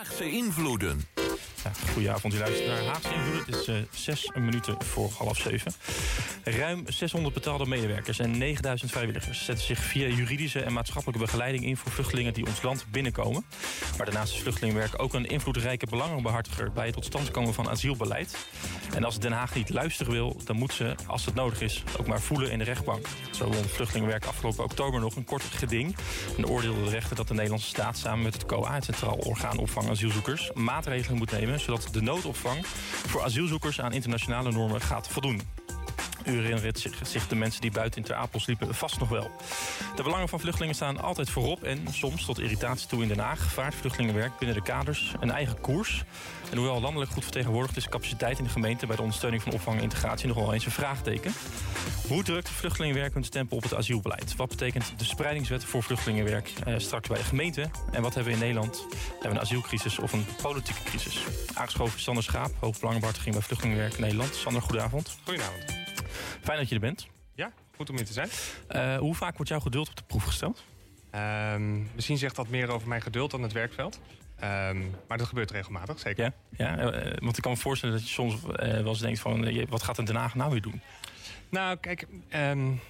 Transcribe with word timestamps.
Haagse 0.00 0.24
invloeden. 0.24 1.19
Ja, 1.64 1.70
goedenavond, 1.92 2.34
u 2.34 2.38
luistert 2.38 2.66
naar 2.66 2.82
Haagse 2.82 3.14
Invloed. 3.14 3.46
Het 3.46 3.56
is 3.56 3.68
uh, 3.68 3.76
zes 3.90 4.30
minuten 4.34 4.84
voor 4.84 5.10
half 5.18 5.38
zeven. 5.38 5.72
Ruim 6.44 6.84
600 6.88 7.34
betaalde 7.34 7.66
medewerkers 7.66 8.18
en 8.18 8.38
9000 8.38 8.90
vrijwilligers... 8.90 9.44
zetten 9.44 9.66
zich 9.66 9.78
via 9.78 10.08
juridische 10.08 10.60
en 10.60 10.72
maatschappelijke 10.72 11.24
begeleiding 11.24 11.64
in... 11.64 11.76
voor 11.76 11.90
vluchtelingen 11.90 12.34
die 12.34 12.46
ons 12.46 12.62
land 12.62 12.86
binnenkomen. 12.90 13.44
Maar 13.96 14.06
daarnaast 14.06 14.34
is 14.34 14.40
vluchtelingenwerk 14.40 15.02
ook 15.02 15.14
een 15.14 15.26
invloedrijke 15.26 15.86
belangenbehartiger... 15.86 16.72
bij 16.72 16.86
het 16.86 16.94
tot 16.94 17.04
stand 17.04 17.30
komen 17.30 17.54
van 17.54 17.68
asielbeleid. 17.68 18.46
En 18.94 19.04
als 19.04 19.18
Den 19.18 19.32
Haag 19.32 19.54
niet 19.54 19.70
luisteren 19.70 20.12
wil, 20.12 20.40
dan 20.44 20.56
moet 20.56 20.72
ze, 20.72 20.94
als 21.06 21.24
het 21.24 21.34
nodig 21.34 21.60
is... 21.60 21.82
ook 21.98 22.06
maar 22.06 22.20
voelen 22.20 22.50
in 22.50 22.58
de 22.58 22.64
rechtbank. 22.64 23.06
Zo 23.30 23.44
won 23.44 23.64
vluchtelingenwerk 23.64 24.24
afgelopen 24.24 24.64
oktober 24.64 25.00
nog 25.00 25.16
een 25.16 25.24
kort 25.24 25.42
geding... 25.42 25.96
en 26.36 26.46
oordeelde 26.46 26.84
de 26.84 26.90
rechter 26.90 27.16
dat 27.16 27.28
de 27.28 27.34
Nederlandse 27.34 27.68
staat 27.68 27.98
samen 27.98 28.22
met 28.22 28.34
het 28.34 28.46
COA... 28.46 28.74
het 28.74 28.84
Centraal 28.84 29.16
Orgaan 29.16 29.58
Opvang 29.58 29.90
Asielzoekers... 29.90 30.50
maatregelen 30.54 31.18
moet 31.18 31.30
nemen 31.30 31.49
zodat 31.58 31.88
de 31.92 32.02
noodopvang 32.02 32.66
voor 33.06 33.22
asielzoekers 33.22 33.80
aan 33.80 33.92
internationale 33.92 34.52
normen 34.52 34.80
gaat 34.80 35.08
voldoen. 35.08 35.59
U 36.26 36.30
herinnert 36.30 36.88
zich, 37.02 37.26
de 37.26 37.34
mensen 37.34 37.60
die 37.60 37.70
buiten 37.70 38.00
in 38.00 38.06
Ter 38.06 38.14
Apel 38.14 38.40
sliepen 38.40 38.74
vast 38.74 38.98
nog 38.98 39.08
wel. 39.08 39.30
De 39.96 40.02
belangen 40.02 40.28
van 40.28 40.40
vluchtelingen 40.40 40.74
staan 40.74 41.00
altijd 41.00 41.30
voorop... 41.30 41.62
en 41.62 41.86
soms 41.90 42.24
tot 42.24 42.38
irritatie 42.38 42.88
toe 42.88 43.02
in 43.02 43.08
Den 43.08 43.18
Haag 43.18 43.52
vaart 43.52 43.74
vluchtelingenwerk 43.74 44.38
binnen 44.38 44.56
de 44.56 44.62
kaders 44.62 45.12
een 45.20 45.30
eigen 45.30 45.60
koers. 45.60 46.04
En 46.50 46.56
hoewel 46.56 46.80
landelijk 46.80 47.10
goed 47.10 47.22
vertegenwoordigd 47.22 47.76
is 47.76 47.88
capaciteit 47.88 48.38
in 48.38 48.44
de 48.44 48.50
gemeente... 48.50 48.86
bij 48.86 48.96
de 48.96 49.02
ondersteuning 49.02 49.42
van 49.42 49.52
opvang 49.52 49.76
en 49.76 49.82
integratie 49.82 50.28
nog 50.28 50.36
wel 50.36 50.52
eens 50.52 50.64
een 50.64 50.70
vraagteken. 50.70 51.32
Hoe 52.08 52.22
drukt 52.22 52.48
vluchtelingenwerk 52.48 53.14
hun 53.14 53.24
stempel 53.24 53.56
op 53.56 53.62
het 53.62 53.74
asielbeleid? 53.74 54.36
Wat 54.36 54.48
betekent 54.48 54.92
de 54.96 55.04
spreidingswet 55.04 55.64
voor 55.64 55.82
vluchtelingenwerk 55.82 56.52
eh, 56.64 56.74
straks 56.76 57.08
bij 57.08 57.18
de 57.18 57.24
gemeente? 57.24 57.70
En 57.92 58.02
wat 58.02 58.14
hebben 58.14 58.32
we 58.32 58.38
in 58.38 58.44
Nederland? 58.44 58.86
Hebben 59.10 59.22
we 59.22 59.28
een 59.28 59.40
asielcrisis 59.40 59.98
of 59.98 60.12
een 60.12 60.26
politieke 60.42 60.82
crisis? 60.82 61.24
Aangeschoven 61.54 62.00
Sander 62.00 62.22
Schaap, 62.22 62.50
hoofdbelangenbehartiging 62.58 63.34
bij 63.34 63.44
Vluchtelingenwerk 63.44 63.98
Nederland. 63.98 64.34
Sander, 64.34 64.62
goedenavond. 64.62 65.18
Goedenavond. 65.24 65.79
Fijn 66.40 66.58
dat 66.58 66.68
je 66.68 66.74
er 66.74 66.80
bent. 66.80 67.08
Ja, 67.34 67.52
goed 67.76 67.90
om 67.90 67.96
hier 67.96 68.04
te 68.04 68.12
zijn. 68.12 68.28
Uh, 68.70 68.98
hoe 68.98 69.14
vaak 69.14 69.36
wordt 69.36 69.50
jouw 69.50 69.60
geduld 69.60 69.88
op 69.88 69.96
de 69.96 70.02
proef 70.06 70.24
gesteld? 70.24 70.64
Um, 71.14 71.90
misschien 71.94 72.18
zegt 72.18 72.36
dat 72.36 72.48
meer 72.48 72.68
over 72.68 72.88
mijn 72.88 73.02
geduld 73.02 73.30
dan 73.30 73.42
het 73.42 73.52
werkveld. 73.52 74.00
Um, 74.42 74.94
maar 75.08 75.18
dat 75.18 75.26
gebeurt 75.26 75.50
regelmatig, 75.50 75.98
zeker. 75.98 76.24
Ja, 76.24 76.32
ja 76.56 76.76
uh, 76.78 77.12
want 77.18 77.36
ik 77.36 77.42
kan 77.42 77.52
me 77.52 77.58
voorstellen 77.58 77.94
dat 77.94 78.04
je 78.04 78.12
soms 78.12 78.34
uh, 78.34 78.48
wel 78.56 78.86
eens 78.86 79.00
denkt 79.00 79.20
van... 79.20 79.66
wat 79.68 79.82
gaat 79.82 79.98
een 79.98 80.04
Den 80.04 80.16
Haag 80.16 80.34
nou 80.34 80.50
weer 80.50 80.62
doen? 80.62 80.80
Nou, 81.48 81.76
kijk, 81.76 82.06
um, 82.34 82.80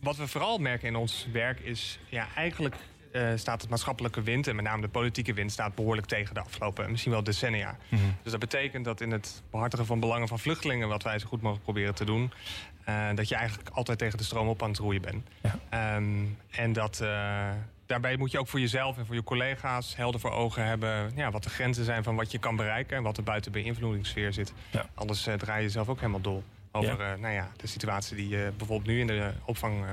wat 0.00 0.16
we 0.16 0.26
vooral 0.26 0.58
merken 0.58 0.88
in 0.88 0.96
ons 0.96 1.26
werk 1.32 1.60
is... 1.60 1.98
ja, 2.08 2.28
eigenlijk 2.34 2.76
uh, 3.14 3.32
staat 3.34 3.60
het 3.60 3.70
maatschappelijke 3.70 4.22
wind... 4.22 4.46
en 4.46 4.56
met 4.56 4.64
name 4.64 4.82
de 4.82 4.88
politieke 4.88 5.32
wind 5.32 5.52
staat 5.52 5.74
behoorlijk 5.74 6.06
tegen 6.06 6.34
de 6.34 6.40
afgelopen 6.40 6.90
misschien 6.90 7.12
wel 7.12 7.22
decennia. 7.22 7.76
Mm 7.88 7.98
-hmm. 7.98 8.16
Dus 8.22 8.30
dat 8.30 8.40
betekent 8.40 8.84
dat 8.84 9.00
in 9.00 9.10
het 9.10 9.42
behartigen 9.50 9.86
van 9.86 10.00
belangen 10.00 10.28
van 10.28 10.38
vluchtelingen... 10.38 10.88
wat 10.88 11.02
wij 11.02 11.18
zo 11.18 11.26
goed 11.26 11.40
mogelijk 11.40 11.64
proberen 11.64 11.94
te 11.94 12.04
doen... 12.04 12.32
Uh, 12.88 13.08
dat 13.14 13.28
je 13.28 13.34
eigenlijk 13.34 13.68
altijd 13.68 13.98
tegen 13.98 14.18
de 14.18 14.24
stroom 14.24 14.48
op 14.48 14.62
aan 14.62 14.68
het 14.68 14.78
roeien 14.78 15.02
bent. 15.02 15.26
Ja. 15.42 15.96
Um, 15.96 16.38
en 16.50 16.72
dat... 16.72 17.00
Uh, 17.02 17.48
daarbij 17.86 18.16
moet 18.16 18.30
je 18.30 18.38
ook 18.38 18.48
voor 18.48 18.60
jezelf 18.60 18.98
en 18.98 19.06
voor 19.06 19.14
je 19.14 19.22
collega's 19.22 19.96
helder 19.96 20.20
voor 20.20 20.30
ogen 20.30 20.66
hebben... 20.66 21.12
Ja, 21.14 21.30
wat 21.30 21.42
de 21.42 21.50
grenzen 21.50 21.84
zijn 21.84 22.02
van 22.02 22.16
wat 22.16 22.32
je 22.32 22.38
kan 22.38 22.56
bereiken... 22.56 22.96
en 22.96 23.02
wat 23.02 23.16
er 23.16 23.22
buiten 23.22 23.52
beïnvloedingssfeer 23.52 24.32
zit. 24.32 24.52
Ja. 24.70 24.86
Anders 24.94 25.28
uh, 25.28 25.34
draai 25.34 25.62
je 25.62 25.70
zelf 25.70 25.88
ook 25.88 26.00
helemaal 26.00 26.20
dol 26.20 26.44
over 26.72 27.06
ja. 27.08 27.16
nou 27.16 27.34
ja, 27.34 27.50
de 27.56 27.66
situatie 27.66 28.16
die 28.16 28.28
je 28.28 28.52
bijvoorbeeld 28.56 28.88
nu 28.88 29.00
in 29.00 29.06
de 29.06 29.32
opvang 29.44 29.84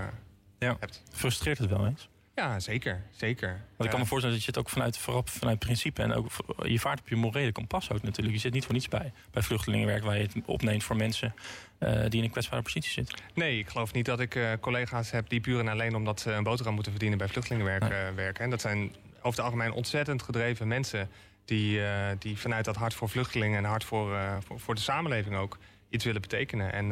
hebt. 0.59 1.03
Frustreert 1.11 1.57
het 1.57 1.69
wel 1.69 1.85
eens? 1.85 2.09
Ja, 2.41 2.59
zeker. 2.59 3.01
zeker. 3.11 3.47
Want 3.49 3.83
ik 3.83 3.89
kan 3.89 3.99
me 3.99 4.05
voorstellen 4.05 4.35
dat 4.35 4.45
je 4.45 4.51
het 4.51 4.59
ook 4.59 4.69
vanuit, 4.69 4.97
voorop 4.97 5.29
vanuit 5.29 5.59
principe... 5.59 6.01
en 6.01 6.13
ook 6.13 6.27
je 6.63 6.79
vaart 6.79 6.99
op 6.99 7.07
je 7.07 7.15
morele 7.15 7.51
kompas 7.51 7.91
ook 7.91 8.01
natuurlijk. 8.01 8.35
Je 8.35 8.41
zit 8.41 8.53
niet 8.53 8.65
voor 8.65 8.73
niets 8.73 8.87
bij. 8.87 9.11
Bij 9.31 9.41
vluchtelingenwerk 9.41 10.03
waar 10.03 10.17
je 10.17 10.21
het 10.21 10.35
opneemt 10.45 10.83
voor 10.83 10.95
mensen... 10.95 11.33
Uh, 11.79 11.89
die 11.89 12.19
in 12.19 12.23
een 12.23 12.29
kwetsbare 12.29 12.61
positie 12.61 12.91
zitten. 12.91 13.17
Nee, 13.33 13.59
ik 13.59 13.69
geloof 13.69 13.93
niet 13.93 14.05
dat 14.05 14.19
ik 14.19 14.35
uh, 14.35 14.51
collega's 14.59 15.11
heb 15.11 15.29
die 15.29 15.39
puur 15.39 15.59
en 15.59 15.67
alleen... 15.67 15.95
omdat 15.95 16.19
ze 16.19 16.31
een 16.31 16.43
boterham 16.43 16.73
moeten 16.73 16.91
verdienen 16.91 17.17
bij 17.17 17.27
vluchtelingenwerk 17.27 17.81
nee. 17.81 18.09
uh, 18.09 18.15
werken. 18.15 18.43
En 18.43 18.49
dat 18.49 18.61
zijn 18.61 18.95
over 19.17 19.29
het 19.29 19.39
algemeen 19.39 19.71
ontzettend 19.71 20.21
gedreven 20.21 20.67
mensen... 20.67 21.09
die, 21.45 21.81
die 22.19 22.37
vanuit 22.37 22.65
dat 22.65 22.75
hart 22.75 22.93
voor 22.93 23.09
vluchtelingen 23.09 23.57
en 23.57 23.63
hart 23.63 23.83
voor, 23.83 24.17
voor, 24.45 24.59
voor, 24.59 24.75
de 24.75 24.81
samenleving 24.81 25.35
ook... 25.35 25.57
iets 25.89 26.05
willen 26.05 26.21
betekenen. 26.21 26.73
En 26.73 26.85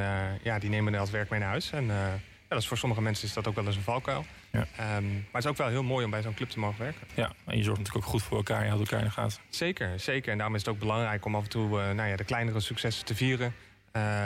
ja, 0.43 0.59
die 0.59 0.69
nemen 0.69 0.93
dat 0.93 1.09
werk 1.09 1.29
mee 1.29 1.39
naar 1.39 1.49
huis. 1.49 1.71
En 1.71 1.91
ja, 2.49 2.55
dat 2.55 2.63
is 2.63 2.67
voor 2.67 2.77
sommige 2.77 3.01
mensen 3.01 3.27
is 3.27 3.33
dat 3.33 3.47
ook 3.47 3.55
wel 3.55 3.65
eens 3.65 3.75
een 3.75 3.81
valkuil. 3.81 4.25
Ja. 4.51 4.59
Um, 4.59 5.11
maar 5.13 5.23
het 5.31 5.43
is 5.43 5.49
ook 5.49 5.57
wel 5.57 5.67
heel 5.67 5.83
mooi 5.83 6.05
om 6.05 6.11
bij 6.11 6.21
zo'n 6.21 6.33
club 6.33 6.49
te 6.49 6.59
mogen 6.59 6.79
werken. 6.79 7.07
Ja, 7.13 7.31
en 7.45 7.57
je 7.57 7.63
zorgt 7.63 7.79
natuurlijk 7.79 8.05
ook 8.05 8.11
goed 8.11 8.23
voor 8.23 8.37
elkaar. 8.37 8.63
Je 8.63 8.69
houdt 8.69 8.81
elkaar 8.81 8.99
in 8.99 9.05
de 9.05 9.11
gaten. 9.11 9.39
Zeker, 9.49 9.99
zeker. 9.99 10.31
En 10.31 10.37
daarom 10.37 10.55
is 10.55 10.65
het 10.65 10.73
ook 10.73 10.79
belangrijk 10.79 11.25
om 11.25 11.35
af 11.35 11.43
en 11.43 11.49
toe 11.49 11.79
uh, 11.79 11.91
nou 11.91 12.09
ja, 12.09 12.15
de 12.15 12.23
kleinere 12.23 12.59
successen 12.59 13.05
te 13.05 13.15
vieren. 13.15 13.53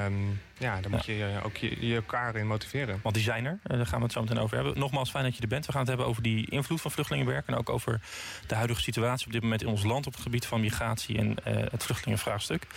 Um, 0.05 0.39
ja, 0.57 0.81
daar 0.81 0.91
moet 0.91 1.05
ja. 1.05 1.13
je 1.13 1.39
ook 1.43 1.57
je, 1.57 1.87
je, 1.87 1.95
elkaar 1.95 2.35
in 2.35 2.47
motiveren. 2.47 2.99
Want 3.03 3.15
die 3.15 3.23
zijn 3.23 3.45
er, 3.45 3.59
daar 3.63 3.85
gaan 3.85 3.97
we 3.97 4.03
het 4.03 4.13
zo 4.13 4.21
meteen 4.21 4.39
over 4.39 4.55
hebben. 4.55 4.79
Nogmaals, 4.79 5.09
fijn 5.09 5.23
dat 5.23 5.35
je 5.35 5.41
er 5.41 5.47
bent. 5.47 5.65
We 5.65 5.71
gaan 5.71 5.81
het 5.81 5.89
hebben 5.89 6.07
over 6.07 6.23
die 6.23 6.49
invloed 6.49 6.81
van 6.81 6.91
vluchtelingenwerk... 6.91 7.47
en 7.47 7.55
ook 7.55 7.69
over 7.69 8.01
de 8.47 8.55
huidige 8.55 8.81
situatie 8.81 9.25
op 9.25 9.31
dit 9.31 9.41
moment 9.41 9.61
in 9.61 9.67
ons 9.67 9.83
land... 9.83 10.07
op 10.07 10.13
het 10.13 10.21
gebied 10.21 10.45
van 10.45 10.61
migratie 10.61 11.17
en 11.17 11.29
uh, 11.29 11.35
het 11.71 11.83
vluchtelingenvraagstuk. 11.83 12.67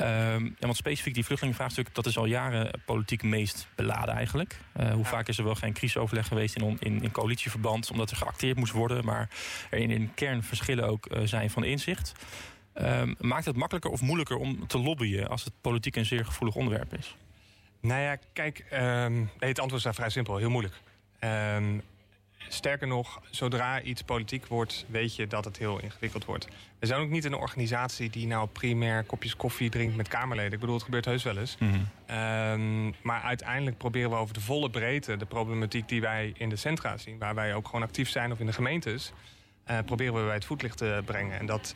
Um, 0.00 0.06
ja, 0.44 0.50
want 0.58 0.76
specifiek 0.76 1.14
die 1.14 1.24
vluchtelingenvraagstuk... 1.24 1.94
dat 1.94 2.06
is 2.06 2.18
al 2.18 2.24
jaren 2.24 2.70
politiek 2.84 3.22
meest 3.22 3.66
beladen 3.74 4.14
eigenlijk. 4.14 4.58
Uh, 4.80 4.88
hoe 4.88 5.02
ja. 5.02 5.08
vaak 5.08 5.28
is 5.28 5.38
er 5.38 5.44
wel 5.44 5.54
geen 5.54 5.72
crisisoverleg 5.72 6.26
geweest 6.26 6.56
in, 6.56 6.76
in, 6.80 7.02
in 7.02 7.10
coalitieverband... 7.10 7.90
omdat 7.90 8.10
er 8.10 8.16
geacteerd 8.16 8.56
moest 8.56 8.72
worden... 8.72 9.04
maar 9.04 9.28
er 9.70 9.78
in, 9.78 9.90
in 9.90 10.14
kern 10.14 10.42
verschillen 10.42 10.88
ook 10.88 11.12
uh, 11.12 11.20
zijn 11.24 11.50
van 11.50 11.64
inzicht... 11.64 12.14
Um, 12.82 13.14
maakt 13.20 13.44
het 13.44 13.56
makkelijker 13.56 13.90
of 13.90 14.00
moeilijker 14.00 14.36
om 14.36 14.66
te 14.66 14.78
lobbyen 14.78 15.28
als 15.28 15.44
het 15.44 15.52
politiek 15.60 15.96
een 15.96 16.06
zeer 16.06 16.24
gevoelig 16.24 16.54
onderwerp 16.54 16.94
is? 16.94 17.16
Nou 17.80 18.00
ja, 18.00 18.16
kijk, 18.32 18.64
um, 18.72 19.14
nee, 19.14 19.48
het 19.48 19.58
antwoord 19.58 19.72
is 19.72 19.82
daar 19.82 19.94
vrij 19.94 20.10
simpel, 20.10 20.36
heel 20.36 20.50
moeilijk. 20.50 20.80
Um, 21.20 21.82
sterker 22.48 22.86
nog, 22.86 23.20
zodra 23.30 23.80
iets 23.82 24.02
politiek 24.02 24.46
wordt, 24.46 24.84
weet 24.88 25.16
je 25.16 25.26
dat 25.26 25.44
het 25.44 25.58
heel 25.58 25.80
ingewikkeld 25.80 26.24
wordt. 26.24 26.48
We 26.78 26.86
zijn 26.86 27.00
ook 27.00 27.10
niet 27.10 27.24
een 27.24 27.34
organisatie 27.34 28.10
die 28.10 28.26
nou 28.26 28.48
primair 28.48 29.04
kopjes 29.04 29.36
koffie 29.36 29.70
drinkt 29.70 29.96
met 29.96 30.08
Kamerleden. 30.08 30.52
Ik 30.52 30.60
bedoel, 30.60 30.74
het 30.74 30.84
gebeurt 30.84 31.04
heus 31.04 31.22
wel 31.22 31.38
eens. 31.38 31.56
Mm 31.58 31.70
-hmm. 32.06 32.94
maar 33.02 33.22
uiteindelijk 33.22 33.78
proberen 33.78 34.10
we 34.10 34.16
over 34.16 34.34
de 34.34 34.40
volle 34.40 34.70
breedte 34.70 35.16
de 35.16 35.26
problematiek 35.26 35.88
die 35.88 36.00
wij 36.00 36.32
in 36.36 36.48
de 36.48 36.56
centra 36.56 36.96
zien, 36.96 37.18
waar 37.18 37.34
wij 37.34 37.54
ook 37.54 37.66
gewoon 37.66 37.82
actief 37.82 38.08
zijn 38.08 38.32
of 38.32 38.40
in 38.40 38.46
de 38.46 38.52
gemeentes, 38.52 39.12
uh, 39.70 39.78
proberen 39.86 40.14
we 40.14 40.24
bij 40.24 40.34
het 40.34 40.44
voetlicht 40.44 40.76
te 40.76 41.02
brengen. 41.04 41.38
En 41.38 41.46
dat 41.46 41.74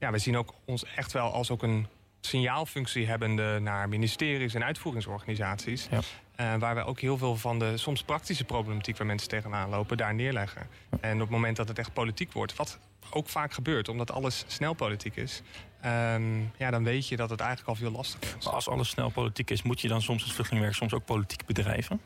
ja, 0.00 0.10
we 0.10 0.18
zien 0.18 0.36
ook 0.36 0.54
ons 0.64 0.84
echt 0.84 1.12
wel 1.12 1.32
als 1.32 1.50
ook 1.50 1.62
een 1.62 1.86
signaalfunctie 2.20 3.06
hebbende 3.06 3.58
naar 3.58 3.88
ministeries 3.88 4.54
en 4.54 4.64
uitvoeringsorganisaties. 4.64 5.88
Ja. 5.90 6.00
Uh, 6.36 6.60
waar 6.60 6.74
we 6.74 6.84
ook 6.84 7.00
heel 7.00 7.18
veel 7.18 7.36
van 7.36 7.58
de 7.58 7.76
soms 7.76 8.02
praktische 8.02 8.44
problematiek 8.44 8.96
waar 8.96 9.06
mensen 9.06 9.28
tegenaan 9.28 9.68
lopen, 9.68 9.96
daar 9.96 10.14
neerleggen. 10.14 10.68
En 11.00 11.14
op 11.14 11.20
het 11.20 11.30
moment 11.30 11.56
dat 11.56 11.68
het 11.68 11.78
echt 11.78 11.92
politiek 11.92 12.32
wordt, 12.32 12.56
wat 12.56 12.78
ook 13.10 13.28
vaak 13.28 13.52
gebeurt, 13.52 13.88
omdat 13.88 14.10
alles 14.10 14.44
snel 14.46 14.72
politiek 14.72 15.16
is, 15.16 15.42
um, 15.84 16.52
ja, 16.56 16.70
dan 16.70 16.84
weet 16.84 17.08
je 17.08 17.16
dat 17.16 17.30
het 17.30 17.40
eigenlijk 17.40 17.68
al 17.68 17.74
veel 17.74 17.90
lastiger 17.90 18.36
is. 18.38 18.44
Maar 18.44 18.54
als 18.54 18.68
alles 18.68 18.88
snel 18.88 19.10
politiek 19.10 19.50
is, 19.50 19.62
moet 19.62 19.80
je 19.80 19.88
dan 19.88 20.02
soms 20.02 20.22
als 20.22 20.32
vluchtelingenwerk 20.32 20.78
soms 20.78 20.94
ook 20.94 21.04
politiek 21.04 21.46
bedrijven? 21.46 22.00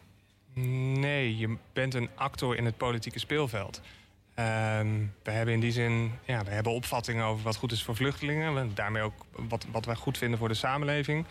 Nee, 0.55 1.37
je 1.37 1.57
bent 1.73 1.95
een 1.95 2.09
actor 2.15 2.57
in 2.57 2.65
het 2.65 2.77
politieke 2.77 3.19
speelveld. 3.19 3.81
Um, 4.39 5.15
we 5.23 5.31
hebben 5.31 5.55
in 5.55 5.61
die 5.61 5.73
zin 5.73 6.13
ja, 6.25 6.45
we 6.45 6.51
hebben 6.51 6.73
opvattingen 6.73 7.25
over 7.25 7.45
wat 7.45 7.57
goed 7.57 7.73
is 7.73 7.83
voor 7.83 7.97
vluchtelingen. 7.97 8.75
Daarmee 8.75 9.03
ook 9.03 9.25
wat, 9.49 9.67
wat 9.71 9.85
wij 9.85 9.95
goed 9.95 10.19
vinden 10.19 10.39
voor 10.39 10.49
de 10.49 10.55
samenleving. 10.55 11.27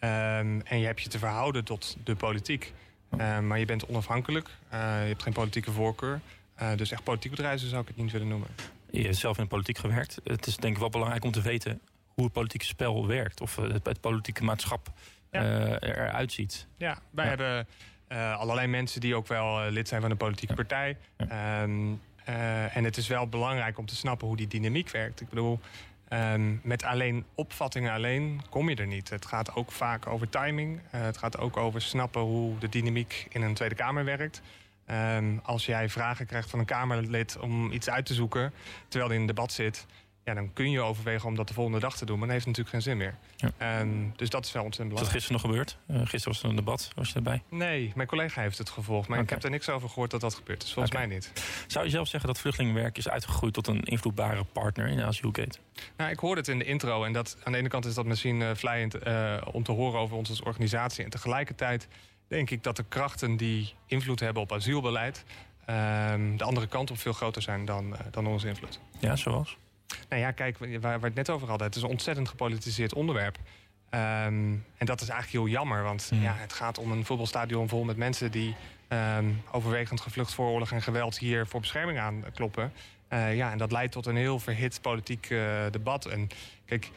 Um, 0.00 0.60
en 0.62 0.78
je 0.78 0.86
hebt 0.86 1.02
je 1.02 1.08
te 1.08 1.18
verhouden 1.18 1.64
tot 1.64 1.96
de 2.04 2.14
politiek. 2.14 2.72
Um, 3.18 3.46
maar 3.46 3.58
je 3.58 3.64
bent 3.64 3.86
onafhankelijk. 3.86 4.48
Uh, 4.48 4.80
je 4.80 5.08
hebt 5.08 5.22
geen 5.22 5.32
politieke 5.32 5.70
voorkeur. 5.70 6.20
Uh, 6.62 6.76
dus 6.76 6.90
echt 6.90 7.04
politiek 7.04 7.30
bedrijven 7.30 7.68
zou 7.68 7.82
ik 7.82 7.88
het 7.88 7.96
niet 7.96 8.12
willen 8.12 8.28
noemen. 8.28 8.48
Je 8.90 9.02
hebt 9.02 9.16
zelf 9.16 9.36
in 9.36 9.42
de 9.42 9.48
politiek 9.48 9.78
gewerkt. 9.78 10.20
Het 10.24 10.46
is 10.46 10.56
denk 10.56 10.74
ik 10.74 10.80
wel 10.80 10.90
belangrijk 10.90 11.24
om 11.24 11.32
te 11.32 11.42
weten 11.42 11.80
hoe 12.06 12.24
het 12.24 12.32
politieke 12.32 12.64
spel 12.64 13.06
werkt. 13.06 13.40
Of 13.40 13.56
het, 13.56 13.86
het 13.86 14.00
politieke 14.00 14.44
maatschap 14.44 14.92
ja. 15.30 15.42
uh, 15.42 15.76
eruit 15.80 16.32
ziet. 16.32 16.66
Ja, 16.76 16.98
wij 17.10 17.24
ja. 17.24 17.30
hebben 17.30 17.66
allerlei 18.38 18.66
mensen 18.66 19.00
die 19.00 19.14
ook 19.14 19.26
wel 19.26 19.70
lid 19.70 19.88
zijn 19.88 20.00
van 20.00 20.10
een 20.10 20.16
politieke 20.16 20.54
ja. 20.56 21.66
Uh, 22.28 22.76
en 22.76 22.84
het 22.84 22.96
is 22.96 23.08
wel 23.08 23.28
belangrijk 23.28 23.78
om 23.78 23.86
te 23.86 23.96
snappen 23.96 24.26
hoe 24.26 24.36
die 24.36 24.46
dynamiek 24.48 24.90
werkt. 24.90 25.20
Ik 25.20 25.28
bedoel, 25.28 25.60
um, 26.12 26.60
met 26.62 26.84
alleen 26.84 27.24
opvattingen 27.34 27.92
alleen 27.92 28.40
kom 28.50 28.68
je 28.68 28.76
er 28.76 28.86
niet. 28.86 29.10
Het 29.10 29.26
gaat 29.26 29.54
ook 29.54 29.72
vaak 29.72 30.06
over 30.06 30.28
timing. 30.28 30.80
Uh, 30.94 31.00
het 31.00 31.16
gaat 31.16 31.38
ook 31.38 31.56
over 31.56 31.82
snappen 31.82 32.22
hoe 32.22 32.58
de 32.58 32.68
dynamiek 32.68 33.26
in 33.28 33.42
een 33.42 33.54
Tweede 33.54 33.74
Kamer 33.74 34.04
werkt. 34.04 34.42
Um, 34.90 35.40
als 35.42 35.66
jij 35.66 35.88
vragen 35.88 36.26
krijgt 36.26 36.50
van 36.50 36.58
een 36.58 36.64
Kamerlid 36.64 37.38
om 37.38 37.72
iets 37.72 37.90
uit 37.90 38.06
te 38.06 38.14
zoeken... 38.14 38.52
terwijl 38.88 39.06
hij 39.06 39.14
in 39.14 39.20
een 39.20 39.34
debat 39.34 39.52
zit... 39.52 39.86
ja, 40.24 40.34
dan 40.34 40.52
kun 40.52 40.70
je 40.70 40.80
overwegen 40.80 41.28
om 41.28 41.34
dat 41.34 41.48
de 41.48 41.54
volgende 41.54 41.78
dag 41.80 41.96
te 41.96 42.04
doen. 42.04 42.18
Maar 42.18 42.26
dat 42.26 42.34
heeft 42.34 42.46
natuurlijk 42.46 42.74
geen 42.74 42.82
zin 42.82 42.96
meer. 42.96 43.14
Ja. 43.36 43.50
Ehm, 43.58 43.88
dus 44.16 44.30
dat 44.30 44.44
is 44.44 44.52
wel 44.52 44.64
ontzettend 44.64 45.00
Is 45.00 45.08
dat 45.08 45.12
belangrijk. 45.12 45.12
gisteren 45.12 45.32
nog 45.32 45.40
gebeurd? 45.40 45.78
Eh, 45.86 45.96
gisteren 46.08 46.32
was 46.32 46.42
er 46.42 46.48
een 46.48 46.56
debat. 46.56 46.90
Was 46.94 47.08
je 47.08 47.14
erbij? 47.14 47.42
Nee, 47.48 47.92
mijn 47.94 48.08
collega 48.08 48.40
heeft 48.40 48.58
het 48.58 48.70
gevolgd. 48.70 49.08
Maar 49.08 49.18
ik 49.20 49.30
heb 49.30 49.42
er 49.44 49.50
niks 49.50 49.68
over 49.68 49.88
gehoord 49.88 50.10
dat 50.10 50.20
dat 50.20 50.34
gebeurt. 50.34 50.60
Dus 50.60 50.72
volgens 50.72 50.94
mij 50.94 51.06
niet. 51.06 51.32
Zou 51.66 51.84
je 51.84 51.90
zelf 51.90 52.08
zeggen 52.08 52.28
dat 52.28 52.38
vluchtelingenwerk 52.38 52.98
is 52.98 53.08
uitgegroeid 53.08 53.54
tot 53.54 53.66
een 53.66 53.82
invloedbare 53.82 54.44
partner 54.44 54.86
in 54.88 54.96
de 54.96 55.04
asielketen? 55.04 55.60
Nou, 55.96 56.10
ik 56.10 56.18
hoorde 56.18 56.40
het 56.40 56.48
in 56.48 56.58
de 56.58 56.64
intro. 56.64 57.04
En 57.04 57.12
dat, 57.12 57.36
aan 57.44 57.52
de 57.52 57.58
ene 57.58 57.68
kant 57.68 57.84
is 57.84 57.94
dat 57.94 58.06
misschien 58.06 58.42
eh 58.42 58.50
vlijend 58.54 58.94
eh, 58.94 59.36
om 59.52 59.62
te 59.62 59.72
horen 59.72 60.00
over 60.00 60.16
ons 60.16 60.28
als 60.28 60.42
organisatie. 60.42 61.04
En 61.04 61.10
tegelijkertijd 61.10 61.88
denk 62.28 62.50
ik 62.50 62.62
dat 62.62 62.76
de 62.76 62.84
krachten 62.88 63.36
die 63.36 63.74
invloed 63.86 64.20
hebben 64.20 64.42
op 64.42 64.52
asielbeleid... 64.52 65.24
ehm, 65.64 66.36
de 66.36 66.44
andere 66.44 66.66
kant 66.66 66.90
op 66.90 66.98
veel 66.98 67.12
groter 67.12 67.42
zijn 67.42 67.64
dan, 67.64 67.96
dan 68.10 68.26
onze 68.26 68.48
invloed. 68.48 68.80
Ja, 68.98 69.16
zoals? 69.16 69.56
Nou 70.08 70.22
ja, 70.22 70.30
kijk, 70.30 70.58
waar, 70.58 70.80
waar 70.80 71.00
we 71.00 71.06
het 71.06 71.14
net 71.14 71.30
over 71.30 71.48
hadden. 71.48 71.66
Het 71.66 71.76
is 71.76 71.82
een 71.82 71.88
ontzettend 71.88 72.28
gepolitiseerd 72.28 72.94
onderwerp. 72.94 73.38
Ehm, 73.90 74.54
en 74.76 74.86
dat 74.86 75.00
is 75.00 75.08
eigenlijk 75.08 75.44
heel 75.44 75.54
jammer. 75.54 75.82
Want 75.82 76.06
Hmm. 76.08 76.22
ja, 76.22 76.34
het 76.36 76.52
gaat 76.52 76.78
om 76.78 76.92
een 76.92 77.04
voetbalstadion 77.04 77.68
vol 77.68 77.84
met 77.84 77.96
mensen... 77.96 78.30
die 78.30 78.54
ehm, 78.88 79.26
overwegend 79.50 80.00
gevlucht 80.00 80.34
voor 80.34 80.48
oorlog 80.48 80.72
en 80.72 80.82
geweld 80.82 81.18
hier 81.18 81.46
voor 81.46 81.60
bescherming 81.60 81.98
aankloppen. 81.98 82.72
Eh 83.08 83.36
ja, 83.36 83.50
en 83.50 83.58
dat 83.58 83.72
leidt 83.72 83.92
tot 83.92 84.06
een 84.06 84.16
heel 84.16 84.38
verhit 84.38 84.80
politiek 84.80 85.30
eh, 85.30 85.64
debat. 85.70 86.06
En 86.06 86.28
kijk, 86.64 86.90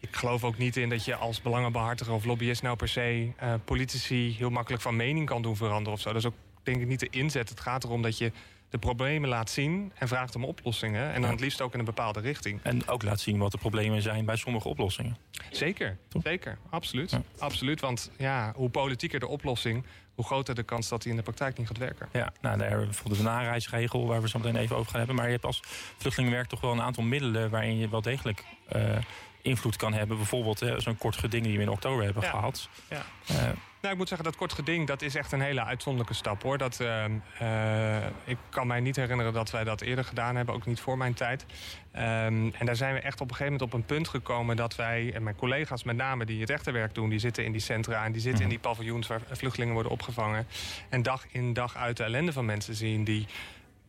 ik 0.00 0.16
geloof 0.16 0.44
ook 0.44 0.58
niet 0.58 0.76
in 0.76 0.88
dat 0.88 1.04
je 1.04 1.14
als 1.14 1.42
belangenbehartiger 1.42 2.14
of 2.14 2.24
lobbyist... 2.24 2.62
nou 2.62 2.76
per 2.76 2.88
se 2.88 3.32
eh, 3.36 3.54
politici 3.64 4.34
heel 4.38 4.50
makkelijk 4.50 4.82
van 4.82 4.96
mening 4.96 5.26
kan 5.26 5.42
doen 5.42 5.56
veranderen 5.56 5.92
of 5.92 6.00
zo. 6.00 6.08
Dat 6.08 6.18
is 6.18 6.26
ook 6.26 6.36
denk 6.62 6.80
ik 6.80 6.86
niet 6.86 7.00
de 7.00 7.08
inzet. 7.10 7.48
Het 7.48 7.60
gaat 7.60 7.84
erom 7.84 8.02
dat 8.02 8.18
je 8.18 8.32
de 8.70 8.78
problemen 8.78 9.28
laat 9.28 9.50
zien 9.50 9.92
en 9.98 10.08
vraagt 10.08 10.36
om 10.36 10.44
oplossingen. 10.44 11.12
En 11.12 11.20
dan 11.20 11.30
het 11.30 11.40
liefst 11.40 11.60
ook 11.60 11.72
in 11.72 11.78
een 11.78 11.84
bepaalde 11.84 12.20
richting. 12.20 12.60
En 12.62 12.88
ook 12.88 13.02
laat 13.02 13.20
zien 13.20 13.38
wat 13.38 13.52
de 13.52 13.58
problemen 13.58 14.02
zijn 14.02 14.24
bij 14.24 14.36
sommige 14.36 14.68
oplossingen. 14.68 15.16
Zeker, 15.50 15.96
Toch? 16.08 16.22
zeker. 16.22 16.58
Absoluut. 16.70 17.10
Ja. 17.10 17.22
Absoluut. 17.38 17.80
Want 17.80 18.10
ja, 18.18 18.52
hoe 18.56 18.68
politieker 18.68 19.20
de 19.20 19.26
oplossing, 19.28 19.84
hoe 20.14 20.24
groter 20.24 20.54
de 20.54 20.62
kans 20.62 20.88
dat 20.88 21.02
die 21.02 21.10
in 21.10 21.16
de 21.16 21.22
praktijk 21.22 21.58
niet 21.58 21.66
gaat 21.66 21.78
werken. 21.78 22.08
Ja, 22.12 22.32
nou, 22.40 22.58
daar 22.58 22.68
hebben 22.68 22.80
we 22.80 22.84
bijvoorbeeld 22.92 23.18
de 23.22 23.26
nareisregel 23.28 24.06
waar 24.06 24.22
we 24.22 24.28
zo 24.28 24.38
meteen 24.38 24.56
even 24.56 24.76
over 24.76 24.90
gaan 24.90 24.98
hebben. 24.98 25.16
Maar 25.16 25.26
je 25.26 25.32
hebt 25.32 25.44
als 25.44 25.60
vluchtelingenwerk 25.96 26.48
toch 26.48 26.60
wel 26.60 26.72
een 26.72 26.82
aantal 26.82 27.02
middelen 27.04 27.50
waarin 27.50 27.76
je 27.78 27.88
wel 27.88 28.02
degelijk 28.02 28.44
eh, 28.68 28.96
invloed 29.42 29.76
kan 29.76 29.92
hebben. 29.92 30.16
Bijvoorbeeld 30.16 30.64
zo'n 30.76 30.98
kort 30.98 31.16
geding 31.16 31.44
die 31.44 31.56
we 31.56 31.62
in 31.62 31.68
oktober 31.70 32.04
hebben 32.04 32.22
Ja. 32.22 32.30
gehad. 32.30 32.68
Ja. 32.90 33.04
Eh, 33.26 33.48
Nou, 33.80 33.92
ik 33.92 33.98
moet 33.98 34.08
zeggen, 34.08 34.26
dat 34.26 34.36
kort 34.36 34.52
geding, 34.52 34.86
dat 34.86 35.02
is 35.02 35.14
echt 35.14 35.32
een 35.32 35.40
hele 35.40 35.64
uitzonderlijke 35.64 36.14
stap 36.16 36.42
hoor. 36.42 36.58
Dat, 36.58 36.80
ehm, 36.80 37.12
eh, 37.38 38.06
ik 38.24 38.36
kan 38.48 38.66
mij 38.66 38.80
niet 38.80 38.96
herinneren 38.96 39.32
dat 39.32 39.50
wij 39.50 39.64
dat 39.64 39.80
eerder 39.80 40.04
gedaan 40.04 40.36
hebben, 40.36 40.54
ook 40.54 40.66
niet 40.66 40.80
voor 40.80 40.98
mijn 40.98 41.14
tijd. 41.14 41.46
Ehm, 41.92 42.48
en 42.58 42.66
daar 42.66 42.76
zijn 42.76 42.94
we 42.94 43.00
echt 43.00 43.20
op 43.20 43.30
een 43.30 43.36
gegeven 43.36 43.52
moment 43.52 43.72
op 43.72 43.78
een 43.80 43.86
punt 43.86 44.08
gekomen 44.08 44.56
dat 44.56 44.76
wij, 44.76 45.12
en 45.14 45.22
mijn 45.22 45.36
collega's 45.36 45.84
met 45.84 45.96
name 45.96 46.24
die 46.24 46.40
het 46.40 46.50
rechterwerk 46.50 46.94
doen, 46.94 47.08
die 47.08 47.18
zitten 47.18 47.44
in 47.44 47.52
die 47.52 47.60
centra 47.60 48.04
en 48.04 48.12
die 48.12 48.20
zitten 48.20 48.42
Mhm. 48.42 48.50
in 48.52 48.60
die 48.60 48.68
paviljoens 48.68 49.06
waar 49.06 49.20
vluchtelingen 49.30 49.74
worden 49.74 49.92
opgevangen. 49.92 50.46
En 50.88 51.02
dag 51.02 51.26
in 51.30 51.52
dag 51.52 51.76
uit 51.76 51.96
de 51.96 52.04
ellende 52.04 52.32
van 52.32 52.44
mensen 52.44 52.74
zien 52.74 53.04
die 53.04 53.26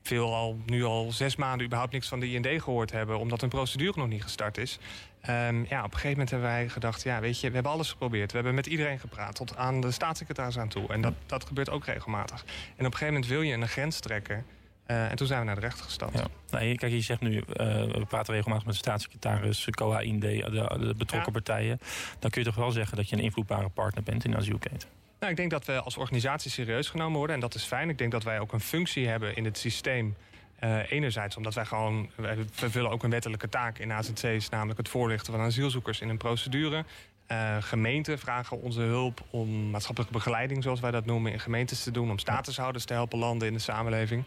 veel 0.03 0.33
al, 0.35 0.57
nu 0.65 0.83
al 0.83 1.11
zes 1.11 1.35
maanden 1.35 1.65
überhaupt 1.65 1.93
niks 1.93 2.07
van 2.07 2.19
de 2.19 2.31
IND 2.31 2.47
gehoord 2.63 2.91
hebben, 2.91 3.19
omdat 3.19 3.41
een 3.41 3.49
procedure 3.49 3.99
nog 3.99 4.07
niet 4.07 4.23
gestart 4.23 4.57
is. 4.57 4.79
Ehm, 5.21 5.63
ja, 5.69 5.77
op 5.79 5.83
een 5.85 5.91
gegeven 5.91 6.09
moment 6.09 6.29
hebben 6.29 6.49
wij 6.49 6.69
gedacht, 6.69 7.03
ja, 7.03 7.19
weet 7.19 7.39
je, 7.39 7.47
we 7.47 7.53
hebben 7.53 7.71
alles 7.71 7.89
geprobeerd. 7.89 8.29
We 8.29 8.35
hebben 8.37 8.55
met 8.55 8.65
iedereen 8.67 8.99
gepraat, 8.99 9.35
tot 9.35 9.55
aan 9.55 9.81
de 9.81 9.91
staatssecretaris 9.91 10.57
aan 10.59 10.67
toe. 10.69 10.87
En 10.87 11.01
dat, 11.01 11.13
dat 11.25 11.45
gebeurt 11.45 11.69
ook 11.69 11.85
regelmatig. 11.85 12.41
En 12.45 12.49
op 12.71 12.77
een 12.77 12.85
gegeven 12.85 13.05
moment 13.13 13.27
wil 13.27 13.41
je 13.41 13.53
een 13.53 13.67
grens 13.67 13.99
trekken. 13.99 14.45
Eh, 14.85 15.09
en 15.09 15.15
toen 15.15 15.27
zijn 15.27 15.39
we 15.39 15.45
naar 15.45 15.55
de 15.55 15.61
rechter 15.61 15.83
gestapt. 15.85 16.17
ja. 16.17 16.25
Nee, 16.59 16.77
kijk, 16.77 16.91
je 16.91 17.01
zegt 17.01 17.21
nu, 17.21 17.37
eh, 17.37 17.65
we 17.83 18.05
praten 18.07 18.33
regelmatig 18.33 18.65
met 18.65 18.73
de 18.73 18.79
staatssecretaris, 18.79 19.67
COA, 19.69 19.99
IND, 19.99 20.21
de, 20.21 20.41
de 20.79 20.93
betrokken 20.97 21.33
Ja. 21.33 21.39
partijen. 21.41 21.79
Dan 22.19 22.29
kun 22.29 22.41
je 22.41 22.47
toch 22.47 22.55
wel 22.57 22.71
zeggen 22.71 22.97
dat 22.97 23.09
je 23.09 23.15
een 23.15 23.21
invloedbare 23.23 23.69
partner 23.69 24.03
bent 24.03 24.25
in 24.25 24.31
de 24.31 24.37
asielketen. 24.37 24.89
Nou, 25.21 25.33
ik 25.33 25.39
denk 25.39 25.51
dat 25.51 25.65
we 25.65 25.81
als 25.81 25.97
organisatie 25.97 26.51
serieus 26.51 26.89
genomen 26.89 27.17
worden. 27.17 27.35
En 27.35 27.41
dat 27.41 27.55
is 27.55 27.63
fijn. 27.63 27.89
Ik 27.89 27.97
denk 27.97 28.11
dat 28.11 28.23
wij 28.23 28.39
ook 28.39 28.53
een 28.53 28.59
functie 28.59 29.07
hebben 29.07 29.35
in 29.35 29.45
het 29.45 29.57
systeem. 29.57 30.15
Eh, 30.59 30.91
enerzijds 30.91 31.37
omdat 31.37 31.53
wij 31.53 31.65
gewoon... 31.65 32.09
wij 32.15 32.37
vervullen 32.51 32.91
ook 32.91 33.03
een 33.03 33.09
wettelijke 33.09 33.49
taak 33.49 33.77
in 33.77 33.91
AZC's... 33.91 34.49
namelijk 34.49 34.77
het 34.77 34.89
voorlichten 34.89 35.33
van 35.33 35.41
asielzoekers 35.41 36.01
in 36.01 36.09
een 36.09 36.17
procedure. 36.17 36.85
Eh, 37.25 37.57
gemeenten 37.59 38.19
vragen 38.19 38.61
onze 38.61 38.81
hulp 38.81 39.21
om 39.29 39.69
maatschappelijke 39.69 40.13
begeleiding... 40.13 40.63
zoals 40.63 40.79
wij 40.79 40.91
dat 40.91 41.05
noemen, 41.05 41.31
in 41.31 41.39
gemeentes 41.39 41.83
te 41.83 41.91
doen... 41.91 42.09
om 42.11 42.17
statushouders 42.17 42.85
te 42.85 42.93
helpen 42.93 43.19
landen 43.19 43.47
in 43.47 43.53
de 43.53 43.59
samenleving. 43.59 44.23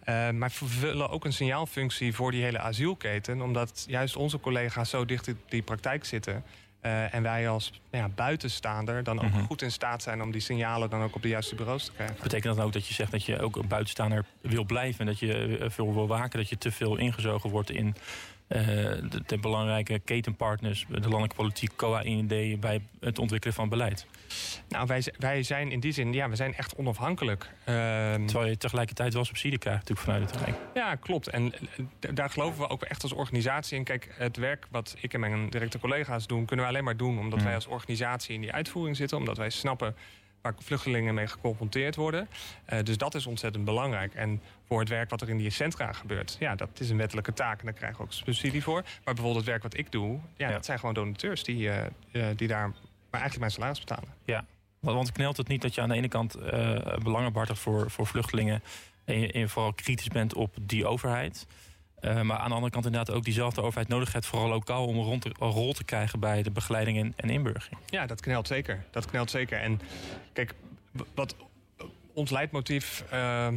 Eh, 0.00 0.30
maar 0.30 0.50
vervullen 0.50 1.10
ook 1.10 1.24
een 1.24 1.32
signaalfunctie 1.32 2.14
voor 2.14 2.30
die 2.30 2.42
hele 2.42 2.58
asielketen... 2.58 3.40
omdat 3.40 3.84
juist 3.88 4.16
onze 4.16 4.40
collega's 4.40 4.90
zo 4.90 5.04
dicht 5.04 5.26
in 5.26 5.40
die 5.48 5.62
praktijk 5.62 6.04
zitten... 6.04 6.44
Eh, 6.80 7.14
en 7.14 7.22
wij 7.22 7.48
als 7.48 7.70
nou 7.90 8.04
ja, 8.04 8.10
buitenstaander 8.14 9.02
dan 9.04 9.18
ook 9.24 9.30
Mhm. 9.30 9.44
goed 9.44 9.62
in 9.62 9.72
staat 9.72 10.02
zijn 10.02 10.22
om 10.22 10.30
die 10.30 10.40
signalen 10.40 10.90
dan 10.90 11.02
ook 11.02 11.14
op 11.14 11.22
de 11.22 11.28
juiste 11.28 11.54
bureaus 11.54 11.84
te 11.84 11.92
krijgen. 11.92 12.16
Betekent 12.22 12.44
dat 12.44 12.56
dan 12.56 12.64
ook 12.66 12.72
dat 12.72 12.86
je 12.86 12.94
zegt 12.94 13.10
dat 13.10 13.24
je 13.24 13.40
ook 13.40 13.56
een 13.56 13.68
buitenstaander 13.68 14.24
wil 14.40 14.64
blijven... 14.64 15.00
en 15.00 15.06
dat 15.06 15.18
je 15.18 15.58
eh, 15.58 15.70
veel 15.70 15.94
wil 15.94 16.06
waken, 16.06 16.38
dat 16.38 16.48
je 16.48 16.58
te 16.58 16.70
veel 16.72 16.96
ingezogen 16.96 17.50
wordt 17.50 17.70
in 17.70 17.94
de, 18.48 19.22
de 19.26 19.38
belangrijke 19.38 19.98
ketenpartners... 19.98 20.86
de 20.88 21.00
landelijke 21.00 21.36
politiek, 21.36 21.76
COA, 21.76 22.00
IND, 22.00 22.60
bij 22.60 22.80
het 23.00 23.18
ontwikkelen 23.18 23.54
van 23.54 23.68
beleid? 23.68 24.06
Nou, 24.68 24.86
wij, 24.86 25.02
wij 25.18 25.42
zijn 25.42 25.70
in 25.70 25.80
die 25.80 25.92
zin, 25.92 26.12
ja, 26.12 26.28
we 26.28 26.36
zijn 26.36 26.54
echt 26.54 26.74
onafhankelijk. 26.76 27.50
Ehm, 27.64 28.26
Terwijl 28.26 28.48
je 28.50 28.56
tegelijkertijd 28.56 29.14
wel 29.14 29.24
subsidie 29.24 29.58
krijgt 29.58 29.78
natuurlijk 29.88 30.06
vanuit 30.06 30.30
het 30.30 30.40
Rijk. 30.44 30.56
ja, 30.74 30.94
klopt. 30.94 31.28
En 31.28 31.52
eh, 31.54 32.14
daar 32.14 32.30
geloven 32.30 32.60
we 32.60 32.68
ook 32.68 32.82
echt 32.82 33.02
als 33.02 33.12
organisatie 33.12 33.78
in. 33.78 33.84
Kijk, 33.84 34.08
het 34.12 34.36
werk 34.36 34.66
wat 34.70 34.96
ik 35.00 35.14
en 35.14 35.20
mijn 35.20 35.50
directe 35.50 35.78
collega's 35.78 36.26
doen, 36.26 36.44
kunnen 36.44 36.64
we 36.64 36.70
alleen 36.70 36.84
maar 36.84 36.96
doen 36.96 37.18
omdat 37.18 37.38
Mm. 37.38 37.44
wij 37.44 37.54
als 37.54 37.66
organisatie 37.66 38.34
in 38.34 38.40
die 38.40 38.52
uitvoering 38.52 38.96
zitten, 38.96 39.16
omdat 39.18 39.36
wij 39.36 39.50
snappen 39.50 39.94
waar 40.54 40.64
vluchtelingen 40.64 41.14
mee 41.14 41.26
geconfronteerd 41.26 41.96
worden. 41.96 42.28
Eh, 42.64 42.82
dus 42.82 42.96
dat 42.96 43.14
is 43.14 43.26
ontzettend 43.26 43.64
belangrijk. 43.64 44.14
En 44.14 44.40
voor 44.66 44.80
het 44.80 44.88
werk 44.88 45.10
wat 45.10 45.20
er 45.20 45.28
in 45.28 45.36
die 45.36 45.50
centra 45.50 45.92
gebeurt, 45.92 46.36
ja, 46.40 46.54
dat 46.54 46.68
is 46.80 46.90
een 46.90 46.96
wettelijke 46.96 47.32
taak 47.32 47.58
en 47.58 47.64
daar 47.64 47.74
krijgen 47.74 47.98
we 47.98 48.04
ook 48.04 48.12
subsidie 48.12 48.62
voor. 48.62 48.82
Maar 48.82 49.14
bijvoorbeeld 49.14 49.36
het 49.36 49.44
werk 49.44 49.62
wat 49.62 49.76
ik 49.76 49.92
doe, 49.92 50.18
ja, 50.36 50.46
Ja. 50.48 50.52
dat 50.52 50.64
zijn 50.64 50.78
gewoon 50.78 50.94
donateurs 50.94 51.44
die, 51.44 51.70
eh, 51.70 51.86
eh, 52.12 52.36
die 52.36 52.48
daar 52.48 52.68
maar 53.10 53.20
eigenlijk 53.20 53.38
mijn 53.38 53.50
salaris 53.50 53.78
betalen. 53.78 54.08
Want, 54.80 54.96
want 54.96 55.12
knelt 55.12 55.36
het 55.36 55.48
niet 55.48 55.62
dat 55.62 55.74
je 55.74 55.80
aan 55.80 55.88
de 55.88 55.94
ene 55.94 56.08
kant 56.08 56.38
belangen 57.02 57.32
behartigt 57.32 57.58
voor, 57.58 57.90
voor 57.90 58.06
vluchtelingen... 58.06 58.62
En 59.04 59.20
je, 59.20 59.32
en 59.32 59.40
je 59.40 59.48
vooral 59.48 59.72
kritisch 59.72 60.08
bent 60.08 60.34
op 60.34 60.54
die 60.60 60.86
overheid... 60.86 61.46
Eh, 62.00 62.20
maar 62.20 62.38
aan 62.38 62.48
de 62.48 62.54
andere 62.54 62.72
kant 62.72 62.84
inderdaad 62.84 63.14
ook 63.14 63.24
diezelfde 63.24 63.62
overheid 63.62 63.88
nodig 63.88 64.12
hebt... 64.12 64.26
vooral 64.26 64.48
lokaal 64.48 64.86
om 64.86 64.98
een, 64.98 65.22
rol 65.38 65.72
te 65.72 65.84
krijgen 65.84 66.20
bij 66.20 66.42
de 66.42 66.50
begeleiding 66.50 66.98
en, 66.98 67.12
en 67.16 67.30
inburgering. 67.30 67.80
Ja, 67.86 68.06
dat 68.06 68.20
knelt 68.20 68.46
zeker. 68.46 68.84
Dat 68.90 69.06
knelt 69.06 69.30
zeker. 69.30 69.60
En 69.60 69.80
kijk, 70.32 70.54
wat 71.14 71.36
ons 72.12 72.30
leidmotief 72.30 73.04
eh, 73.10 73.48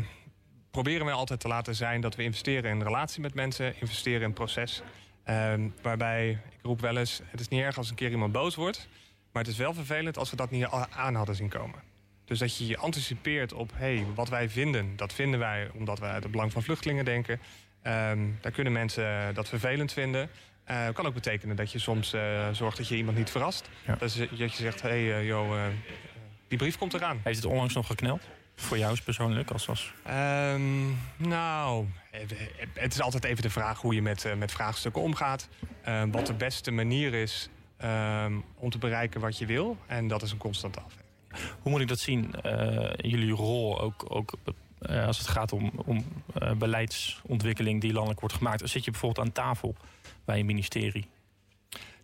proberen 0.71 1.05
we 1.05 1.11
altijd 1.11 1.39
te 1.39 1.47
laten 1.47 1.75
zijn 1.75 2.01
dat 2.01 2.15
we 2.15 2.23
investeren 2.23 2.71
in 2.71 2.81
relatie 2.81 3.21
met 3.21 3.33
mensen, 3.33 3.73
investeren 3.79 4.21
in 4.21 4.33
proces. 4.33 4.81
Ehm, 5.23 5.69
waarbij, 5.81 6.29
ik 6.29 6.59
roep 6.61 6.81
wel 6.81 6.97
eens, 6.97 7.21
het 7.25 7.39
is 7.39 7.47
niet 7.47 7.61
erg 7.61 7.77
als 7.77 7.89
een 7.89 7.95
keer 7.95 8.11
iemand 8.11 8.31
boos 8.31 8.55
wordt, 8.55 8.87
maar 9.31 9.43
het 9.43 9.51
is 9.51 9.57
wel 9.57 9.73
vervelend 9.73 10.17
als 10.17 10.29
we 10.29 10.35
dat 10.35 10.51
niet 10.51 10.65
aan 10.89 11.15
hadden 11.15 11.35
zien 11.35 11.49
komen. 11.49 11.79
Dus 12.25 12.39
dat 12.39 12.57
je 12.57 12.67
je 12.67 12.77
anticipeert 12.77 13.53
op, 13.53 13.71
hé, 13.75 13.95
hey, 13.95 14.05
wat 14.15 14.29
wij 14.29 14.49
vinden, 14.49 14.95
dat 14.95 15.13
vinden 15.13 15.39
wij 15.39 15.69
omdat 15.73 15.99
wij 15.99 16.09
uit 16.09 16.23
het 16.23 16.31
belang 16.31 16.51
van 16.51 16.63
vluchtelingen 16.63 17.05
denken. 17.05 17.39
Ehm, 17.81 18.19
daar 18.41 18.51
kunnen 18.51 18.73
mensen 18.73 19.33
dat 19.33 19.49
vervelend 19.49 19.93
vinden. 19.93 20.29
Eh 20.63 20.87
kan 20.93 21.05
ook 21.05 21.13
betekenen 21.13 21.55
dat 21.55 21.71
je 21.71 21.79
soms 21.79 22.13
eh, 22.13 22.49
zorgt 22.51 22.77
dat 22.77 22.87
je 22.87 22.95
iemand 22.95 23.17
niet 23.17 23.29
verrast. 23.29 23.69
Ja. 23.85 23.95
Dat, 23.95 24.09
is, 24.09 24.15
dat 24.15 24.37
je 24.37 24.63
zegt, 24.63 24.81
hé 24.81 24.89
hey, 24.89 25.13
eh, 25.19 25.27
joh, 25.27 25.57
eh, 25.57 25.65
die 26.47 26.57
brief 26.57 26.77
komt 26.77 26.93
eraan. 26.93 27.19
Heeft 27.23 27.35
het 27.35 27.45
onlangs 27.45 27.73
nog 27.73 27.87
gekneld? 27.87 28.21
Voor 28.55 28.77
jou 28.77 28.97
persoonlijk? 29.05 29.51
Als, 29.51 29.69
als... 29.69 29.93
Ehm, 30.03 30.89
nou, 31.17 31.85
eh, 32.11 32.19
het 32.73 32.93
is 32.93 33.01
altijd 33.01 33.23
even 33.23 33.41
de 33.41 33.49
vraag 33.49 33.81
hoe 33.81 33.93
je 33.93 34.01
met, 34.01 34.25
eh, 34.25 34.33
met 34.33 34.51
vraagstukken 34.51 35.01
omgaat. 35.01 35.49
Ehm, 35.83 36.11
wat 36.11 36.25
de 36.27 36.33
beste 36.33 36.71
manier 36.71 37.13
is 37.13 37.49
om 38.55 38.69
te 38.69 38.77
bereiken 38.77 39.21
wat 39.21 39.37
je 39.37 39.45
wil. 39.45 39.77
En 39.87 40.07
dat 40.07 40.21
is 40.21 40.31
een 40.31 40.37
constante 40.37 40.79
afweging. 40.79 41.09
Hoe 41.61 41.71
moet 41.71 41.81
ik 41.81 41.87
dat 41.87 41.99
zien? 41.99 42.41
eh, 42.41 42.89
jullie 43.11 43.31
rol 43.31 43.81
ook, 43.81 44.05
ook 44.07 44.33
eh, 44.81 45.07
als 45.07 45.17
het 45.17 45.27
gaat 45.27 45.51
om, 45.51 45.71
om 45.85 46.05
eh, 46.33 46.51
beleidsontwikkeling 46.51 47.81
die 47.81 47.93
landelijk 47.93 48.19
wordt 48.19 48.35
gemaakt. 48.35 48.69
Zit 48.69 48.85
je 48.85 48.91
bijvoorbeeld 48.91 49.25
aan 49.25 49.33
tafel 49.33 49.75
bij 50.25 50.39
een 50.39 50.45
ministerie? 50.45 51.07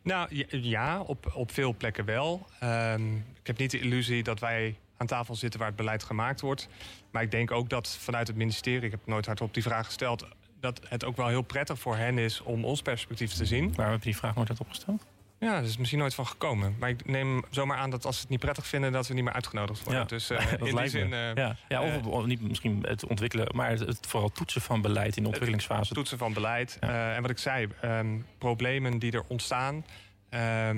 Nou 0.01 0.45
ja, 0.49 1.01
op, 1.01 1.31
op 1.33 1.51
veel 1.51 1.75
plekken 1.77 2.05
wel. 2.05 2.47
Ehm, 2.59 3.15
ik 3.15 3.47
heb 3.47 3.57
niet 3.57 3.71
de 3.71 3.79
illusie 3.79 4.23
dat 4.23 4.39
wij 4.39 4.75
aan 4.97 5.07
tafel 5.07 5.35
zitten 5.35 5.59
waar 5.59 5.69
het 5.69 5.77
beleid 5.77 6.03
gemaakt 6.03 6.41
wordt. 6.41 6.67
Maar 7.11 7.23
ik 7.23 7.31
denk 7.31 7.51
ook 7.51 7.69
dat 7.69 7.97
vanuit 7.99 8.27
het 8.27 8.35
ministerie, 8.35 8.85
ik 8.85 8.91
heb 8.91 9.05
nooit 9.05 9.25
hardop 9.25 9.53
die 9.53 9.63
vraag 9.63 9.85
gesteld, 9.85 10.27
dat 10.59 10.81
het 10.89 11.05
ook 11.05 11.15
wel 11.15 11.27
heel 11.27 11.41
prettig 11.41 11.79
voor 11.79 11.97
hen 11.97 12.17
is 12.17 12.41
om 12.41 12.65
ons 12.65 12.81
perspectief 12.81 13.33
te 13.33 13.45
zien. 13.45 13.73
Waarom 13.75 13.93
heb 13.93 14.03
je 14.03 14.09
die 14.09 14.19
vraag 14.19 14.35
nooit 14.35 14.49
uit 14.49 14.59
opgesteld? 14.59 15.05
Ja, 15.39 15.59
dat 15.59 15.69
is 15.69 15.77
misschien 15.77 15.99
nooit 15.99 16.13
van 16.15 16.27
gekomen. 16.27 16.75
Maar 16.79 16.89
ik 16.89 17.05
neem 17.05 17.43
zomaar 17.49 17.77
aan 17.77 17.89
dat 17.89 18.05
als 18.05 18.15
ze 18.15 18.21
het 18.21 18.29
niet 18.29 18.39
prettig 18.39 18.67
vinden... 18.67 18.91
dat 18.91 19.07
we 19.07 19.13
niet 19.13 19.23
meer 19.23 19.33
uitgenodigd 19.33 19.83
worden. 19.83 20.01
Ja, 20.01 20.07
dus 20.07 20.27
dat 20.59 20.67
in 20.67 20.75
die 20.75 20.87
zin... 20.87 21.13
eh, 21.13 21.33
ja, 21.33 21.55
ja, 21.67 21.81
of, 21.81 21.95
eh, 21.95 22.07
of 22.07 22.25
niet 22.25 22.41
misschien 22.41 22.83
het 22.87 23.05
ontwikkelen, 23.05 23.47
maar 23.55 23.69
het, 23.69 23.79
het 23.79 24.07
vooral 24.07 24.29
toetsen 24.29 24.61
van 24.61 24.81
beleid 24.81 25.15
in 25.17 25.21
de 25.21 25.27
ontwikkelingsfase. 25.27 25.93
toetsen 25.93 26.17
van 26.17 26.33
beleid. 26.33 26.77
Ja. 26.79 27.13
En 27.13 27.21
wat 27.21 27.31
ik 27.31 27.37
zei, 27.37 27.67
ehm, 27.81 28.07
problemen 28.37 28.99
die 28.99 29.11
er 29.11 29.23
ontstaan. 29.27 29.85
ehm, 30.29 30.77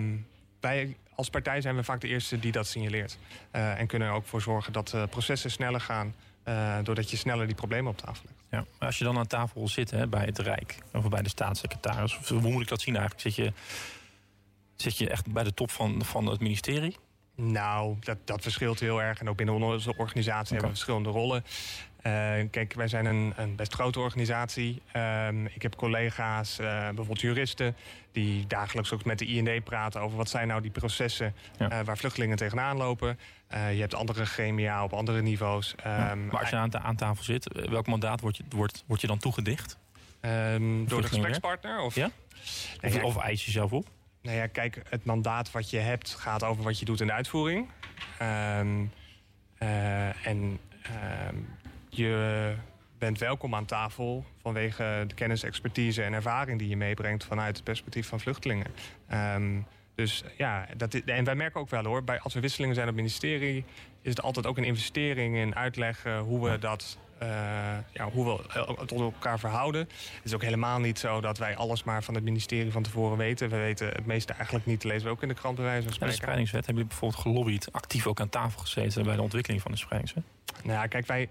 wij 0.59 0.95
als 1.15 1.29
partij 1.29 1.61
zijn 1.61 1.75
we 1.75 1.83
vaak 1.83 2.01
de 2.01 2.07
eerste 2.07 2.39
die 2.39 2.51
dat 2.51 2.67
signaleert. 2.67 3.17
En 3.51 3.87
kunnen 3.87 4.07
er 4.07 4.13
ook 4.13 4.25
voor 4.25 4.41
zorgen 4.41 4.73
dat 4.73 4.95
processen 5.09 5.51
sneller 5.51 5.81
gaan. 5.81 6.15
doordat 6.83 7.09
je 7.09 7.17
sneller 7.17 7.45
die 7.45 7.55
problemen 7.55 7.91
op 7.91 7.97
tafel 7.97 8.23
legt. 8.25 8.37
Ja. 8.49 8.65
Maar 8.79 8.87
als 8.87 8.97
je 8.97 9.03
dan 9.03 9.17
aan 9.17 9.27
tafel 9.27 9.67
zit 9.67 9.91
hè, 9.91 10.07
bij 10.07 10.25
het 10.25 10.39
Rijk 10.39 10.77
of 10.93 11.09
bij 11.09 11.21
de 11.21 11.29
staatssecretaris, 11.29 12.17
of 12.17 12.27
hoe 12.27 12.51
moet 12.51 12.61
ik 12.61 12.67
dat 12.67 12.81
zien 12.81 12.95
eigenlijk? 12.95 13.21
Zit 13.21 13.35
je, 13.45 13.53
zit 14.81 14.97
je 14.97 15.09
echt 15.09 15.31
bij 15.33 15.43
de 15.43 15.53
top 15.53 15.71
van, 15.71 16.03
van 16.05 16.25
het 16.25 16.39
ministerie? 16.39 16.95
Nou, 17.35 17.95
dat, 17.99 18.17
dat 18.25 18.41
verschilt 18.41 18.79
heel 18.79 19.01
erg. 19.01 19.19
En 19.19 19.29
ook 19.29 19.37
binnen 19.37 19.55
onze 19.55 19.93
organisatie 19.97 20.51
hebben 20.51 20.69
we 20.69 20.75
verschillende 20.75 21.09
rollen. 21.09 21.43
Eh, 22.01 22.11
kijk, 22.51 22.73
wij 22.73 22.87
zijn 22.87 23.05
een, 23.05 23.33
een 23.35 23.55
best 23.55 23.73
grote 23.73 23.99
organisatie. 23.99 24.81
Ehm, 24.91 25.45
ik 25.45 25.61
heb 25.61 25.75
collega's, 25.75 26.59
eh, 26.59 26.65
bijvoorbeeld 26.85 27.21
juristen, 27.21 27.75
die 28.11 28.47
dagelijks 28.47 28.91
ook 28.93 29.05
met 29.05 29.19
de 29.19 29.25
IND 29.25 29.63
praten 29.63 30.01
over 30.01 30.17
wat 30.17 30.29
zijn 30.29 30.47
nou 30.47 30.61
die 30.61 30.71
processen 30.71 31.35
Ja. 31.57 31.69
eh, 31.69 31.85
waar 31.85 31.97
vluchtelingen 31.97 32.37
tegenaan 32.37 32.77
lopen. 32.77 33.19
Je 33.49 33.55
hebt 33.79 33.93
andere 33.95 34.25
gremia 34.25 34.83
op 34.83 34.93
andere 34.93 35.21
niveaus. 35.21 35.73
Ja. 35.83 36.09
Ehm, 36.09 36.25
maar 36.27 36.39
als 36.39 36.49
je 36.49 36.55
aan, 36.55 36.77
aan 36.77 36.95
tafel 36.95 37.23
zit, 37.23 37.67
welk 37.69 37.87
mandaat 37.87 38.21
wordt 38.21 38.37
je, 38.37 38.43
wordt, 38.49 38.83
wordt 38.87 39.01
je 39.01 39.07
dan 39.07 39.17
toegedicht? 39.19 39.77
ehm, 40.21 40.85
door 40.85 41.01
de 41.01 41.07
gesprekspartner? 41.07 41.79
Of, 41.79 41.95
Ja? 41.95 42.09
Nee, 42.81 42.91
Of, 42.91 42.97
ja, 42.97 43.03
of 43.03 43.17
eis 43.17 43.45
je 43.45 43.51
zelf 43.51 43.71
op? 43.73 43.87
Nou 44.21 44.37
ja, 44.37 44.47
kijk, 44.47 44.81
het 44.89 45.05
mandaat 45.05 45.51
wat 45.51 45.69
je 45.69 45.77
hebt 45.77 46.15
gaat 46.15 46.43
over 46.43 46.63
wat 46.63 46.79
je 46.79 46.85
doet 46.85 47.01
in 47.01 47.07
de 47.07 47.13
uitvoering. 47.13 47.69
Ehm, 48.17 48.85
eh, 49.57 50.27
en 50.27 50.59
ehm, 50.81 51.35
je 51.89 52.53
bent 52.97 53.17
welkom 53.17 53.55
aan 53.55 53.65
tafel 53.65 54.25
vanwege 54.41 55.03
de 55.07 55.13
kennis, 55.13 55.43
expertise 55.43 56.03
en 56.03 56.13
ervaring 56.13 56.59
die 56.59 56.69
je 56.69 56.77
meebrengt 56.77 57.23
vanuit 57.23 57.55
het 57.55 57.65
perspectief 57.65 58.07
van 58.07 58.19
vluchtelingen. 58.19 58.67
Ehm, 59.07 59.59
dus 59.95 60.23
ja, 60.37 60.67
dat 60.77 60.93
is, 60.93 61.03
en 61.03 61.23
wij 61.23 61.35
merken 61.35 61.59
ook 61.59 61.69
wel 61.69 61.83
hoor, 61.83 62.03
bij, 62.03 62.19
als 62.19 62.35
er 62.35 62.41
wisselingen 62.41 62.75
zijn 62.75 62.87
op 62.87 62.93
het 62.93 63.01
ministerie, 63.01 63.65
is 64.01 64.09
het 64.09 64.21
altijd 64.21 64.45
ook 64.45 64.57
een 64.57 64.63
investering 64.63 65.35
in 65.35 65.55
uitleggen 65.55 66.19
hoe 66.19 66.49
we 66.49 66.59
dat. 66.59 66.97
Eh, 67.19 67.27
ja, 67.91 68.09
hoe 68.11 68.41
we 68.53 68.85
tot 68.85 68.99
elkaar 68.99 69.39
verhouden. 69.39 69.81
Het 69.81 70.21
is 70.23 70.33
ook 70.33 70.41
helemaal 70.41 70.79
niet 70.79 70.99
zo 70.99 71.21
dat 71.21 71.37
wij 71.37 71.55
alles 71.55 71.83
maar 71.83 72.03
van 72.03 72.13
het 72.13 72.23
ministerie 72.23 72.71
van 72.71 72.83
tevoren 72.83 73.17
weten. 73.17 73.49
We 73.49 73.57
weten 73.57 73.87
het 73.87 74.05
meeste 74.05 74.33
eigenlijk 74.33 74.65
niet, 74.65 74.83
lezen 74.83 75.03
we 75.03 75.09
ook 75.09 75.21
in 75.21 75.27
de 75.27 75.33
krant 75.33 75.55
bij 75.55 75.65
wijze 75.65 75.81
van 75.81 75.89
Bij 75.89 76.07
de 76.07 76.13
spreken. 76.13 76.21
spreidingswet 76.21 76.65
hebben 76.65 76.83
jullie 76.83 76.99
bijvoorbeeld 76.99 77.21
gelobbyd, 77.21 77.71
actief 77.71 78.07
ook 78.07 78.19
aan 78.19 78.29
tafel 78.29 78.59
gezeten 78.59 79.03
bij 79.03 79.15
de 79.15 79.21
ontwikkeling 79.21 79.61
van 79.61 79.71
de 79.71 79.77
spreidingswet. 79.77 80.23
Nou 80.63 80.79
ja, 80.79 80.87
kijk, 80.87 81.05
wij. 81.05 81.29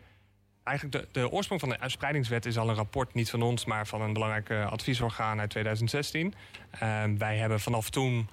Eigenlijk 0.64 1.12
de, 1.12 1.21
de 1.21 1.30
oorsprong 1.30 1.61
van 1.61 1.68
de 1.68 1.80
uitspreidingswet 1.80 2.47
is 2.47 2.59
al 2.59 2.68
een 2.68 2.75
rapport, 2.75 3.14
niet 3.14 3.30
van 3.30 3.42
ons, 3.42 3.64
maar 3.64 3.87
van 3.87 4.00
een 4.02 4.12
belangrijk 4.12 4.50
eh, 4.50 4.73
adviesorgaan 4.73 5.40
uit 5.40 5.50
2016. 5.50 6.35
Ehm, 6.71 7.16
wij 7.16 7.37
hebben 7.37 7.61
vanaf 7.61 7.90
toen 7.90 8.28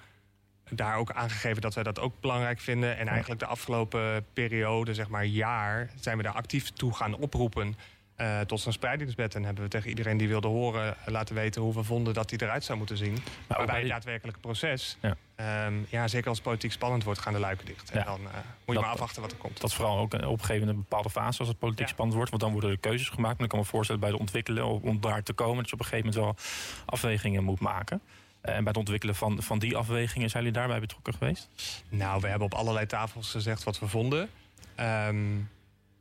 daar 0.70 0.96
ook 0.98 1.12
aangegeven 1.12 1.62
dat 1.62 1.74
wij 1.74 1.84
dat 1.84 2.00
ook 2.00 2.20
belangrijk 2.22 2.60
vinden. 2.60 2.98
En 2.98 3.08
eigenlijk 3.08 3.40
de 3.40 3.46
afgelopen 3.46 4.26
periode, 4.34 4.94
zeg 4.94 5.08
maar 5.10 5.26
jaar, 5.26 5.90
zijn 6.00 6.18
we 6.18 6.24
daar 6.24 6.34
actief 6.34 6.70
toe 6.70 6.94
gaan 6.96 7.14
oproepen. 7.16 7.76
eh, 8.16 8.40
tot 8.40 8.60
zo'n 8.60 8.72
spreidingswet. 8.72 9.36
En 9.36 9.44
hebben 9.44 9.64
we 9.64 9.70
tegen 9.70 9.90
iedereen 9.90 10.18
die 10.18 10.28
wilde 10.28 10.48
horen 10.48 10.96
laten 11.06 11.36
weten 11.36 11.62
hoe 11.62 11.74
we 11.74 11.84
vonden 11.84 12.14
dat 12.14 12.30
die 12.30 12.42
eruit 12.42 12.64
zou 12.64 12.78
moeten 12.78 12.98
zien. 12.98 13.18
Maar 13.48 13.66
bij 13.66 13.80
het 13.80 13.90
daadwerkelijke 13.90 14.40
proces, 14.40 14.98
Ja. 15.02 15.16
ja. 15.38 15.70
ja, 15.90 16.08
zeker 16.08 16.28
als 16.28 16.38
het 16.38 16.48
politiek 16.48 16.72
spannend 16.72 17.04
wordt, 17.04 17.20
gaan 17.20 17.34
de 17.34 17.40
luiken 17.40 17.66
dicht. 17.66 17.92
En 17.92 18.06
dan 18.06 18.20
eh, 18.20 18.34
moet 18.34 18.44
je 18.66 18.74
Dat- 18.74 18.82
maar 18.82 18.92
afwachten 18.92 19.22
wat 19.22 19.32
er 19.32 19.38
komt. 19.38 19.62
Dat 19.62 19.74
vooral 19.74 19.98
ook 20.00 20.14
op 20.14 20.22
een 20.22 20.28
gegeven 20.28 20.54
moment 20.60 20.70
een 20.70 20.76
bepaalde 20.90 21.10
fase 21.10 21.40
als 21.40 21.48
het 21.48 21.60
politiek 21.60 21.86
Ja. 21.86 21.92
spannend 21.92 22.16
wordt. 22.18 22.30
Want 22.32 22.42
dan 22.44 22.52
worden 22.52 22.70
er 22.70 22.78
keuzes 22.78 23.10
gemaakt. 23.10 23.34
Maar 23.36 23.44
ik 23.44 23.50
kan 23.50 23.60
me 23.60 23.66
voorstellen 23.66 24.02
bij 24.02 24.12
de 24.12 24.20
ontwikkelen 24.20 24.82
om 24.82 25.02
daar 25.02 25.24
te 25.24 25.34
komen. 25.34 25.58
Dat 25.58 25.68
je 25.70 25.74
op 25.74 25.80
een 25.80 25.86
gegeven 25.86 26.14
moment 26.14 26.26
wel 26.38 26.46
afwegingen 26.86 27.44
moet 27.44 27.60
maken. 27.60 28.02
Eh, 28.46 28.56
En 28.56 28.64
bij 28.64 28.68
het 28.68 28.78
ontwikkelen 28.78 29.16
van, 29.16 29.44
van 29.44 29.60
die 29.60 29.78
afwegingen 29.78 30.30
zijn 30.30 30.44
jullie 30.44 30.60
daarbij 30.60 30.80
betrokken 30.80 31.14
geweest? 31.14 31.50
Nou, 31.90 32.22
we 32.22 32.28
hebben 32.28 32.48
op 32.48 32.54
allerlei 32.54 32.86
tafels 32.86 33.32
gezegd 33.32 33.64
wat 33.64 33.80
we 33.80 33.88
vonden. 33.88 34.30
Ehm, 34.76 35.36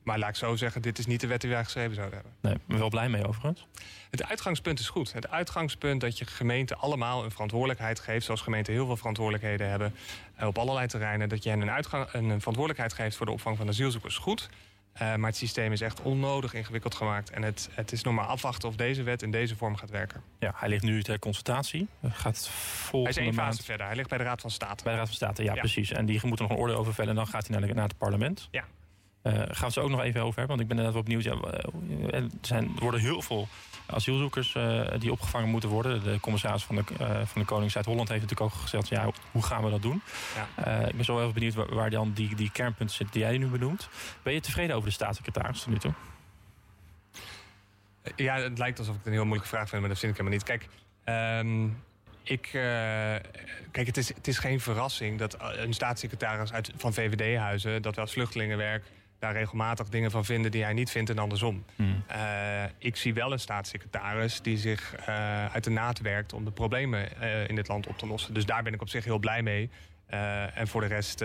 maar 0.02 0.18
laat 0.18 0.28
ik 0.28 0.36
zo 0.36 0.56
zeggen, 0.56 0.82
dit 0.82 0.98
is 0.98 1.06
niet 1.06 1.20
de 1.20 1.26
wet 1.26 1.40
die 1.40 1.50
wij 1.50 1.64
geschreven 1.64 1.94
zouden 1.94 2.14
hebben. 2.14 2.32
Nee, 2.40 2.58
ben 2.66 2.78
wel 2.78 2.88
blij 2.88 3.08
mee 3.08 3.26
overigens. 3.26 3.66
Het 4.10 4.24
uitgangspunt 4.24 4.78
is 4.78 4.88
goed. 4.88 5.12
Het 5.12 5.30
uitgangspunt 5.30 6.00
dat 6.00 6.18
je 6.18 6.24
gemeenten 6.24 6.78
allemaal 6.78 7.24
een 7.24 7.30
verantwoordelijkheid 7.30 8.00
geeft... 8.00 8.24
zoals 8.24 8.40
gemeenten 8.40 8.72
heel 8.72 8.86
veel 8.86 8.96
verantwoordelijkheden 8.96 9.68
hebben 9.68 9.94
eh, 10.34 10.46
op 10.46 10.58
allerlei 10.58 10.86
terreinen... 10.86 11.28
dat 11.28 11.42
je 11.42 11.50
hen 11.50 11.60
een, 11.60 11.70
uitgang, 11.70 12.06
een 12.12 12.26
verantwoordelijkheid 12.26 12.92
geeft 12.92 13.16
voor 13.16 13.26
de 13.26 13.32
opvang 13.32 13.56
van 13.56 13.68
asielzoekers. 13.68 14.16
Goed. 14.16 14.48
Eh, 14.94 15.14
maar 15.14 15.28
het 15.28 15.36
systeem 15.38 15.72
is 15.72 15.80
echt 15.80 16.02
onnodig 16.02 16.54
ingewikkeld 16.54 16.94
gemaakt. 16.94 17.30
En 17.30 17.42
het, 17.42 17.68
het 17.72 17.92
is 17.92 18.02
nog 18.02 18.14
maar 18.14 18.24
afwachten 18.26 18.68
of 18.68 18.76
deze 18.76 19.02
wet 19.02 19.22
in 19.22 19.30
deze 19.30 19.56
vorm 19.56 19.76
gaat 19.76 19.90
werken. 19.90 20.22
Ja, 20.38 20.52
hij 20.56 20.68
ligt 20.68 20.82
nu 20.84 21.02
ter 21.02 21.18
consultatie. 21.18 21.88
Hij 22.00 22.10
Gaat 22.10 22.50
Hij 22.92 23.00
is 23.02 23.16
één 23.16 23.34
maand 23.34 23.54
fase 23.54 23.62
verder. 23.62 23.86
Hij 23.86 23.96
ligt 23.96 24.08
bij 24.08 24.18
de 24.18 24.24
Raad 24.24 24.40
van 24.40 24.50
State. 24.50 24.84
bij 24.84 24.92
de 24.92 24.98
Raad 24.98 25.08
van 25.08 25.16
State. 25.16 25.42
Ja, 25.42 25.54
Ja. 25.54 25.60
precies. 25.60 25.90
En 25.90 26.06
die 26.06 26.20
moet 26.22 26.38
er 26.38 26.42
nog 26.42 26.52
een 26.52 26.58
oordeel 26.62 26.76
over 26.76 26.94
vellen. 26.94 27.10
En 27.10 27.16
dan 27.16 27.26
gaat 27.26 27.46
hij 27.46 27.58
naar, 27.60 27.74
naar 27.74 27.88
het 27.88 27.98
parlement. 27.98 28.48
Ja. 28.50 28.64
Eh, 29.22 29.32
gaan 29.32 29.44
we 29.46 29.64
het 29.64 29.72
zo 29.72 29.80
ook 29.80 29.90
nog 29.90 30.00
even 30.02 30.20
over 30.22 30.38
hebben. 30.38 30.56
Want 30.56 30.60
ik 30.60 30.68
ben 30.68 30.76
inderdaad 30.78 30.92
wel 30.92 31.02
benieuwd. 31.02 31.24
Ja, 31.24 31.50
eh, 31.50 32.20
er, 32.20 32.28
zijn, 32.40 32.64
er 32.64 32.80
worden 32.82 33.00
heel 33.00 33.22
veel 33.22 33.48
asielzoekers 33.86 34.54
eh, 34.54 34.90
die 34.98 35.12
opgevangen 35.12 35.48
moeten 35.48 35.68
worden. 35.68 36.02
De 36.02 36.20
commissaris 36.20 36.64
van 36.64 36.76
de, 36.76 36.84
eh, 36.98 37.26
van 37.26 37.40
de 37.40 37.46
Koning 37.46 37.70
Zuid-Holland 37.70 38.08
heeft 38.08 38.22
natuurlijk 38.22 38.54
ook 38.54 38.60
gezegd... 38.60 38.88
Ja, 38.88 39.10
hoe 39.30 39.42
gaan 39.42 39.64
we 39.64 39.70
dat 39.70 39.82
doen? 39.82 40.02
Ja. 40.34 40.64
Eh, 40.64 40.88
ik 40.88 40.94
ben 40.94 41.04
zo 41.04 41.20
even 41.20 41.34
benieuwd 41.34 41.54
waar, 41.54 41.74
waar 41.74 41.90
dan 41.90 42.12
die, 42.12 42.34
die 42.34 42.50
kernpunten 42.50 42.96
zitten 42.96 43.14
die 43.14 43.24
jij 43.24 43.38
nu 43.38 43.46
benoemt. 43.46 43.88
Ben 44.22 44.32
je 44.32 44.40
tevreden 44.40 44.76
over 44.76 44.88
de 44.88 44.94
staatssecretaris 44.94 45.62
tot 45.62 45.72
nu 45.72 45.78
toe? 45.78 45.92
Ja, 48.16 48.36
het 48.36 48.58
lijkt 48.58 48.78
alsof 48.78 48.94
ik 48.94 48.98
het 48.98 49.06
een 49.06 49.18
heel 49.18 49.24
moeilijke 49.24 49.54
vraag 49.54 49.68
vind, 49.68 49.80
maar 49.80 49.90
dat 49.90 49.98
vind 49.98 50.12
ik 50.12 50.18
helemaal 50.18 50.38
niet. 50.38 50.48
Kijk, 50.48 50.68
ehm, 51.04 51.64
ik, 52.22 52.48
kijk 53.70 53.86
het, 53.86 53.96
is, 53.96 54.08
het 54.08 54.28
is 54.28 54.38
geen 54.38 54.60
verrassing 54.60 55.18
dat 55.18 55.36
een 55.40 55.72
staatssecretaris 55.72 56.52
uit, 56.52 56.72
van 56.76 56.94
VVD-huizen... 56.94 57.82
dat 57.82 57.94
we 57.94 58.00
als 58.00 58.12
vluchtelingenwerk 58.12 58.84
daar 59.24 59.32
regelmatig 59.32 59.88
dingen 59.88 60.10
van 60.10 60.24
vinden 60.24 60.50
die 60.50 60.62
hij 60.62 60.72
niet 60.72 60.90
vindt 60.90 61.10
en 61.10 61.18
andersom. 61.18 61.64
Hmm. 61.76 62.04
Eh, 62.06 62.64
ik 62.78 62.96
zie 62.96 63.14
wel 63.14 63.32
een 63.32 63.38
staatssecretaris 63.40 64.40
die 64.40 64.58
zich 64.58 64.94
eh, 64.94 65.46
uit 65.54 65.64
de 65.64 65.70
naad 65.70 66.00
werkt... 66.00 66.32
om 66.32 66.44
de 66.44 66.50
problemen 66.50 67.20
eh, 67.20 67.48
in 67.48 67.54
dit 67.54 67.68
land 67.68 67.86
op 67.86 67.98
te 67.98 68.06
lossen. 68.06 68.34
Dus 68.34 68.46
daar 68.46 68.62
ben 68.62 68.72
ik 68.72 68.80
op 68.80 68.88
zich 68.88 69.04
heel 69.04 69.18
blij 69.18 69.42
mee. 69.42 69.70
En 70.54 70.68
voor 70.68 70.80
de 70.80 70.86
rest 70.86 71.20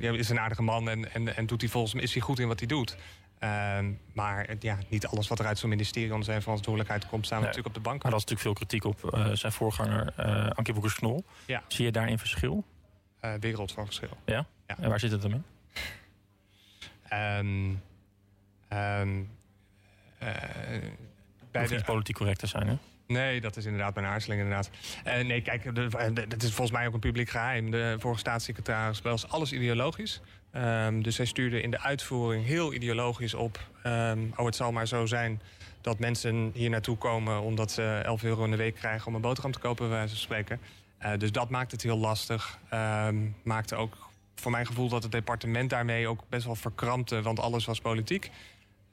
is 0.00 0.28
een 0.28 0.40
aardige 0.40 0.62
man 0.62 0.88
en, 0.88 1.12
en, 1.12 1.36
en 1.36 1.46
doet 1.46 1.60
hij 1.60 1.70
volgens 1.70 1.94
mij 1.94 2.02
is 2.02 2.12
hij 2.12 2.22
goed 2.22 2.38
in 2.38 2.48
wat 2.48 2.58
hij 2.58 2.68
doet. 2.68 2.96
Ehm, 3.38 3.92
maar 4.12 4.46
ja, 4.58 4.78
niet 4.88 5.06
alles 5.06 5.28
wat 5.28 5.38
er 5.38 5.46
uit 5.46 5.58
zo'n 5.58 5.68
ministerie 5.68 6.10
onder 6.10 6.24
zijn 6.24 6.42
verantwoordelijkheid 6.42 7.06
komt, 7.06 7.26
staan 7.26 7.38
Nee. 7.38 7.46
natuurlijk 7.46 7.76
op 7.76 7.82
de 7.82 7.88
bank. 7.88 8.02
Maar 8.02 8.12
dat 8.12 8.20
is 8.20 8.26
natuurlijk 8.26 8.58
veel 8.58 8.66
kritiek 8.66 8.84
op 8.84 9.30
zijn 9.36 9.52
voorganger 9.52 10.12
uh, 10.20 10.50
Ankie 10.50 10.74
Boekers-Knol. 10.74 11.24
Ja. 11.46 11.62
Zie 11.68 11.84
je 11.84 11.92
daarin 11.92 12.18
verschil? 12.18 12.64
Wereld 13.40 13.72
van 13.72 13.84
verschil. 13.84 14.16
Ja? 14.24 14.46
Ja. 14.66 14.76
En 14.78 14.88
waar 14.88 15.00
zit 15.00 15.10
het 15.10 15.22
dan 15.22 15.32
in? 15.32 15.44
Eh, 17.10 19.00
bij 21.50 21.66
de, 21.66 21.74
niet 21.74 21.84
politiek 21.84 22.16
correct 22.16 22.38
te 22.38 22.46
zijn, 22.46 22.66
hè? 22.68 22.74
Nee, 23.06 23.40
dat 23.40 23.56
is 23.56 23.64
inderdaad 23.64 23.94
mijn 23.94 24.06
aarzeling 24.06 24.40
inderdaad. 24.40 24.70
Eh, 25.04 25.24
nee, 25.24 25.42
kijk, 25.42 25.74
de- 25.74 25.88
dat 26.28 26.42
is 26.42 26.52
volgens 26.52 26.70
mij 26.70 26.86
ook 26.86 26.94
een 26.94 27.00
publiek 27.00 27.30
geheim. 27.30 27.70
De 27.70 27.96
vorige 27.98 28.20
staatssecretaris 28.20 29.00
was 29.02 29.28
alles 29.28 29.52
ideologisch. 29.52 30.20
Ehm, 30.50 31.00
dus 31.02 31.16
hij 31.16 31.26
stuurde 31.26 31.62
in 31.62 31.70
de 31.70 31.80
uitvoering 31.80 32.44
heel 32.46 32.72
ideologisch 32.74 33.34
op... 33.34 33.58
ehm, 33.82 34.18
oh, 34.36 34.44
het 34.46 34.56
zal 34.56 34.72
maar 34.72 34.86
zo 34.86 35.06
zijn 35.06 35.40
dat 35.80 35.98
mensen 35.98 36.50
hier 36.54 36.70
naartoe 36.70 36.96
komen... 36.96 37.40
omdat 37.40 37.70
ze 37.72 38.00
11 38.04 38.22
euro 38.22 38.44
in 38.44 38.50
de 38.50 38.56
week 38.56 38.74
krijgen 38.74 39.06
om 39.06 39.14
een 39.14 39.20
boterham 39.20 39.52
te 39.52 39.58
kopen, 39.58 39.88
bij 39.88 39.96
wijze 39.96 40.14
van 40.14 40.22
spreken. 40.22 40.60
Eh, 40.98 41.12
dus 41.18 41.32
dat 41.32 41.50
maakt 41.50 41.72
het 41.72 41.82
heel 41.82 41.98
lastig. 41.98 42.58
Ehm, 42.68 43.16
maakte 43.42 43.76
ook 43.76 43.96
voor 44.40 44.50
mijn 44.50 44.66
gevoel 44.66 44.88
dat 44.88 45.02
het 45.02 45.12
departement 45.12 45.70
daarmee 45.70 46.08
ook 46.08 46.22
best 46.28 46.44
wel 46.44 46.54
verkrampte... 46.54 47.22
want 47.22 47.40
alles 47.40 47.64
was 47.64 47.80
politiek. 47.80 48.30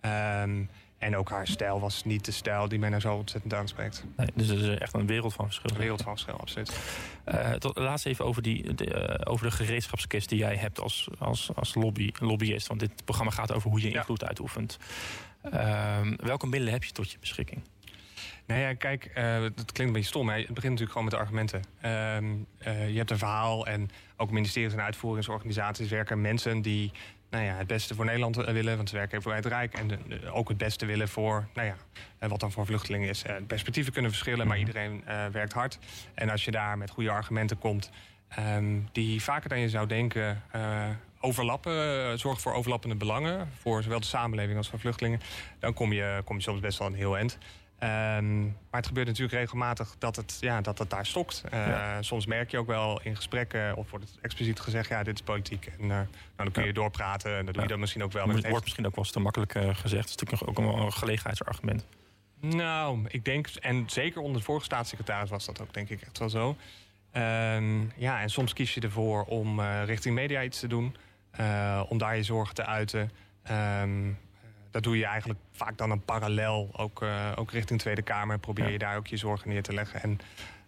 Ehm, 0.01 0.63
en 0.97 1.15
ook 1.15 1.29
haar 1.29 1.47
stijl 1.47 1.79
was 1.79 2.03
niet 2.03 2.25
de 2.25 2.31
stijl 2.31 2.67
die 2.67 2.79
mij 2.79 2.89
nou 2.89 3.01
zo 3.01 3.15
ontzettend 3.15 3.53
aanspreekt. 3.53 4.03
Nee, 4.15 4.27
dus 4.33 4.47
het 4.47 4.59
is 4.59 4.77
echt 4.77 4.93
een 4.93 5.07
wereld 5.07 5.33
van 5.33 5.45
verschil. 5.45 5.69
Een 5.69 5.77
wereld 5.77 6.01
van 6.01 6.11
verschil, 6.11 6.39
absoluut. 6.39 6.79
Uh, 7.25 7.51
tot 7.51 7.77
laatst 7.77 8.05
even 8.05 8.25
over, 8.25 8.41
die, 8.41 8.73
de, 8.73 9.17
uh, 9.25 9.31
over 9.31 9.45
de 9.45 9.51
gereedschapskist 9.51 10.29
die 10.29 10.37
jij 10.37 10.55
hebt 10.55 10.79
als, 10.79 11.07
als, 11.19 11.49
als 11.55 11.75
lobby, 11.75 12.11
lobbyist. 12.19 12.67
Want 12.67 12.79
dit 12.79 13.05
programma 13.05 13.31
gaat 13.31 13.51
over 13.53 13.69
hoe 13.69 13.81
je 13.81 13.91
invloed 13.91 14.21
ja. 14.21 14.27
uitoefent. 14.27 14.77
Uh, 15.53 15.97
welke 16.15 16.47
middelen 16.47 16.73
heb 16.73 16.83
je 16.83 16.91
tot 16.91 17.11
je 17.11 17.19
beschikking? 17.19 17.61
Nou 18.45 18.61
ja, 18.61 18.73
kijk, 18.73 19.11
uh, 19.17 19.41
dat 19.41 19.53
klinkt 19.55 19.79
een 19.79 19.91
beetje 19.91 20.07
stom. 20.07 20.25
Maar 20.25 20.37
het 20.37 20.53
begint 20.53 20.79
natuurlijk 20.79 20.91
gewoon 20.91 21.03
met 21.03 21.13
de 21.13 21.19
argumenten. 21.19 21.61
Uh, 22.65 22.89
je 22.89 22.97
hebt 22.97 23.11
een 23.11 23.17
verhaal 23.17 23.67
en 23.67 23.89
ook 24.17 24.31
ministeries 24.31 24.73
en 24.73 24.81
uitvoeringsorganisaties 24.81 25.89
werken 25.89 26.21
mensen 26.21 26.61
die 26.61 26.91
nou 27.29 27.43
ja, 27.43 27.55
het 27.55 27.67
beste 27.67 27.95
voor 27.95 28.05
Nederland 28.05 28.35
willen, 28.35 28.75
want 28.75 28.89
ze 28.89 28.95
werken 28.95 29.21
voor 29.21 29.33
het 29.33 29.45
Rijk. 29.45 29.73
En 29.73 29.99
ook 30.31 30.49
het 30.49 30.57
beste 30.57 30.85
willen 30.85 31.09
voor, 31.09 31.47
nou 31.53 31.67
ja, 31.67 32.27
wat 32.27 32.39
dan 32.39 32.51
voor 32.51 32.65
vluchtelingen 32.65 33.09
is. 33.09 33.23
perspectieven 33.47 33.93
kunnen 33.93 34.11
verschillen, 34.11 34.47
maar 34.47 34.57
mhm. 34.57 34.67
iedereen 34.67 35.03
werkt 35.31 35.53
hard. 35.53 35.79
En 36.13 36.29
als 36.29 36.45
je 36.45 36.51
daar 36.51 36.77
met 36.77 36.89
goede 36.89 37.09
argumenten 37.09 37.57
komt, 37.57 37.91
ehm, 38.27 38.79
die 38.91 39.23
vaker 39.23 39.49
dan 39.49 39.59
je 39.59 39.69
zou 39.69 39.87
denken 39.87 40.43
overlappen, 41.19 42.19
zorgen 42.19 42.41
voor 42.41 42.53
overlappende 42.53 42.95
belangen, 42.95 43.49
voor 43.59 43.83
zowel 43.83 43.99
de 43.99 44.05
samenleving 44.05 44.57
als 44.57 44.69
voor 44.69 44.79
vluchtelingen, 44.79 45.19
dan 45.59 45.73
kom 45.73 45.93
je, 45.93 46.21
kom 46.25 46.35
je 46.35 46.41
soms 46.41 46.59
best 46.59 46.77
wel 46.77 46.87
een 46.87 46.93
heel 46.93 47.17
eind. 47.17 47.37
Um, 47.83 48.43
maar 48.43 48.79
het 48.79 48.87
gebeurt 48.87 49.07
natuurlijk 49.07 49.33
regelmatig 49.33 49.95
dat 49.99 50.15
het, 50.15 50.37
ja, 50.39 50.61
dat 50.61 50.77
het 50.77 50.89
daar 50.89 51.05
stokt. 51.05 51.43
Uh, 51.53 51.97
Soms 51.99 52.25
merk 52.25 52.51
je 52.51 52.57
ook 52.57 52.67
wel 52.67 53.01
in 53.01 53.15
gesprekken, 53.15 53.75
of 53.75 53.89
wordt 53.89 54.05
het 54.05 54.17
expliciet 54.21 54.59
gezegd... 54.59 54.89
ja, 54.89 55.03
dit 55.03 55.13
is 55.13 55.21
politiek. 55.21 55.65
En 55.65 55.81
uh, 55.81 55.87
nou, 55.87 56.07
dan 56.35 56.51
kun 56.51 56.65
je 56.65 56.73
doorpraten 56.73 57.37
en 57.37 57.45
dat 57.45 57.53
doe 57.53 57.63
je 57.63 57.69
dan 57.69 57.79
misschien 57.79 58.03
ook 58.03 58.11
wel. 58.11 58.29
het 58.29 58.47
wordt 58.47 58.63
misschien 58.63 58.85
ook 58.85 58.95
wel 58.95 59.03
eens 59.03 59.13
te 59.13 59.19
makkelijk 59.19 59.55
uh, 59.55 59.75
gezegd. 59.75 60.09
Het 60.09 60.21
is 60.21 60.29
natuurlijk 60.29 60.59
ook 60.59 60.85
een, 60.85 60.93
gelegenheidsargument. 60.93 61.85
Nou, 62.39 63.05
ik 63.07 63.25
denk, 63.25 63.47
en 63.47 63.83
zeker 63.87 64.21
onder 64.21 64.37
de 64.37 64.45
vorige 64.45 64.65
staatssecretaris 64.65 65.29
was 65.29 65.45
dat 65.45 65.61
ook 65.61 65.73
denk 65.73 65.89
ik 65.89 66.01
echt 66.01 66.17
wel 66.17 66.29
zo. 66.29 66.47
Um, 67.13 67.91
ja, 67.95 68.21
en 68.21 68.29
soms 68.29 68.53
kies 68.53 68.73
je 68.73 68.81
ervoor 68.81 69.23
om 69.23 69.61
richting 69.61 70.15
media 70.15 70.43
iets 70.43 70.59
te 70.59 70.67
doen... 70.67 70.95
om 71.87 71.97
daar 71.97 72.15
je 72.15 72.23
zorgen 72.23 72.55
te 72.55 72.65
uiten... 72.65 73.11
Um, 73.51 74.17
dat 74.71 74.83
doe 74.83 74.97
je 74.97 75.05
eigenlijk 75.05 75.39
vaak 75.51 75.77
dan 75.77 75.91
een 75.91 76.05
parallel, 76.05 76.69
ook, 76.71 77.01
uh, 77.01 77.31
ook 77.35 77.51
richting 77.51 77.79
Tweede 77.79 78.01
Kamer. 78.01 78.39
Probeer 78.39 78.69
je 78.69 78.77
daar 78.77 78.97
ook 78.97 79.07
je 79.07 79.17
zorgen 79.17 79.49
neer 79.49 79.63
te 79.63 79.73
leggen. 79.73 80.01
En 80.01 80.19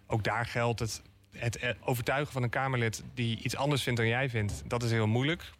ook 0.06 0.24
daar 0.24 0.46
geldt 0.46 0.80
het, 0.80 1.02
het 1.30 1.56
eh, 1.56 1.70
overtuigen 1.80 2.32
van 2.32 2.42
een 2.42 2.50
Kamerlid 2.50 3.04
die 3.14 3.38
iets 3.42 3.56
anders 3.56 3.82
vindt 3.82 3.98
dan 3.98 4.08
jij 4.08 4.28
vindt. 4.28 4.62
Dat 4.66 4.82
is 4.82 4.90
heel 4.90 5.06
moeilijk. 5.06 5.52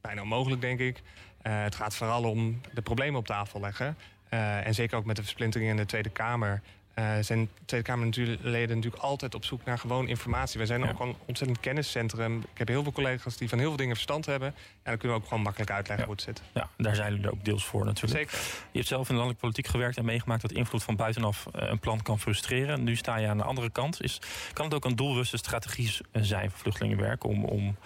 Bijna 0.00 0.22
onmogelijk, 0.22 0.60
denk 0.60 0.80
ik. 0.80 1.02
Uh, 1.42 1.62
het 1.62 1.74
gaat 1.74 1.94
vooral 1.94 2.30
om 2.30 2.60
de 2.74 2.82
problemen 2.82 3.18
op 3.18 3.26
tafel 3.26 3.60
leggen. 3.60 3.96
Uh, 4.30 4.66
en 4.66 4.74
zeker 4.74 4.96
ook 4.96 5.04
met 5.04 5.16
de 5.16 5.22
versplintering 5.22 5.70
in 5.70 5.76
de 5.76 5.86
Tweede 5.86 6.10
Kamer. 6.10 6.62
Uh, 6.98 7.16
zijn 7.20 7.48
Tweede 7.64 7.86
Kamerleden 7.86 8.76
natuurlijk 8.76 9.02
altijd 9.02 9.34
op 9.34 9.44
zoek 9.44 9.64
naar 9.64 9.78
gewoon 9.78 10.08
informatie. 10.08 10.58
Wij 10.58 10.66
zijn 10.66 10.88
ook 10.88 11.00
een 11.00 11.16
ontzettend 11.26 11.60
kenniscentrum. 11.60 12.38
Ik 12.38 12.58
heb 12.58 12.68
heel 12.68 12.82
veel 12.82 12.92
collega's 12.92 13.36
die 13.36 13.48
van 13.48 13.58
heel 13.58 13.68
veel 13.68 13.76
dingen 13.76 13.94
verstand 13.94 14.26
hebben. 14.26 14.48
En 14.48 14.54
dan 14.82 14.96
kunnen 14.96 15.16
we 15.16 15.22
ook 15.22 15.28
gewoon 15.28 15.42
makkelijk 15.42 15.70
uitleggen 15.70 16.06
hoe 16.06 16.14
het 16.14 16.24
zit. 16.24 16.42
Ja, 16.54 16.68
daar 16.76 16.94
zijn 16.94 17.14
jullie 17.14 17.30
ook 17.30 17.44
deels 17.44 17.64
voor 17.64 17.84
natuurlijk. 17.84 18.30
Zeker. 18.30 18.46
Je 18.70 18.78
hebt 18.78 18.86
zelf 18.86 19.00
in 19.00 19.06
de 19.06 19.20
landelijke 19.20 19.40
politiek 19.40 19.66
gewerkt 19.66 19.96
en 19.96 20.04
meegemaakt... 20.04 20.42
dat 20.42 20.52
invloed 20.52 20.82
van 20.82 20.96
buitenaf 20.96 21.46
eh, 21.46 21.68
een 21.68 21.78
plan 21.78 22.02
kan 22.02 22.18
frustreren. 22.18 22.84
Nu 22.84 22.96
sta 22.96 23.16
je 23.16 23.28
aan 23.28 23.38
de 23.38 23.44
andere 23.44 23.70
kant. 23.70 24.02
Is, 24.02 24.20
kan 24.52 24.64
het 24.64 24.74
ook 24.74 24.84
een 24.84 24.96
doelruste 24.96 25.36
strategie 25.36 25.96
zijn 26.12 26.50
voor 26.50 26.58
vluchtelingenwerk... 26.58 27.24
om, 27.24 27.44
om 27.44 27.76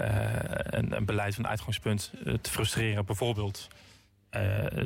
uh, 0.00 0.06
een, 0.50 0.96
een, 0.96 1.04
beleid 1.04 1.34
van 1.34 1.46
uitgangspunt 1.46 2.12
te 2.40 2.50
frustreren? 2.50 3.04
Bijvoorbeeld... 3.04 3.68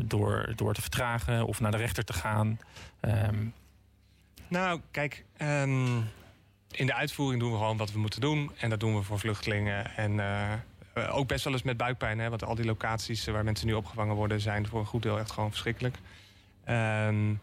door, 0.02 0.52
door 0.56 0.74
te 0.74 0.80
vertragen 0.80 1.46
of 1.46 1.60
naar 1.60 1.70
de 1.70 1.76
rechter 1.76 2.04
te 2.04 2.12
gaan. 2.12 2.58
Um, 3.00 3.54
nou, 4.50 4.80
kijk, 4.90 5.24
ehm, 5.36 5.96
in 6.70 6.86
de 6.86 6.94
uitvoering 6.94 7.40
doen 7.40 7.50
we 7.50 7.58
gewoon 7.58 7.76
wat 7.76 7.92
we 7.92 7.98
moeten 7.98 8.20
doen. 8.20 8.50
En 8.58 8.70
dat 8.70 8.80
doen 8.80 8.96
we 8.96 9.02
voor 9.02 9.18
vluchtelingen. 9.18 9.96
En 9.96 10.12
uh, 10.12 11.16
ook 11.16 11.28
best 11.28 11.44
wel 11.44 11.52
eens 11.52 11.62
met 11.62 11.76
buikpijn. 11.76 12.18
Hè, 12.18 12.28
want 12.28 12.44
al 12.44 12.54
die 12.54 12.64
locaties 12.64 13.24
waar 13.24 13.44
mensen 13.44 13.66
nu 13.66 13.72
opgevangen 13.72 14.14
worden... 14.14 14.40
zijn 14.40 14.66
voor 14.66 14.80
een 14.80 14.86
goed 14.86 15.02
deel 15.02 15.18
echt 15.18 15.30
gewoon 15.30 15.50
verschrikkelijk. 15.50 15.96
Um, 16.68 17.40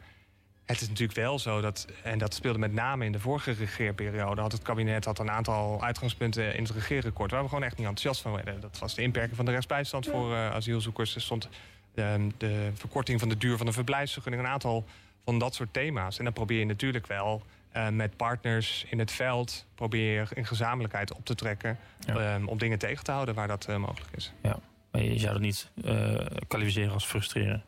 het 0.67 0.81
is 0.81 0.87
natuurlijk 0.87 1.17
wel 1.17 1.39
zo 1.39 1.61
dat, 1.61 1.87
en 2.03 2.17
dat 2.17 2.33
speelde 2.33 2.59
met 2.59 2.73
name 2.73 3.05
in 3.05 3.11
de 3.11 3.19
vorige 3.19 3.51
regeerperiode, 3.51 4.41
had 4.41 4.51
het 4.51 4.61
kabinet 4.61 5.05
had 5.05 5.19
een 5.19 5.31
aantal 5.31 5.83
uitgangspunten 5.83 6.55
in 6.55 6.63
het 6.63 6.71
regeerakkoord 6.71 7.31
waar 7.31 7.41
we 7.41 7.47
gewoon 7.47 7.63
echt 7.63 7.77
niet 7.77 7.87
enthousiast 7.87 8.21
van 8.21 8.31
werden. 8.31 8.61
Dat 8.61 8.79
was 8.79 8.95
de 8.95 9.01
inperking 9.01 9.35
van 9.35 9.45
de 9.45 9.51
rechtsbijstand 9.51 10.07
voor 10.07 10.31
uh, 10.31 10.51
asielzoekers. 10.51 11.15
Er 11.15 11.21
stond 11.21 11.49
de, 11.93 12.27
de, 12.37 12.69
verkorting 12.73 13.19
van 13.19 13.29
de 13.29 13.37
duur 13.37 13.57
van 13.57 13.65
de 13.65 13.71
verblijfsvergunning, 13.71 14.43
een 14.43 14.51
aantal 14.51 14.85
van 15.27 15.39
dat 15.39 15.55
soort 15.55 15.73
thema's. 15.73 16.17
En 16.17 16.23
dan 16.23 16.33
probeer 16.33 16.59
je 16.59 16.65
natuurlijk 16.65 17.07
wel 17.07 17.41
uh, 17.75 17.89
met 17.89 18.17
partners 18.17 18.85
in 18.89 18.99
het 18.99 19.11
veld... 19.11 19.65
probeer 19.75 20.29
in 20.33 20.45
gezamenlijkheid 20.45 21.13
op 21.13 21.25
te 21.25 21.35
trekken... 21.35 21.77
Um, 22.09 22.47
om 22.47 22.57
dingen 22.57 22.79
tegen 22.79 23.03
te 23.03 23.11
houden 23.11 23.35
waar 23.35 23.47
dat 23.47 23.67
uh, 23.69 23.75
mogelijk 23.75 24.15
is. 24.15 24.33
Ja, 24.41 24.59
maar 24.91 25.01
je 25.01 25.19
zou 25.19 25.33
dat 25.33 25.41
niet 25.41 25.69
uh, 25.75 26.25
kwalificeren 26.47 26.93
als 26.93 27.05
frustreren? 27.05 27.63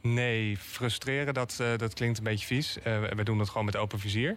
Nee, 0.00 0.56
frustreren, 0.56 1.34
dat, 1.34 1.62
dat 1.76 1.94
klinkt 1.94 2.18
een 2.18 2.24
beetje 2.24 2.46
vies. 2.46 2.78
We 2.82 3.24
doen 3.24 3.38
dat 3.38 3.48
gewoon 3.48 3.64
met 3.64 3.76
open 3.76 3.98
vizier. 3.98 4.36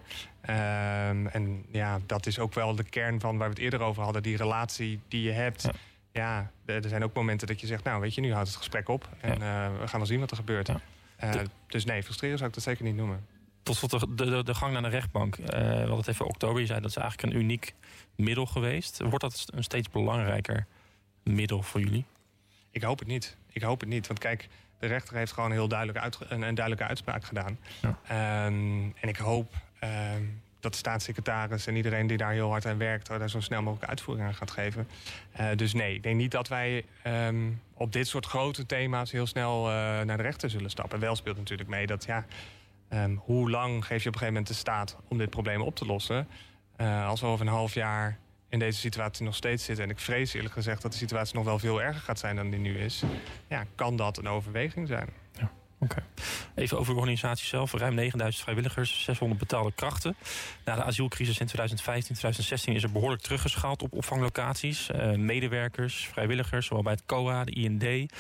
Uh, 0.49 1.35
en 1.35 1.65
ja, 1.71 1.99
dat 2.05 2.25
is 2.25 2.39
ook 2.39 2.53
wel 2.53 2.75
de 2.75 2.83
kern 2.83 3.19
van 3.19 3.37
waar 3.37 3.47
we 3.47 3.53
het 3.53 3.63
eerder 3.63 3.81
over 3.81 4.03
hadden. 4.03 4.23
Die 4.23 4.37
relatie 4.37 4.99
die 5.07 5.21
je 5.21 5.31
hebt. 5.31 5.61
Ja, 5.61 5.71
ja 6.11 6.73
er 6.73 6.89
zijn 6.89 7.03
ook 7.03 7.13
momenten 7.13 7.47
dat 7.47 7.61
je 7.61 7.67
zegt... 7.67 7.83
nou, 7.83 8.01
weet 8.01 8.15
je, 8.15 8.21
nu 8.21 8.33
houdt 8.33 8.47
het 8.47 8.57
gesprek 8.57 8.89
op. 8.89 9.09
En 9.21 9.39
ja. 9.39 9.71
we 9.79 9.87
gaan 9.87 9.99
wel 9.99 10.07
zien 10.07 10.19
wat 10.19 10.31
er 10.31 10.37
gebeurt. 10.37 10.67
Ja. 10.67 10.81
Uh, 11.23 11.41
dus 11.67 11.85
nee, 11.85 12.03
frustreren 12.03 12.37
zou 12.37 12.49
ik 12.49 12.55
dat 12.55 12.63
zeker 12.63 12.83
niet 12.83 12.95
noemen. 12.95 13.25
Tot 13.63 13.75
slot 13.75 13.99
de, 13.99 14.15
de, 14.15 14.43
de 14.43 14.53
gang 14.53 14.73
naar 14.73 14.81
de 14.81 14.87
rechtbank. 14.87 15.37
Uh, 15.37 15.45
we 15.45 15.63
hadden 15.63 15.97
het 15.97 16.07
even 16.07 16.25
oktober. 16.25 16.59
Je 16.59 16.67
zei 16.67 16.81
dat 16.81 16.89
is 16.89 16.95
eigenlijk 16.95 17.33
een 17.33 17.39
uniek 17.39 17.73
middel 18.15 18.45
geweest. 18.45 19.01
Wordt 19.01 19.21
dat 19.21 19.45
een 19.53 19.63
steeds 19.63 19.89
belangrijker 19.89 20.65
middel 21.23 21.61
voor 21.61 21.79
jullie? 21.79 22.05
Ik 22.71 22.83
hoop 22.83 22.99
het 22.99 23.07
niet. 23.07 23.37
Ik 23.51 23.61
hoop 23.61 23.79
het 23.79 23.89
niet. 23.89 24.07
Want 24.07 24.19
kijk, 24.19 24.47
de 24.79 24.87
rechter 24.87 25.15
heeft 25.15 25.31
gewoon 25.31 25.51
heel 25.51 25.67
duidelijk 25.67 26.05
een, 26.19 26.41
een, 26.41 26.55
duidelijke 26.55 26.87
uitspraak 26.87 27.23
gedaan. 27.23 27.57
Ja. 27.81 28.45
Um, 28.45 28.93
en 28.99 29.09
ik 29.09 29.17
hoop 29.17 29.53
um, 29.83 30.41
dat 30.63 30.71
de 30.71 30.77
staatssecretaris 30.77 31.67
en 31.67 31.75
iedereen 31.75 32.07
die 32.07 32.17
daar 32.17 32.31
heel 32.31 32.49
hard 32.49 32.65
aan 32.65 32.77
werkt... 32.77 33.07
daar 33.07 33.29
zo 33.29 33.39
snel 33.39 33.61
mogelijk 33.61 33.89
uitvoering 33.89 34.27
aan 34.27 34.33
gaat 34.33 34.51
geven. 34.51 34.87
Uh, 35.39 35.47
dus 35.55 35.73
nee, 35.73 35.95
ik 35.95 36.03
denk 36.03 36.15
niet 36.15 36.31
dat 36.31 36.47
wij 36.47 36.85
um, 37.07 37.61
op 37.73 37.91
dit 37.91 38.07
soort 38.07 38.25
grote 38.25 38.65
thema's... 38.65 39.11
heel 39.11 39.27
snel 39.27 39.67
uh, 39.67 39.73
naar 40.01 40.17
de 40.17 40.23
rechter 40.23 40.49
zullen 40.49 40.69
stappen. 40.69 40.99
Wel 40.99 41.15
speelt 41.15 41.37
natuurlijk 41.37 41.69
mee 41.69 41.87
dat, 41.87 42.05
ja, 42.05 42.25
um, 42.93 43.21
hoe 43.23 43.49
lang 43.49 43.85
geef 43.85 44.03
je 44.03 44.09
op 44.09 44.13
een 44.13 44.19
gegeven 44.19 44.27
moment 44.27 44.47
de 44.47 44.53
staat... 44.53 44.97
om 45.07 45.17
dit 45.17 45.29
probleem 45.29 45.61
op 45.61 45.75
te 45.75 45.85
lossen? 45.85 46.27
Uh, 46.77 47.07
als 47.07 47.21
we 47.21 47.27
over 47.27 47.45
een 47.45 47.53
half 47.53 47.73
jaar 47.73 48.17
in 48.49 48.59
deze 48.59 48.79
situatie 48.79 49.25
nog 49.25 49.35
steeds 49.35 49.63
zitten... 49.63 49.83
en 49.83 49.91
ik 49.91 49.99
vrees 49.99 50.33
eerlijk 50.33 50.53
gezegd 50.53 50.81
dat 50.81 50.91
de 50.91 50.97
situatie 50.97 51.35
nog 51.35 51.45
wel 51.45 51.59
veel 51.59 51.81
erger 51.81 52.01
gaat 52.01 52.19
zijn 52.19 52.35
dan 52.35 52.49
die 52.49 52.59
nu 52.59 52.77
is... 52.77 53.03
ja, 53.47 53.63
kan 53.75 53.95
dat 53.95 54.17
een 54.17 54.27
overweging 54.27 54.87
zijn. 54.87 55.09
Okay. 55.83 56.03
Even 56.55 56.77
over 56.79 56.93
de 56.93 56.99
organisatie 56.99 57.47
zelf. 57.47 57.73
Ruim 57.73 57.95
9000 57.95 58.43
vrijwilligers, 58.43 59.03
600 59.03 59.39
betaalde 59.39 59.71
krachten. 59.75 60.15
Na 60.65 60.75
de 60.75 60.83
asielcrisis 60.83 61.39
in 61.39 61.45
2015, 61.45 62.15
2016 62.15 62.73
is 62.73 62.83
er 62.83 62.91
behoorlijk 62.91 63.21
teruggeschaald 63.21 63.81
op 63.81 63.93
opvanglocaties. 63.93 64.89
Uh, 64.89 65.11
medewerkers, 65.11 66.07
vrijwilligers, 66.11 66.65
zowel 66.65 66.83
bij 66.83 66.93
het 66.93 67.05
COA, 67.05 67.43
de 67.43 67.51
IND. 67.51 68.11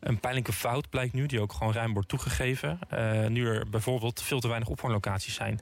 Een 0.00 0.20
pijnlijke 0.20 0.52
fout 0.52 0.90
blijkt 0.90 1.12
nu, 1.12 1.26
die 1.26 1.40
ook 1.40 1.52
gewoon 1.52 1.72
ruim 1.72 1.92
wordt 1.92 2.08
toegegeven. 2.08 2.78
Uh, 2.94 3.26
nu 3.26 3.46
er 3.46 3.68
bijvoorbeeld 3.68 4.22
veel 4.22 4.40
te 4.40 4.48
weinig 4.48 4.68
opvanglocaties 4.68 5.34
zijn. 5.34 5.60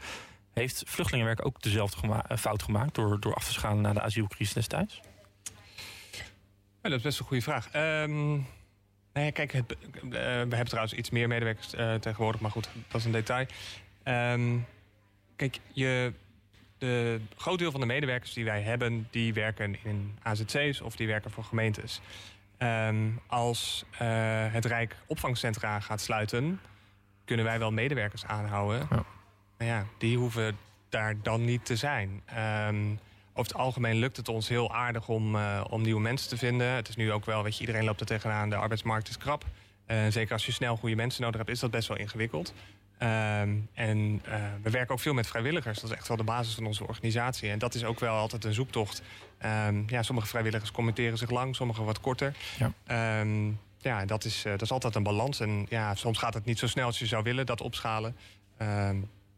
Heeft 0.52 0.82
vluchtelingenwerk 0.86 1.46
ook 1.46 1.62
dezelfde 1.62 1.96
gema 1.96 2.24
eh, 2.28 2.36
fout 2.36 2.62
gemaakt... 2.62 2.94
Door, 2.94 3.20
door 3.20 3.34
af 3.34 3.44
te 3.46 3.52
schalen 3.52 3.82
naar 3.82 3.94
de 3.94 4.00
asielcrisis 4.00 4.54
destijds? 4.54 5.00
Ja, 6.82 6.90
dat 6.90 6.92
is 6.92 7.02
best 7.02 7.18
een 7.18 7.26
goede 7.26 7.42
vraag. 7.42 7.68
Um... 7.74 8.46
Nee, 9.14 9.32
kijk, 9.32 9.52
het, 9.52 9.76
uh, 10.04 10.10
we 10.10 10.18
hebben 10.28 10.64
trouwens 10.64 10.94
iets 10.94 11.10
meer 11.10 11.28
medewerkers 11.28 11.74
uh, 11.74 11.94
tegenwoordig, 11.94 12.40
maar 12.40 12.50
goed, 12.50 12.68
dat 12.88 13.00
is 13.00 13.06
een 13.06 13.12
detail. 13.12 13.46
Um, 14.04 14.66
kijk, 15.36 15.58
je, 15.72 16.12
de 16.78 17.20
groot 17.36 17.58
deel 17.58 17.70
van 17.70 17.80
de 17.80 17.86
medewerkers 17.86 18.32
die 18.32 18.44
wij 18.44 18.62
hebben, 18.62 19.08
die 19.10 19.34
werken 19.34 19.76
in 19.84 20.18
AZC's 20.22 20.80
of 20.80 20.96
die 20.96 21.06
werken 21.06 21.30
voor 21.30 21.44
gemeentes. 21.44 22.00
Um, 22.58 23.20
als 23.26 23.84
uh, 23.92 23.98
het 24.52 24.64
Rijk 24.64 24.96
opvangcentra 25.06 25.80
gaat 25.80 26.00
sluiten, 26.00 26.60
kunnen 27.24 27.44
wij 27.44 27.58
wel 27.58 27.72
medewerkers 27.72 28.24
aanhouden. 28.24 28.86
Ja. 28.90 29.04
Maar 29.58 29.66
ja, 29.66 29.86
die 29.98 30.18
hoeven 30.18 30.56
daar 30.88 31.14
dan 31.22 31.44
niet 31.44 31.64
te 31.64 31.76
zijn. 31.76 32.22
Um, 32.68 32.98
over 33.34 33.52
het 33.52 33.60
algemeen 33.60 33.96
lukt 33.96 34.16
het 34.16 34.28
ons 34.28 34.48
heel 34.48 34.74
aardig 34.74 35.08
om, 35.08 35.34
uh, 35.34 35.64
om 35.70 35.82
nieuwe 35.82 36.00
mensen 36.00 36.28
te 36.28 36.36
vinden. 36.36 36.66
Het 36.66 36.88
is 36.88 36.96
nu 36.96 37.12
ook 37.12 37.24
wel, 37.24 37.42
weet 37.42 37.54
je, 37.54 37.60
iedereen 37.60 37.84
loopt 37.84 38.00
er 38.00 38.06
tegenaan. 38.06 38.50
De 38.50 38.56
arbeidsmarkt 38.56 39.08
is 39.08 39.18
krap. 39.18 39.44
Uh, 39.86 39.96
zeker 40.08 40.32
als 40.32 40.46
je 40.46 40.52
snel 40.52 40.76
goede 40.76 40.96
mensen 40.96 41.22
nodig 41.22 41.36
hebt, 41.36 41.50
is 41.50 41.60
dat 41.60 41.70
best 41.70 41.88
wel 41.88 41.96
ingewikkeld. 41.96 42.54
Uh, 42.98 43.40
en 43.40 44.22
uh, 44.28 44.34
we 44.62 44.70
werken 44.70 44.94
ook 44.94 45.00
veel 45.00 45.14
met 45.14 45.26
vrijwilligers. 45.26 45.80
Dat 45.80 45.90
is 45.90 45.96
echt 45.96 46.08
wel 46.08 46.16
de 46.16 46.22
basis 46.22 46.54
van 46.54 46.66
onze 46.66 46.86
organisatie. 46.86 47.50
En 47.50 47.58
dat 47.58 47.74
is 47.74 47.84
ook 47.84 48.00
wel 48.00 48.14
altijd 48.14 48.44
een 48.44 48.54
zoektocht. 48.54 49.02
Um, 49.66 49.84
ja, 49.86 50.02
sommige 50.02 50.26
vrijwilligers 50.26 50.70
commenteren 50.70 51.18
zich 51.18 51.30
lang, 51.30 51.56
sommige 51.56 51.84
wat 51.84 52.00
korter. 52.00 52.36
Ja. 52.86 53.20
Um, 53.20 53.60
ja, 53.78 54.04
dat 54.04 54.24
is, 54.24 54.42
dat 54.42 54.62
is 54.62 54.70
altijd 54.70 54.94
een 54.94 55.02
balans. 55.02 55.40
En 55.40 55.66
ja, 55.68 55.94
soms 55.94 56.18
gaat 56.18 56.34
het 56.34 56.44
niet 56.44 56.58
zo 56.58 56.66
snel 56.66 56.86
als 56.86 56.98
je 56.98 57.06
zou 57.06 57.22
willen, 57.22 57.46
dat 57.46 57.60
opschalen. 57.60 58.16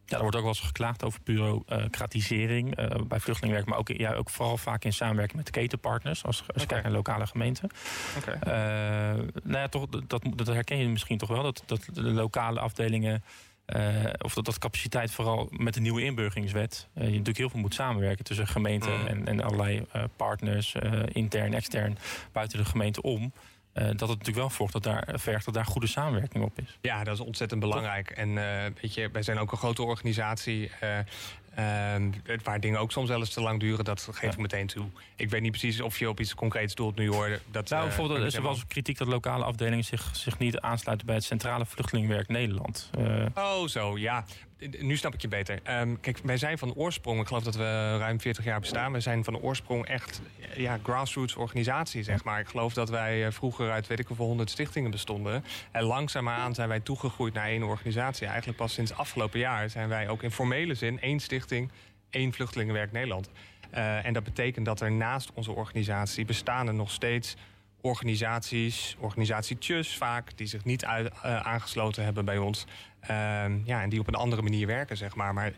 Ja, 0.07 0.17
er 0.17 0.23
wordt 0.23 0.37
ook 0.37 0.43
wel 0.43 0.51
eens 0.51 0.61
geklaagd 0.61 1.05
over 1.05 1.21
bureaucratisering 1.25 2.81
uh, 2.81 2.87
bij 2.87 3.21
vluchtelingenwerk, 3.21 3.69
maar 3.69 3.79
ook, 3.79 3.89
ja, 3.89 4.15
ook 4.15 4.31
vooral 4.31 4.57
vaak 4.57 4.85
in 4.85 4.93
samenwerking 4.93 5.37
met 5.37 5.51
ketenpartners, 5.51 6.25
als, 6.25 6.45
als 6.53 6.63
je 6.63 6.69
kijkt 6.69 6.85
naar 6.85 6.93
lokale 6.93 7.27
gemeenten. 7.27 7.69
Okay. 8.17 8.35
Uh, 8.35 9.23
nou 9.43 9.59
ja, 9.59 9.69
toch, 9.69 9.87
dat, 10.07 10.23
dat 10.35 10.47
herken 10.47 10.79
je 10.79 10.89
misschien 10.89 11.19
toch 11.19 11.29
wel, 11.29 11.43
dat, 11.43 11.63
dat 11.67 11.89
de 11.93 12.03
lokale 12.03 12.61
afdelingen 12.61 13.25
of 14.19 14.35
dat, 14.35 14.45
dat 14.45 14.59
capaciteit 14.59 15.11
vooral 15.11 15.49
met 15.51 15.75
de 15.75 15.81
nieuwe 15.81 16.03
inburgeringswet... 16.03 16.89
je 16.95 17.01
natuurlijk 17.03 17.39
heel 17.39 17.51
veel 17.51 17.61
moet 17.61 17.75
samenwerken 17.75 18.25
tussen 18.25 18.47
gemeenten 18.47 19.01
mm. 19.01 19.07
en, 19.07 19.27
en 19.27 19.43
allerlei 19.43 19.87
partners... 20.17 20.75
intern, 21.13 21.55
extern, 21.55 21.99
buiten 22.33 22.59
de 22.59 22.65
gemeente 22.65 23.03
om... 23.03 23.33
dat 23.77 23.87
het 23.87 24.01
natuurlijk 24.01 24.37
wel 24.37 24.51
volgt 24.51 24.73
dat 24.73 24.83
daar, 24.83 25.09
vergt 25.15 25.45
dat 25.45 25.55
daar 25.55 25.65
goede 25.65 25.87
samenwerking 25.87 26.45
op 26.45 26.59
is. 26.59 26.79
Ja, 26.81 27.05
dat 27.05 27.15
is 27.15 27.21
ontzettend 27.21 27.61
belangrijk. 27.61 28.11
En 28.11 28.35
weet 28.81 28.95
je, 28.95 29.11
wij 29.13 29.23
zijn 29.23 29.39
ook 29.39 29.53
een 29.53 29.59
grote 29.59 29.83
organisatie. 29.83 30.71
Uh, 31.57 32.39
waar 32.43 32.61
dingen 32.61 32.81
ook 32.81 32.93
soms 32.93 33.09
wel 33.09 33.19
eens 33.19 33.33
te 33.33 33.41
lang 33.41 33.61
duren, 33.61 33.85
dat 33.85 34.09
geef 34.13 34.33
ik 34.33 34.39
meteen 34.39 34.67
toe. 34.67 34.87
Ik 35.17 35.31
weet 35.31 35.41
niet 35.41 35.51
precies 35.51 35.81
of 35.81 35.99
je 35.99 36.09
op 36.09 36.21
iets 36.21 36.35
concreets 36.35 36.75
doelt 36.75 36.97
nu 36.97 37.09
hoor. 37.09 37.41
Dat, 37.51 37.69
nou, 37.69 37.85
bijvoorbeeld, 37.87 38.33
uh, 38.33 38.35
er 38.35 38.43
was 38.43 38.67
kritiek 38.67 38.99
dat 38.99 39.09
lokale 39.09 39.45
afdelingen 39.45 39.85
zich, 39.85 40.11
zich 40.13 40.39
niet 40.39 40.59
aansluiten 40.59 41.07
bij 41.07 41.17
het 41.17 41.25
Centrale 41.25 41.67
Vluchtelingenwerk 41.67 42.29
Nederland. 42.29 42.91
Uh... 42.99 43.27
Oh, 43.35 43.67
zo, 43.67 43.99
ja 43.99 44.25
nu 44.59 44.97
snap 44.97 45.15
ik 45.15 45.21
je 45.21 45.29
beter. 45.29 45.61
Ehm, 45.63 45.95
kijk, 46.01 46.19
wij 46.23 46.37
zijn 46.37 46.59
van 46.59 46.75
oorsprong, 46.75 47.21
ik 47.21 47.27
geloof 47.27 47.43
dat 47.43 47.55
we 47.57 47.97
ruim 47.99 48.21
40 48.21 48.45
jaar 48.45 48.61
bestaan. 48.61 48.93
We 48.93 49.01
zijn 49.01 49.25
van 49.25 49.39
oorsprong 49.39 49.87
echt 49.87 50.21
ja, 50.57 50.79
grassroots 50.83 51.35
organisatie, 51.35 52.03
zeg 52.03 52.25
maar. 52.25 52.41
Ik 52.41 52.49
geloof 52.49 52.75
dat 52.75 52.89
wij 52.89 53.27
eh, 53.27 53.33
vroeger 53.33 53.71
uit 53.71 53.87
weet 53.87 53.99
ik 53.99 54.07
hoeveel 54.07 54.27
100 54.27 54.51
stichtingen 54.51 54.91
bestonden. 54.91 55.45
En 55.71 55.83
langzaamaan 55.83 56.55
zijn 56.55 56.69
wij 56.69 56.81
toegegroeid 56.81 57.35
naar 57.35 57.47
één 57.47 57.63
organisatie. 57.63 58.27
Eigenlijk 58.27 58.59
pas 58.59 58.73
sinds 58.73 58.93
afgelopen 58.93 59.39
jaar 59.39 59.71
zijn 59.71 59.89
wij 59.89 60.09
ook 60.09 60.23
in 60.23 60.31
formele 60.31 60.75
zin 60.75 61.01
één 61.01 61.21
stichting, 61.21 61.71
één 62.11 62.33
Vluchtelingenwerk 62.33 62.93
Nederland. 62.93 63.31
Uh, 63.75 64.07
en 64.07 64.13
dat 64.13 64.25
betekent 64.25 64.67
dat 64.67 64.81
er 64.81 64.93
naast 64.93 65.33
onze 65.35 65.53
organisatie 65.53 66.25
bestaan 66.25 66.67
er 66.67 66.75
nog 66.75 66.91
steeds 66.91 67.37
organisaties, 67.87 68.97
organisatietjes 68.99 69.97
vaak, 69.97 70.37
die 70.37 70.47
zich 70.47 70.65
niet 70.65 70.85
uit, 70.85 71.07
uh, 71.07 71.37
aangesloten 71.37 72.05
hebben 72.05 72.25
bij 72.25 72.39
ons. 72.39 72.67
Ehm, 73.01 73.59
ja, 73.65 73.83
en 73.83 73.89
die 73.89 74.01
op 74.01 74.09
een 74.09 74.15
andere 74.15 74.43
manier 74.43 74.67
werken, 74.67 74.97
zeg 74.97 75.15
maar. 75.15 75.35
Maar 75.35 75.53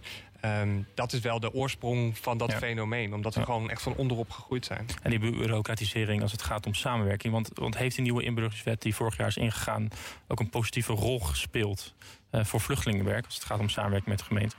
um, 0.45 0.87
dat 0.95 1.13
is 1.13 1.21
wel 1.21 1.41
de 1.41 1.55
oorsprong 1.55 2.19
van 2.19 2.39
dat 2.39 2.55
fenomeen. 2.55 3.15
Omdat 3.15 3.35
we 3.35 3.45
gewoon 3.45 3.71
echt 3.71 3.83
van 3.83 3.95
onderop 3.95 4.31
gegroeid 4.31 4.67
zijn. 4.67 4.87
En 5.03 5.11
die 5.11 5.19
bureaucratisering 5.19 6.23
als 6.23 6.33
het 6.33 6.43
gaat 6.43 6.67
om 6.67 6.75
samenwerking. 6.75 7.33
Want, 7.33 7.51
want 7.55 7.77
heeft 7.77 7.97
de 7.97 8.03
nieuwe 8.03 8.23
inburgeringswet 8.23 8.83
die 8.83 8.95
vorig 8.95 9.17
jaar 9.17 9.27
is 9.27 9.37
ingegaan... 9.37 9.89
ook 10.27 10.41
een 10.41 10.51
positieve 10.51 10.93
rol 10.93 11.21
gespeeld 11.21 11.95
uh, 12.31 12.45
voor 12.45 12.61
vluchtelingenwerk... 12.61 13.25
als 13.25 13.35
het 13.35 13.45
gaat 13.45 13.59
om 13.61 13.69
samenwerking 13.69 14.11
met 14.11 14.19
de 14.19 14.25
gemeente? 14.25 14.57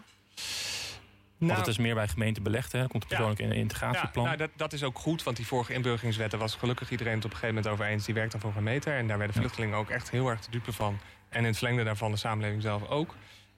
Nou, 1.39 1.53
want 1.53 1.65
het 1.65 1.77
is 1.77 1.83
meer 1.83 1.95
bij 1.95 2.07
gemeenten 2.07 2.43
belegd, 2.43 2.71
hè? 2.71 2.87
komt 2.87 3.03
er 3.03 3.09
persoonlijk 3.09 3.39
in 3.39 3.49
een 3.49 3.55
integratieplan. 3.55 4.23
Ja, 4.23 4.29
nou, 4.29 4.37
dat, 4.37 4.49
dat, 4.55 4.73
is 4.73 4.83
ook 4.83 4.99
goed, 4.99 5.23
want 5.23 5.37
die 5.37 5.47
vorige 5.47 5.73
inburgeringswetten 5.73 6.39
was 6.39 6.55
gelukkig 6.55 6.91
iedereen 6.91 7.15
het 7.15 7.25
op 7.25 7.31
een 7.31 7.37
gegeven 7.37 7.55
moment 7.55 7.73
over 7.73 7.93
eens. 7.93 8.05
Die 8.05 8.13
werkt 8.13 8.31
dan 8.31 8.41
voor 8.41 8.53
gemeente. 8.53 8.91
En 8.91 9.07
daar 9.07 9.17
werden 9.17 9.35
vluchtelingen 9.35 9.77
ook 9.77 9.89
echt 9.89 10.11
heel 10.11 10.29
erg 10.29 10.39
te 10.39 10.51
dupe 10.51 10.73
van. 10.73 10.99
En 11.29 11.39
in 11.39 11.45
het 11.45 11.57
verlengde 11.57 11.83
daarvan 11.83 12.11
de 12.11 12.17
samenleving 12.17 12.61
zelf 12.61 12.87
ook. 12.87 13.15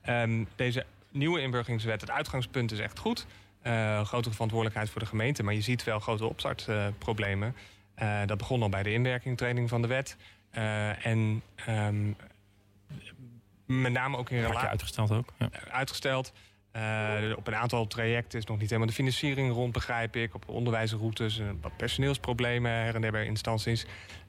Um, 0.09 0.47
deze 0.55 0.85
nieuwe 1.11 1.41
inburgeringswet, 1.41 2.01
het 2.01 2.11
uitgangspunt 2.11 2.71
is 2.71 2.79
echt 2.79 2.99
goed. 2.99 3.25
Uh, 3.63 4.05
grotere 4.05 4.33
verantwoordelijkheid 4.33 4.89
voor 4.89 5.01
de 5.01 5.07
gemeente. 5.07 5.43
Maar 5.43 5.53
je 5.53 5.61
ziet 5.61 5.83
wel 5.83 5.99
grote 5.99 6.25
opstartproblemen. 6.25 7.55
Uh, 8.01 8.19
dat 8.25 8.37
begon 8.37 8.61
al 8.61 8.69
bij 8.69 8.83
de 8.83 8.93
inwerkingtraining 8.93 9.69
van 9.69 9.81
de 9.81 9.87
wet. 9.87 10.17
Uh, 10.53 11.05
en 11.05 11.41
um, 11.69 12.15
met 13.65 13.91
name 13.91 14.17
ook 14.17 14.29
in 14.29 14.41
relatie... 14.41 14.67
uitgesteld 14.67 15.11
ook. 15.11 15.33
Ja. 15.37 15.49
Uitgesteld. 15.69 16.33
Uh, 16.75 17.37
op 17.37 17.47
een 17.47 17.55
aantal 17.55 17.87
trajecten 17.87 18.39
is 18.39 18.45
nog 18.45 18.57
niet 18.57 18.69
helemaal 18.69 18.89
de 18.89 18.95
financiering 18.95 19.53
rond, 19.53 19.71
begrijp 19.71 20.15
ik. 20.15 20.35
Op 20.35 20.49
onderwijsroutes, 20.49 21.39
uh, 21.39 21.49
wat 21.61 21.77
personeelsproblemen 21.77 22.71
her 22.71 22.95
en 22.95 23.01
der 23.01 23.11
bij 23.11 23.25
instanties. 23.25 23.85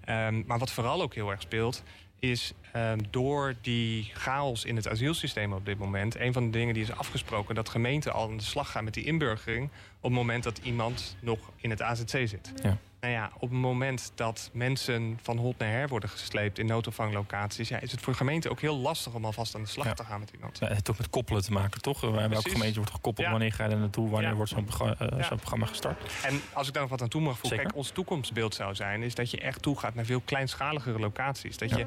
Um, 0.08 0.44
maar 0.46 0.58
wat 0.58 0.70
vooral 0.70 1.02
ook 1.02 1.14
heel 1.14 1.30
erg 1.30 1.42
speelt, 1.42 1.82
is 2.18 2.52
um, 2.76 2.98
door 3.10 3.54
die 3.60 4.10
chaos 4.14 4.64
in 4.64 4.76
het 4.76 4.88
asielsysteem 4.88 5.52
op 5.52 5.64
dit 5.64 5.78
moment... 5.78 6.18
een 6.18 6.32
van 6.32 6.44
de 6.44 6.50
dingen 6.50 6.74
die 6.74 6.82
is 6.82 6.92
afgesproken... 6.92 7.54
dat 7.54 7.68
gemeenten 7.68 8.12
al 8.12 8.28
aan 8.28 8.36
de 8.36 8.42
slag 8.42 8.70
gaan 8.70 8.84
met 8.84 8.94
die 8.94 9.04
inburgering... 9.04 9.68
op 9.96 10.02
het 10.02 10.12
moment 10.12 10.44
dat 10.44 10.58
iemand 10.58 11.16
nog 11.20 11.38
in 11.56 11.70
het 11.70 11.82
AZC 11.82 12.10
zit. 12.10 12.52
Ja. 12.62 12.78
Nou 13.02 13.14
ja, 13.14 13.30
op 13.34 13.40
het 13.40 13.58
moment 13.58 14.12
dat 14.14 14.50
mensen 14.52 15.18
van 15.22 15.38
hot 15.38 15.58
naar 15.58 15.68
her 15.68 15.88
worden 15.88 16.08
gesleept 16.08 16.58
in 16.58 16.66
noodopvanglocaties, 16.66 17.68
ja, 17.68 17.80
is 17.80 17.90
het 17.92 18.00
voor 18.00 18.14
gemeenten 18.14 18.50
ook 18.50 18.60
heel 18.60 18.76
lastig 18.76 19.14
om 19.14 19.24
alvast 19.24 19.54
aan 19.54 19.62
de 19.62 19.68
slag 19.68 19.94
te 19.94 20.04
gaan 20.04 20.20
met 20.20 20.30
iemand. 20.30 20.58
Ja, 20.58 20.64
het 20.64 20.74
heeft 20.74 20.90
ook 20.90 20.98
met 20.98 21.10
koppelen 21.10 21.42
te 21.42 21.52
maken, 21.52 21.80
toch? 21.80 22.00
Waar 22.00 22.28
welke 22.28 22.50
gemeente 22.50 22.76
wordt 22.76 22.90
gekoppeld, 22.90 23.28
wanneer 23.28 23.52
ga 23.52 23.64
je 23.64 23.70
er 23.70 23.78
naartoe, 23.78 24.10
wanneer 24.10 24.34
wordt 24.34 24.50
zo'n 24.50 24.68
uh, 24.82 25.24
zo 25.24 25.36
programma 25.36 25.66
gestart? 25.66 26.12
En 26.24 26.40
als 26.52 26.66
ik 26.66 26.72
daar 26.72 26.82
nog 26.82 26.90
wat 26.90 27.02
aan 27.02 27.08
toe 27.08 27.20
mag 27.20 27.38
voegen, 27.38 27.58
kijk, 27.58 27.76
ons 27.76 27.90
toekomstbeeld 27.90 28.54
zou 28.54 28.74
zijn, 28.74 29.02
is 29.02 29.14
dat 29.14 29.30
je 29.30 29.40
echt 29.40 29.62
toegaat 29.62 29.94
naar 29.94 30.04
veel 30.04 30.20
kleinschaligere 30.24 30.98
locaties. 30.98 31.58
Dat 31.58 31.70
je 31.70 31.86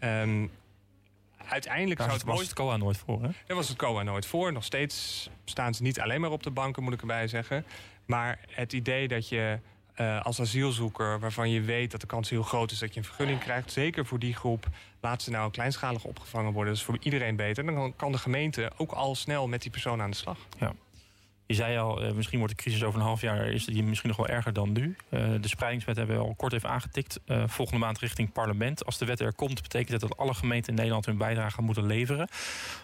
um, 0.00 0.50
uiteindelijk 1.48 1.98
Daar 1.98 2.08
zou 2.08 2.18
het 2.20 2.28
was 2.28 2.40
het 2.40 2.52
COA 2.52 2.76
nooit 2.76 2.96
voor, 2.96 3.22
hè? 3.22 3.28
Daar 3.46 3.56
was 3.56 3.68
het 3.68 3.76
COA 3.76 4.02
nooit 4.02 4.26
voor. 4.26 4.52
Nog 4.52 4.64
steeds 4.64 5.28
staan 5.44 5.74
ze 5.74 5.82
niet 5.82 6.00
alleen 6.00 6.20
maar 6.20 6.30
op 6.30 6.42
de 6.42 6.50
banken, 6.50 6.82
moet 6.82 6.92
ik 6.92 7.00
erbij 7.00 7.28
zeggen. 7.28 7.64
Maar 8.06 8.38
het 8.50 8.72
idee 8.72 9.08
dat 9.08 9.28
je 9.28 9.58
uh, 10.00 10.22
als 10.22 10.40
asielzoeker, 10.40 11.20
waarvan 11.20 11.50
je 11.50 11.60
weet 11.60 11.90
dat 11.90 12.00
de 12.00 12.06
kans 12.06 12.30
heel 12.30 12.42
groot 12.42 12.70
is 12.70 12.78
dat 12.78 12.94
je 12.94 13.00
een 13.00 13.06
vergunning 13.06 13.40
krijgt, 13.40 13.72
zeker 13.72 14.06
voor 14.06 14.18
die 14.18 14.34
groep, 14.34 14.66
laat 15.00 15.22
ze 15.22 15.30
nou 15.30 15.50
kleinschalig 15.50 16.04
opgevangen 16.04 16.52
worden. 16.52 16.72
Dat 16.72 16.80
is 16.82 16.86
voor 16.86 16.98
iedereen 17.00 17.36
beter. 17.36 17.64
Dan 17.64 17.96
kan 17.96 18.12
de 18.12 18.18
gemeente 18.18 18.70
ook 18.76 18.92
al 18.92 19.14
snel 19.14 19.48
met 19.48 19.62
die 19.62 19.70
persoon 19.70 20.02
aan 20.02 20.10
de 20.10 20.16
slag. 20.16 20.38
Ja. 20.58 20.72
Je 21.46 21.54
zei 21.54 21.78
al, 21.78 22.04
uh, 22.04 22.12
misschien 22.12 22.38
wordt 22.38 22.56
de 22.56 22.62
crisis 22.62 22.82
over 22.84 23.00
een 23.00 23.06
half 23.06 23.20
jaar 23.20 23.46
is 23.46 23.64
die 23.64 23.82
misschien 23.82 24.08
nog 24.08 24.18
wel 24.18 24.28
erger 24.28 24.52
dan 24.52 24.72
nu. 24.72 24.96
Uh, 25.10 25.28
de 25.40 25.48
spreidingswet 25.48 25.96
hebben 25.96 26.16
we 26.16 26.22
al 26.22 26.34
kort 26.34 26.52
even 26.52 26.68
aangetikt. 26.68 27.20
Uh, 27.26 27.42
volgende 27.46 27.80
maand 27.80 27.98
richting 27.98 28.32
parlement. 28.32 28.84
Als 28.84 28.98
de 28.98 29.04
wet 29.04 29.20
er 29.20 29.34
komt, 29.34 29.62
betekent 29.62 30.00
dat 30.00 30.08
dat 30.08 30.18
alle 30.18 30.34
gemeenten 30.34 30.70
in 30.70 30.74
Nederland 30.74 31.06
hun 31.06 31.16
bijdrage 31.16 31.62
moeten 31.62 31.86
leveren. 31.86 32.28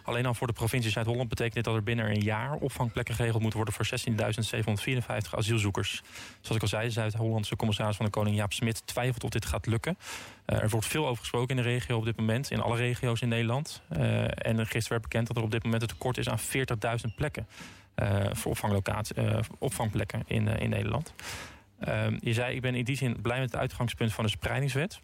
Alleen 0.03 0.27
al 0.27 0.35
voor 0.35 0.47
de 0.47 0.53
provincie 0.53 0.91
Zuid-Holland 0.91 1.29
betekent 1.29 1.55
dit 1.55 1.65
dat 1.65 1.75
er 1.75 1.83
binnen 1.83 2.11
een 2.11 2.21
jaar 2.21 2.55
opvangplekken 2.55 3.15
geregeld 3.15 3.43
moeten 3.43 3.61
worden 3.61 3.75
voor 3.75 4.01
16.754 5.27 5.31
asielzoekers. 5.31 6.03
Zoals 6.41 6.57
ik 6.57 6.63
al 6.63 6.69
zei, 6.69 6.87
de 6.87 6.93
Zuid-Hollandse 6.93 7.57
commissaris 7.57 7.97
van 7.97 8.05
de 8.05 8.11
Koning 8.11 8.37
Jaap 8.37 8.53
Smit 8.53 8.83
twijfelt 8.87 9.25
of 9.25 9.31
dit 9.31 9.47
gaat 9.47 9.67
lukken. 9.67 9.99
er 10.45 10.69
wordt 10.69 10.87
veel 10.87 11.07
over 11.07 11.21
gesproken 11.21 11.57
in 11.57 11.63
de 11.63 11.69
regio 11.69 11.97
op 11.97 12.05
dit 12.05 12.17
moment, 12.17 12.51
in 12.51 12.61
alle 12.61 12.77
regio's 12.77 13.21
in 13.21 13.29
Nederland. 13.29 13.83
en 13.89 14.67
gisteren 14.67 14.89
werd 14.89 15.03
bekend 15.03 15.27
dat 15.27 15.37
er 15.37 15.43
op 15.43 15.51
dit 15.51 15.65
moment 15.65 15.83
een 15.83 15.89
tekort 15.89 16.19
is 16.19 16.29
aan 16.29 16.41
40.000 16.41 17.15
plekken. 17.17 17.47
Uh, 17.97 18.25
voor 18.33 18.51
opvanglocatie, 18.51 19.17
uh, 19.17 19.39
opvangplekken 19.59 20.23
in, 20.27 20.47
uh, 20.47 20.61
in 20.61 20.71
Nederland. 20.71 21.15
Ehm, 21.81 22.19
je 22.21 22.33
zei, 22.33 22.55
ik 22.55 22.61
ben 22.61 22.75
in 22.75 22.85
die 22.85 22.97
zin 22.97 23.21
blij 23.21 23.41
met 23.41 23.51
het 23.51 23.61
uitgangspunt 23.61 24.13
van 24.13 24.25
de 24.25 24.31
spreidingswet. 24.31 25.01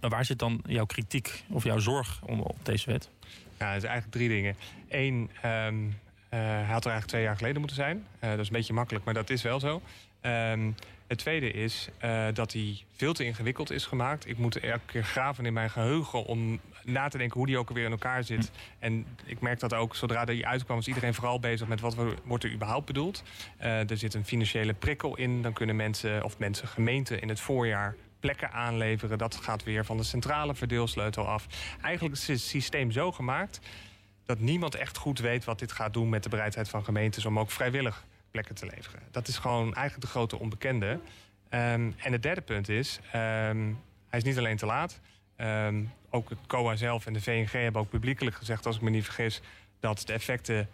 Maar 0.00 0.10
waar 0.10 0.24
zit 0.24 0.38
dan 0.38 0.62
jouw 0.66 0.84
kritiek 0.84 1.44
of 1.48 1.64
jouw 1.64 1.78
zorg 1.78 2.20
om, 2.22 2.40
op 2.40 2.56
deze 2.62 2.90
wet? 2.90 3.10
Ja, 3.58 3.66
het 3.66 3.82
is 3.82 3.88
eigenlijk 3.88 4.10
drie 4.10 4.28
dingen. 4.28 4.56
Eén, 4.88 5.30
um, 5.44 5.98
hij 6.28 6.64
had 6.64 6.84
er 6.84 6.90
eigenlijk 6.90 7.06
twee 7.06 7.22
jaar 7.22 7.36
geleden 7.36 7.58
moeten 7.58 7.76
zijn. 7.76 8.06
dat 8.20 8.38
is 8.38 8.46
een 8.46 8.52
beetje 8.52 8.72
makkelijk, 8.72 9.04
maar 9.04 9.14
dat 9.14 9.30
is 9.30 9.42
wel 9.42 9.60
zo. 9.60 9.82
Um, 10.22 10.74
het 11.06 11.18
tweede 11.18 11.50
is 11.50 11.88
dat 12.32 12.52
hij 12.52 12.82
veel 12.96 13.12
te 13.12 13.24
ingewikkeld 13.24 13.70
is 13.70 13.86
gemaakt. 13.86 14.28
Ik 14.28 14.38
moet 14.38 14.56
elke 14.56 14.86
keer 14.86 15.04
graven 15.04 15.46
in 15.46 15.52
mijn 15.52 15.70
geheugen 15.70 16.24
om 16.24 16.60
na 16.90 17.08
te 17.08 17.18
denken 17.18 17.36
hoe 17.36 17.46
die 17.46 17.58
ook 17.58 17.68
alweer 17.68 17.84
in 17.84 17.90
elkaar 17.90 18.24
zit. 18.24 18.50
En 18.78 19.06
ik 19.24 19.40
merk 19.40 19.60
dat 19.60 19.74
ook 19.74 19.96
zodra 19.96 20.24
die 20.24 20.46
uitkwam, 20.46 20.78
is 20.78 20.88
iedereen 20.88 21.14
vooral 21.14 21.40
bezig 21.40 21.68
met 21.68 21.80
wat 21.80 21.96
wordt 22.24 22.44
er 22.44 22.52
überhaupt 22.52 22.86
bedoeld. 22.86 23.22
Uh, 23.60 23.90
er 23.90 23.96
zit 23.96 24.14
een 24.14 24.24
financiële 24.24 24.74
prikkel 24.74 25.16
in. 25.16 25.42
Dan 25.42 25.52
kunnen 25.52 25.76
mensen 25.76 26.24
of 26.24 26.38
mensen, 26.38 26.68
gemeenten 26.68 27.20
in 27.20 27.28
het 27.28 27.40
voorjaar 27.40 27.96
plekken 28.20 28.52
aanleveren. 28.52 29.18
Dat 29.18 29.36
gaat 29.36 29.64
weer 29.64 29.84
van 29.84 29.96
de 29.96 30.02
centrale 30.02 30.54
verdeelsleutel 30.54 31.26
af. 31.26 31.46
Eigenlijk 31.82 32.14
is 32.14 32.26
het 32.26 32.40
systeem 32.40 32.90
zo 32.90 33.12
gemaakt 33.12 33.60
dat 34.26 34.38
niemand 34.38 34.74
echt 34.74 34.96
goed 34.96 35.18
weet 35.18 35.44
wat 35.44 35.58
dit 35.58 35.72
gaat 35.72 35.92
doen 35.92 36.08
met 36.08 36.22
de 36.22 36.28
bereidheid 36.28 36.68
van 36.68 36.84
gemeentes 36.84 37.24
om 37.24 37.38
ook 37.38 37.50
vrijwillig 37.50 38.04
plekken 38.30 38.54
te 38.54 38.66
leveren. 38.66 39.00
Dat 39.10 39.28
is 39.28 39.38
gewoon 39.38 39.74
eigenlijk 39.74 40.00
de 40.00 40.06
grote 40.06 40.38
onbekende. 40.38 40.86
Um, 40.90 41.94
en 41.96 42.12
het 42.12 42.22
derde 42.22 42.40
punt 42.40 42.68
is, 42.68 42.98
um, 43.06 43.78
hij 44.08 44.18
is 44.18 44.24
niet 44.24 44.38
alleen 44.38 44.56
te 44.56 44.66
laat. 44.66 45.00
Um, 45.42 45.92
ook 46.10 46.28
het 46.28 46.38
COA 46.46 46.76
zelf 46.76 47.06
en 47.06 47.12
de 47.12 47.20
VNG 47.20 47.52
hebben 47.52 47.80
ook 47.80 47.88
publiekelijk 47.88 48.36
gezegd, 48.36 48.66
als 48.66 48.76
ik 48.76 48.82
me 48.82 48.90
niet 48.90 49.04
vergis, 49.04 49.40
dat 49.80 50.02
de 50.06 50.12
effecten, 50.12 50.68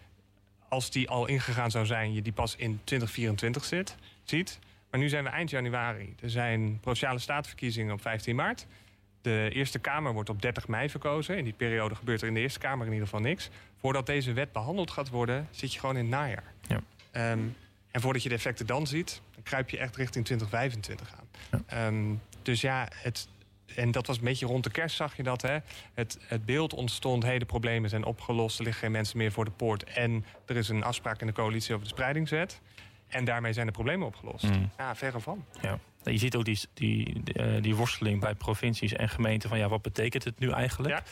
als 0.68 0.90
die 0.90 1.08
al 1.08 1.26
ingegaan 1.26 1.70
zou 1.70 1.86
zijn, 1.86 2.12
je 2.12 2.22
die 2.22 2.32
pas 2.32 2.56
in 2.56 2.80
2024 2.84 3.64
zit, 3.64 3.96
ziet. 4.24 4.58
Maar 4.90 5.00
nu 5.00 5.08
zijn 5.08 5.24
we 5.24 5.30
eind 5.30 5.50
januari. 5.50 6.14
Er 6.20 6.30
zijn 6.30 6.80
provinciale 6.80 7.18
staatverkiezingen 7.18 7.92
op 7.92 8.00
15 8.00 8.36
maart. 8.36 8.66
De 9.22 9.50
Eerste 9.52 9.78
Kamer 9.78 10.12
wordt 10.12 10.28
op 10.28 10.42
30 10.42 10.68
mei 10.68 10.90
verkozen. 10.90 11.38
In 11.38 11.44
die 11.44 11.52
periode 11.52 11.94
gebeurt 11.94 12.22
er 12.22 12.28
in 12.28 12.34
de 12.34 12.40
Eerste 12.40 12.58
Kamer 12.58 12.86
in 12.86 12.92
ieder 12.92 13.08
geval 13.08 13.24
niks. 13.24 13.50
Voordat 13.80 14.06
deze 14.06 14.32
wet 14.32 14.52
behandeld 14.52 14.90
gaat 14.90 15.08
worden, 15.08 15.48
zit 15.50 15.72
je 15.72 15.80
gewoon 15.80 15.96
in 15.96 16.00
het 16.00 16.10
najaar. 16.10 16.52
Ja. 16.68 16.80
Um, 17.32 17.56
en 17.90 18.00
voordat 18.00 18.22
je 18.22 18.28
de 18.28 18.34
effecten 18.34 18.66
dan 18.66 18.86
ziet, 18.86 19.20
dan 19.34 19.42
kruip 19.42 19.70
je 19.70 19.78
echt 19.78 19.96
richting 19.96 20.24
2025 20.24 21.14
aan. 21.18 21.64
Ja. 21.68 21.86
Um, 21.86 22.20
dus 22.42 22.60
ja, 22.60 22.88
het, 22.94 23.28
en 23.74 23.90
dat 23.90 24.06
was 24.06 24.16
een 24.18 24.24
beetje 24.24 24.46
rond 24.46 24.64
de 24.64 24.70
kerst 24.70 24.96
zag 24.96 25.16
je 25.16 25.22
dat. 25.22 25.42
Hè? 25.42 25.58
Het, 25.94 26.18
het 26.20 26.44
beeld 26.44 26.74
ontstond, 26.74 27.22
hey, 27.22 27.38
de 27.38 27.44
problemen 27.44 27.90
zijn 27.90 28.04
opgelost... 28.04 28.58
er 28.58 28.64
liggen 28.64 28.82
geen 28.82 28.92
mensen 28.92 29.18
meer 29.18 29.32
voor 29.32 29.44
de 29.44 29.50
poort... 29.50 29.84
en 29.84 30.24
er 30.46 30.56
is 30.56 30.68
een 30.68 30.84
afspraak 30.84 31.20
in 31.20 31.26
de 31.26 31.32
coalitie 31.32 31.74
over 31.74 31.86
de 31.86 31.92
spreidingswet. 31.92 32.60
En 33.08 33.24
daarmee 33.24 33.52
zijn 33.52 33.66
de 33.66 33.72
problemen 33.72 34.06
opgelost. 34.06 34.44
Mm. 34.44 34.70
Ja, 34.78 34.94
verre 34.94 35.20
van. 35.20 35.44
Ja. 35.60 35.78
je 36.02 36.18
ziet 36.18 36.36
ook 36.36 36.44
die, 36.44 36.58
die, 36.74 37.22
die, 37.22 37.60
die, 37.60 37.74
worsteling 37.74 38.20
bij 38.20 38.34
provincies 38.34 38.92
en 38.92 39.08
gemeenten 39.08 39.48
van 39.48 39.58
ja, 39.58 39.68
wat 39.68 39.82
betekent 39.82 40.24
het 40.24 40.38
nu 40.38 40.50
eigenlijk? 40.50 41.02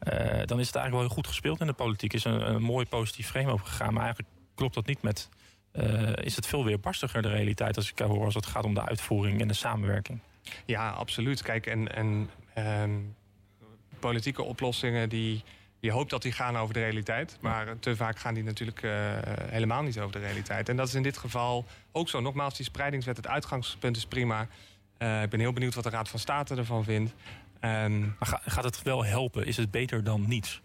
Ja. 0.00 0.44
dan 0.44 0.60
is 0.60 0.66
het 0.66 0.76
eigenlijk 0.76 0.90
wel 0.90 1.00
heel 1.00 1.08
goed 1.08 1.26
gespeeld 1.26 1.60
in 1.60 1.66
de 1.66 1.72
politiek. 1.72 2.12
is 2.12 2.24
een, 2.24 2.54
een 2.54 2.62
mooi 2.62 2.86
positief 2.86 3.28
frame 3.28 3.52
over 3.52 3.66
gegaan. 3.66 3.92
Maar 3.92 4.02
eigenlijk 4.02 4.32
klopt 4.54 4.74
dat 4.74 4.86
niet 4.86 5.02
met. 5.02 5.28
is 6.14 6.36
het 6.36 6.46
veel 6.46 6.64
weerbarstiger 6.64 7.22
de 7.22 7.28
realiteit 7.28 7.76
als 7.76 7.90
ik 7.90 7.98
hoor 7.98 8.24
als 8.24 8.34
het 8.34 8.46
gaat 8.46 8.64
om 8.64 8.74
de 8.74 8.86
uitvoering 8.86 9.40
en 9.40 9.48
de 9.48 9.54
samenwerking? 9.54 10.20
Ja, 10.66 10.90
absoluut. 10.90 11.42
Kijk, 11.42 11.66
en, 11.66 11.94
en 11.94 12.30
ehm, 12.54 12.98
politieke 13.98 14.42
oplossingen 14.42 15.08
die 15.08 15.44
je 15.80 15.90
hoopt 15.90 16.10
dat 16.10 16.22
die 16.22 16.32
gaan 16.32 16.56
over 16.56 16.74
de 16.74 16.80
realiteit. 16.80 17.38
Maar 17.40 17.78
te 17.78 17.96
vaak 17.96 18.18
gaan 18.18 18.34
die 18.34 18.44
natuurlijk 18.44 18.82
uh, 18.82 18.92
helemaal 19.24 19.82
niet 19.82 19.98
over 19.98 20.12
de 20.12 20.26
realiteit. 20.26 20.68
En 20.68 20.76
dat 20.76 20.88
is 20.88 20.94
in 20.94 21.02
dit 21.02 21.18
geval 21.18 21.64
ook 21.92 22.08
zo. 22.08 22.20
Nogmaals, 22.20 22.56
die 22.56 22.64
spreidingswet, 22.64 23.16
het 23.16 23.26
uitgangspunt 23.26 23.96
is 23.96 24.06
prima. 24.06 24.48
Uh, 24.98 25.22
ik 25.22 25.30
ben 25.30 25.40
heel 25.40 25.52
benieuwd 25.52 25.74
wat 25.74 25.84
de 25.84 25.90
Raad 25.90 26.08
van 26.08 26.18
State 26.18 26.54
ervan 26.54 26.84
vindt. 26.84 27.14
Um, 27.60 28.16
maar 28.18 28.40
gaat 28.44 28.64
het 28.64 28.82
wel 28.82 29.04
helpen? 29.04 29.46
Is 29.46 29.56
het 29.56 29.70
beter 29.70 30.04
dan 30.04 30.28
niets? 30.28 30.62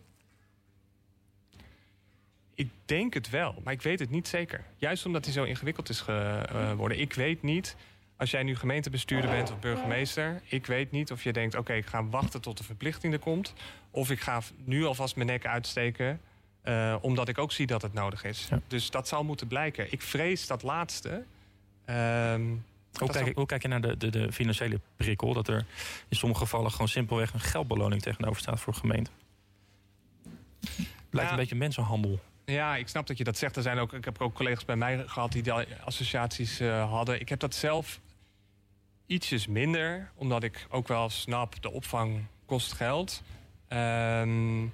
Ik 2.53 2.69
denk 2.85 3.13
het 3.13 3.29
wel, 3.29 3.61
maar 3.63 3.73
ik 3.73 3.81
weet 3.81 3.99
het 3.99 4.09
niet 4.09 4.27
zeker. 4.27 4.63
Juist 4.77 5.05
omdat 5.05 5.25
hij 5.25 5.33
zo 5.33 5.43
ingewikkeld 5.43 5.89
is 5.89 6.01
geworden. 6.01 6.99
Ik 6.99 7.13
weet 7.13 7.41
niet 7.41 7.75
als 8.17 8.31
jij 8.31 8.43
nu 8.43 8.55
gemeentebestuurder 8.55 9.29
bent 9.29 9.51
of 9.51 9.59
burgemeester, 9.59 10.41
ik 10.45 10.65
weet 10.65 10.91
niet 10.91 11.11
of 11.11 11.23
je 11.23 11.33
denkt: 11.33 11.55
oké, 11.55 11.73
ik 11.73 11.85
ga 11.85 12.05
wachten 12.05 12.41
tot 12.41 12.57
de 12.57 12.63
verplichting 12.63 13.13
er 13.13 13.19
komt. 13.19 13.53
Of 13.91 14.11
ik 14.11 14.19
ga 14.19 14.41
nu 14.63 14.85
alvast 14.85 15.15
mijn 15.15 15.27
nek 15.27 15.45
uitsteken, 15.45 16.21
uh, 16.63 16.95
omdat 17.01 17.27
ik 17.27 17.37
ook 17.37 17.51
zie 17.51 17.67
dat 17.67 17.81
het 17.81 17.93
nodig 17.93 18.23
is. 18.23 18.47
Dus 18.67 18.89
dat 18.89 19.07
zal 19.07 19.23
moeten 19.23 19.47
blijken. 19.47 19.91
Ik 19.91 20.01
vrees 20.01 20.47
dat 20.47 20.63
laatste. 20.63 21.23
Uh, 21.89 22.35
hoe, 22.93 23.11
kijk, 23.11 23.35
hoe, 23.35 23.45
kijk, 23.45 23.61
je 23.61 23.67
naar 23.67 23.81
de, 23.81 23.97
de, 23.97 24.09
de, 24.09 24.31
financiële 24.31 24.79
prikkel? 24.95 25.33
Dat 25.33 25.47
er 25.47 25.65
in 26.07 26.17
sommige 26.17 26.41
gevallen 26.41 26.71
gewoon 26.71 26.87
simpelweg 26.87 27.33
een 27.33 27.39
geldbeloning 27.39 28.01
tegenover 28.01 28.41
staat 28.41 28.59
voor 28.59 28.73
gemeenten. 28.73 29.13
Lijkt 31.09 31.31
een 31.31 31.37
beetje 31.37 31.55
mensenhandel. 31.55 32.19
Ja, 32.45 32.75
ik 32.75 32.87
snap 32.87 33.07
dat 33.07 33.17
je 33.17 33.23
dat 33.23 33.37
zegt. 33.37 33.55
Er 33.55 33.61
zijn 33.61 33.77
ook, 33.77 33.93
ik 33.93 34.05
heb 34.05 34.21
ook 34.21 34.33
collega's 34.33 34.65
bij 34.65 34.75
mij 34.75 35.03
gehad 35.07 35.31
die 35.31 35.43
die 35.43 35.53
associaties 35.83 36.61
uh, 36.61 36.89
hadden. 36.89 37.19
Ik 37.19 37.29
heb 37.29 37.39
dat 37.39 37.55
zelf 37.55 37.99
ietsjes 39.07 39.47
minder, 39.47 40.11
omdat 40.15 40.43
ik 40.43 40.67
ook 40.69 40.87
wel 40.87 41.09
snap, 41.09 41.61
de 41.61 41.71
opvang 41.71 42.25
kost 42.45 42.73
geld. 42.73 43.23
Um, 43.69 44.73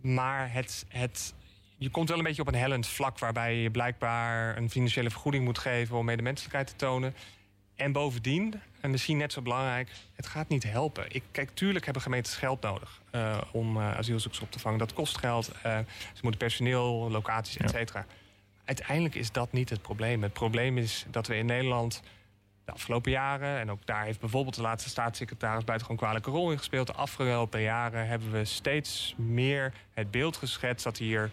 maar 0.00 0.52
het, 0.52 0.86
het, 0.88 1.34
je 1.76 1.90
komt 1.90 2.08
wel 2.08 2.18
een 2.18 2.24
beetje 2.24 2.42
op 2.42 2.48
een 2.48 2.54
hellend 2.54 2.86
vlak 2.86 3.18
waarbij 3.18 3.56
je 3.56 3.70
blijkbaar 3.70 4.56
een 4.56 4.70
financiële 4.70 5.10
vergoeding 5.10 5.44
moet 5.44 5.58
geven 5.58 5.96
om 5.96 6.04
medemenselijkheid 6.04 6.66
te 6.66 6.76
tonen. 6.76 7.14
En 7.74 7.92
bovendien, 7.92 8.54
en 8.80 8.90
misschien 8.90 9.16
net 9.16 9.32
zo 9.32 9.42
belangrijk, 9.42 9.90
het 10.14 10.26
gaat 10.26 10.48
niet 10.48 10.62
helpen. 10.62 11.04
Ik, 11.08 11.22
kijk, 11.30 11.50
tuurlijk 11.54 11.84
hebben 11.84 12.02
gemeentes 12.02 12.34
geld 12.36 12.60
nodig 12.60 13.02
uh, 13.12 13.40
om 13.52 13.76
uh, 13.76 13.96
asielzoekers 13.96 14.42
op 14.42 14.50
te 14.50 14.58
vangen. 14.58 14.78
Dat 14.78 14.92
kost 14.92 15.18
geld. 15.18 15.48
Uh, 15.48 15.78
ze 15.88 16.20
moeten 16.20 16.40
personeel, 16.40 17.10
locaties, 17.10 17.56
et 17.56 17.70
cetera. 17.70 18.06
Uiteindelijk 18.64 19.14
is 19.14 19.32
dat 19.32 19.52
niet 19.52 19.70
het 19.70 19.82
probleem. 19.82 20.22
Het 20.22 20.32
probleem 20.32 20.78
is 20.78 21.04
dat 21.10 21.26
we 21.26 21.36
in 21.36 21.46
Nederland 21.46 22.02
de 22.64 22.72
afgelopen 22.72 23.10
jaren... 23.10 23.58
en 23.58 23.70
ook 23.70 23.86
daar 23.86 24.04
heeft 24.04 24.20
bijvoorbeeld 24.20 24.54
de 24.54 24.62
laatste 24.62 24.88
staatssecretaris... 24.88 25.64
buitengewoon 25.64 26.02
kwalijke 26.02 26.30
rol 26.30 26.50
in 26.50 26.58
gespeeld. 26.58 26.86
De 26.86 26.92
afgelopen 26.92 27.60
jaren 27.60 28.06
hebben 28.06 28.30
we 28.30 28.44
steeds 28.44 29.14
meer 29.16 29.72
het 29.94 30.10
beeld 30.10 30.36
geschetst... 30.36 30.84
dat 30.84 30.98
hier 30.98 31.30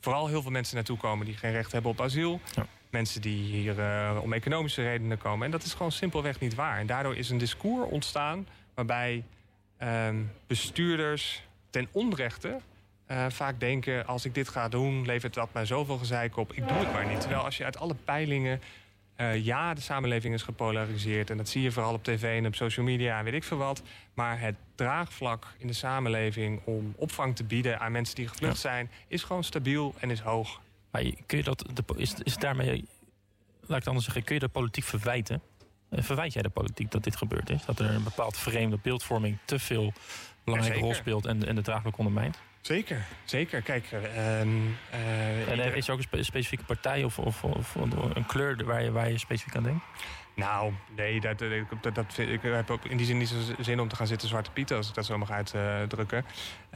vooral 0.00 0.26
heel 0.26 0.42
veel 0.42 0.50
mensen 0.50 0.74
naartoe 0.74 0.96
komen... 0.96 1.26
die 1.26 1.36
geen 1.36 1.52
recht 1.52 1.72
hebben 1.72 1.90
op 1.90 2.00
asiel. 2.00 2.40
Ja. 2.54 2.66
Mensen 2.90 3.20
die 3.20 3.44
hier 3.44 3.78
uh, 3.78 4.18
om 4.22 4.32
economische 4.32 4.82
redenen 4.82 5.18
komen. 5.18 5.44
En 5.44 5.50
dat 5.50 5.62
is 5.62 5.74
gewoon 5.74 5.92
simpelweg 5.92 6.40
niet 6.40 6.54
waar. 6.54 6.78
En 6.78 6.86
daardoor 6.86 7.16
is 7.16 7.30
een 7.30 7.38
discours 7.38 7.90
ontstaan... 7.90 8.46
waarbij 8.74 9.24
uh, 9.82 10.08
bestuurders 10.46 11.42
ten 11.70 11.88
onrechte... 11.92 12.60
Uh, 13.08 13.26
vaak 13.28 13.60
denken, 13.60 14.06
als 14.06 14.24
ik 14.24 14.34
dit 14.34 14.48
ga 14.48 14.68
doen, 14.68 15.06
levert 15.06 15.34
dat 15.34 15.52
mij 15.52 15.66
zoveel 15.66 15.98
gezeik 15.98 16.36
op. 16.36 16.52
Ik 16.52 16.68
doe 16.68 16.76
het 16.76 16.92
maar 16.92 17.06
niet. 17.06 17.20
Terwijl 17.20 17.44
als 17.44 17.56
je 17.56 17.64
uit 17.64 17.78
alle 17.78 17.94
peilingen 17.94 18.60
uh, 19.16 19.44
ja, 19.44 19.74
de 19.74 19.80
samenleving 19.80 20.34
is 20.34 20.42
gepolariseerd. 20.42 21.30
En 21.30 21.36
dat 21.36 21.48
zie 21.48 21.62
je 21.62 21.72
vooral 21.72 21.94
op 21.94 22.04
tv 22.04 22.38
en 22.38 22.46
op 22.46 22.54
social 22.54 22.86
media 22.86 23.18
en 23.18 23.24
weet 23.24 23.34
ik 23.34 23.44
veel 23.44 23.56
wat. 23.56 23.82
Maar 24.14 24.40
het 24.40 24.56
draagvlak 24.74 25.46
in 25.58 25.66
de 25.66 25.72
samenleving 25.72 26.60
om 26.64 26.94
opvang 26.96 27.36
te 27.36 27.44
bieden 27.44 27.80
aan 27.80 27.92
mensen 27.92 28.14
die 28.14 28.28
gevlucht 28.28 28.58
zijn, 28.58 28.90
is 29.08 29.22
gewoon 29.22 29.44
stabiel 29.44 29.94
en 29.98 30.10
is 30.10 30.20
hoog. 30.20 30.60
Maar 30.90 31.02
kun 31.26 31.38
je 31.38 31.44
dat, 31.44 31.64
is, 31.96 32.14
is 32.22 32.36
daarmee, 32.36 32.84
laat 33.60 33.68
ik 33.68 33.74
het 33.74 33.86
anders 33.86 34.04
zeggen, 34.04 34.24
kun 34.24 34.34
je 34.34 34.40
de 34.40 34.48
politiek 34.48 34.84
verwijten? 34.84 35.42
Eh, 35.88 36.02
verwijt 36.02 36.32
jij 36.32 36.42
de 36.42 36.48
politiek 36.48 36.90
dat 36.90 37.04
dit 37.04 37.16
gebeurd 37.16 37.50
is? 37.50 37.64
Dat 37.64 37.78
er 37.78 37.90
een 37.90 38.04
bepaald 38.04 38.36
vreemde 38.36 38.78
beeldvorming 38.82 39.38
te 39.44 39.58
veel 39.58 39.92
belangrijke 40.44 40.80
rol 40.80 40.94
speelt 40.94 41.26
en, 41.26 41.46
en 41.46 41.54
de 41.54 41.62
draagvlak 41.62 41.98
ondermijnt? 41.98 42.38
Zeker, 42.62 43.06
zeker. 43.24 43.62
Kijk, 43.62 43.92
uh, 43.92 44.40
en 44.40 44.76
uh, 45.58 45.76
is 45.76 45.88
er 45.88 45.94
ook 45.94 46.00
een 46.10 46.24
specifieke 46.24 46.64
partij 46.64 47.04
of, 47.04 47.18
of, 47.18 47.44
of, 47.44 47.74
een 48.14 48.26
kleur 48.26 48.64
waar 48.64 48.82
je, 48.82 48.90
waar 48.90 49.10
je 49.10 49.18
specifiek 49.18 49.56
aan 49.56 49.62
denkt? 49.62 49.84
Nou, 50.34 50.72
nee, 50.96 51.20
dat, 51.20 51.38
dat, 51.38 51.94
dat 51.94 52.14
vind, 52.14 52.30
ik 52.30 52.42
heb 52.42 52.70
ook 52.70 52.84
in 52.84 52.96
die 52.96 53.06
zin 53.06 53.18
niet 53.18 53.28
zo 53.28 53.36
zin 53.58 53.80
om 53.80 53.88
te 53.88 53.96
gaan 53.96 54.06
zitten 54.06 54.28
zwarte 54.28 54.50
pieten, 54.50 54.76
als 54.76 54.88
ik 54.88 54.94
dat 54.94 55.06
zo 55.06 55.18
mag 55.18 55.30
uitdrukken. 55.30 56.24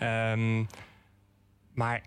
Um, 0.02 0.66
maar 1.72 2.02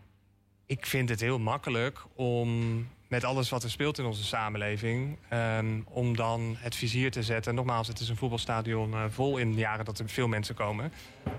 ik 0.65 0.85
vind 0.85 1.09
het 1.09 1.19
heel 1.19 1.39
makkelijk 1.39 2.05
om 2.15 2.87
met 3.09 3.23
alles 3.23 3.49
wat 3.49 3.63
er 3.63 3.69
speelt 3.69 3.97
in 3.97 4.05
onze 4.05 4.23
samenleving. 4.23 5.17
Um, 5.33 5.85
om 5.89 6.15
dan 6.15 6.55
het 6.59 6.75
vizier 6.75 7.11
te 7.11 7.23
zetten. 7.23 7.55
Nogmaals, 7.55 7.87
het 7.87 7.99
is 7.99 8.09
een 8.09 8.15
voetbalstadion 8.15 8.91
uh, 8.91 9.03
vol 9.09 9.37
in 9.37 9.53
jaren 9.53 9.85
dat 9.85 9.99
er 9.99 10.09
veel 10.09 10.27
mensen 10.27 10.55
komen. 10.55 10.93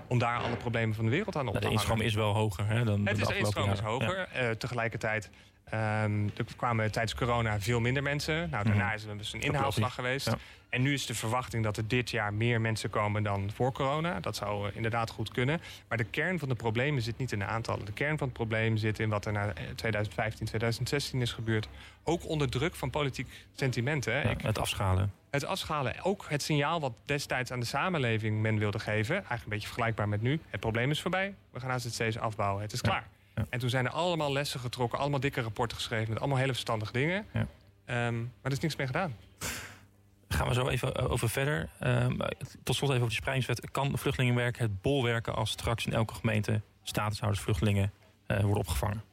Om 0.07 0.19
daar 0.19 0.39
alle 0.39 0.55
problemen 0.55 0.95
van 0.95 1.05
de 1.05 1.11
wereld 1.11 1.35
aan 1.35 1.47
op 1.47 1.53
te 1.53 1.59
hangen. 1.59 1.75
De 1.75 1.81
instroom 1.81 2.01
is 2.01 2.13
wel 2.13 2.33
hoger 2.33 2.67
hè, 2.67 2.83
dan 2.83 3.05
het 3.07 3.17
de, 3.17 3.25
de 3.25 3.37
instroom 3.37 3.71
is 3.71 3.79
hoger. 3.79 4.27
Ja. 4.33 4.49
Uh, 4.49 4.55
tegelijkertijd 4.55 5.29
Um, 5.73 6.31
er 6.37 6.45
kwamen 6.55 6.91
tijdens 6.91 7.15
corona 7.15 7.59
veel 7.59 7.79
minder 7.79 8.03
mensen. 8.03 8.49
Nou, 8.49 8.63
daarna 8.63 8.85
mhm. 8.85 8.95
is 8.95 9.03
er 9.03 9.17
dus 9.17 9.33
een 9.33 9.41
inhaalslag 9.41 9.93
geweest. 9.93 10.35
En 10.71 10.81
nu 10.81 10.93
is 10.93 11.05
de 11.05 11.15
verwachting 11.15 11.63
dat 11.63 11.77
er 11.77 11.87
dit 11.87 12.09
jaar 12.09 12.33
meer 12.33 12.61
mensen 12.61 12.89
komen 12.89 13.23
dan 13.23 13.51
voor 13.53 13.71
corona. 13.71 14.19
Dat 14.19 14.35
zou 14.35 14.69
uh, 14.69 14.75
inderdaad 14.75 15.09
goed 15.09 15.31
kunnen. 15.31 15.61
Maar 15.87 15.97
de 15.97 16.03
kern 16.03 16.39
van 16.39 16.49
de 16.49 16.55
problemen 16.55 17.01
zit 17.01 17.17
niet 17.17 17.31
in 17.31 17.39
de 17.39 17.45
aantallen. 17.45 17.85
De 17.85 17.91
kern 17.91 18.17
van 18.17 18.27
het 18.27 18.37
probleem 18.37 18.77
zit 18.77 18.99
in 18.99 19.09
wat 19.09 19.25
er 19.25 19.31
na 19.31 19.53
2015, 19.75 20.45
2016 20.45 21.21
is 21.21 21.31
gebeurd. 21.31 21.67
Ook 22.03 22.27
onder 22.27 22.49
druk 22.49 22.75
van 22.75 22.89
politiek 22.89 23.27
sentimenten. 23.53 24.13
Ja, 24.13 24.35
het 24.37 24.59
afschalen. 24.59 25.13
Het 25.29 25.45
afschalen. 25.45 26.03
Ook 26.03 26.25
het 26.29 26.43
signaal 26.43 26.79
wat 26.79 26.93
destijds 27.05 27.51
aan 27.51 27.59
de 27.59 27.65
samenleving 27.65 28.41
men 28.41 28.57
wilde 28.57 28.79
geven. 28.79 29.15
Eigenlijk 29.15 29.43
een 29.43 29.49
beetje 29.49 29.67
vergelijkbaar 29.67 30.09
met 30.09 30.21
nu. 30.21 30.39
Het 30.49 30.59
probleem 30.59 30.91
is 30.91 31.01
voorbij. 31.01 31.33
We 31.49 31.59
gaan 31.59 31.71
AZC's 31.71 32.17
afbouwen. 32.17 32.61
Het 32.61 32.73
is 32.73 32.81
klaar. 32.81 33.07
En 33.49 33.59
toen 33.59 33.69
zijn 33.69 33.85
er 33.85 33.91
allemaal 33.91 34.31
lessen 34.31 34.59
getrokken, 34.59 34.99
allemaal 34.99 35.19
dikke 35.19 35.41
rapporten 35.41 35.77
geschreven 35.77 36.09
met 36.09 36.19
allemaal 36.19 36.37
hele 36.37 36.51
verstandige 36.51 36.91
dingen. 36.91 37.25
Ja. 37.33 37.47
Um, 38.07 38.19
maar 38.19 38.31
er 38.41 38.51
is 38.51 38.59
niks 38.59 38.75
mee 38.75 38.87
gedaan. 38.87 39.15
Gaan 40.41 40.49
we 40.49 40.55
zo 40.55 40.67
even 40.67 40.93
eh, 40.93 41.11
over 41.11 41.29
verder. 41.29 41.69
Um, 41.83 42.17
tot 42.63 42.75
slot 42.75 42.89
even 42.89 43.01
over 43.01 43.07
de 43.07 43.21
spreidingswet. 43.21 43.71
Kan 43.71 43.97
vluchtelingenwerk 43.97 44.57
het 44.57 44.81
bolwerken 44.81 45.35
als 45.35 45.49
straks 45.51 45.85
in 45.85 45.93
elke 45.93 46.13
gemeente 46.13 46.61
statushouders 46.83 47.43
vluchtelingen 47.43 47.91
uh, 48.27 48.39
worden 48.39 48.57
opgevangen? 48.57 49.03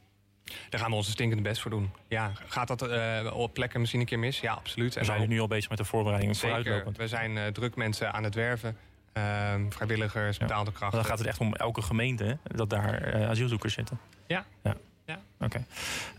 Daar 0.69 0.81
gaan 0.81 0.91
we 0.91 0.97
onze 0.97 1.11
stinkende 1.11 1.43
best 1.43 1.61
voor 1.61 1.71
doen. 1.71 1.91
Ja, 2.07 2.33
gaat 2.47 2.69
dat 2.69 2.83
uh, 2.83 3.31
op 3.35 3.55
plekken 3.55 3.81
misschien 3.81 4.01
een 4.01 4.07
keer 4.07 4.19
mis? 4.19 4.41
Ja, 4.41 4.53
absoluut. 4.53 4.95
We 4.95 5.05
zijn 5.05 5.29
nu 5.29 5.41
al 5.41 5.47
bezig 5.47 5.69
met 5.69 5.79
de 5.79 5.85
voorbereidingen 5.85 6.35
Zeker. 6.35 6.85
We 6.97 7.09
zijn 7.09 7.37
uh, 7.37 7.47
druk 7.47 7.77
mensen 7.77 8.13
aan 8.13 8.25
het 8.25 8.35
werven. 8.35 8.77
Ehm, 9.13 9.71
vrijwilligers, 9.71 10.39
betaalde 10.39 10.73
krachten. 10.73 10.99
dan 10.99 11.09
gaat 11.09 11.19
het 11.19 11.27
echt 11.27 11.39
om 11.39 11.55
elke 11.55 11.83
gemeente 11.83 12.39
dat 12.43 12.71
daar 12.71 13.27
asielzoekers 13.29 13.75
zitten. 13.75 13.99
Ja. 14.27 14.45
ja. 14.63 14.77
Ja. 15.09 15.21
Oké. 15.41 15.65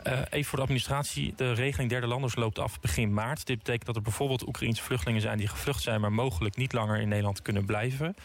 Uh, 0.08 0.20
even 0.30 0.46
voor 0.46 0.58
de 0.58 0.64
administratie. 0.64 1.34
De 1.36 1.54
regeling 1.54 1.90
derde 1.90 2.08
landers 2.08 2.36
loopt 2.36 2.60
af 2.60 2.80
begin 2.80 3.14
maart. 3.14 3.46
Dit 3.46 3.58
betekent 3.58 3.86
dat 3.86 3.96
er 3.96 4.02
bijvoorbeeld 4.02 4.48
Oekraïense 4.48 4.84
vluchtelingen 4.84 5.22
zijn 5.22 5.38
die 5.38 5.48
gevlucht 5.48 5.82
zijn, 5.82 6.02
maar 6.02 6.12
mogelijk 6.12 6.56
niet 6.56 6.74
langer 6.74 7.00
in 7.00 7.08
Nederland 7.08 7.42
kunnen 7.42 7.66
blijven. 7.66 8.16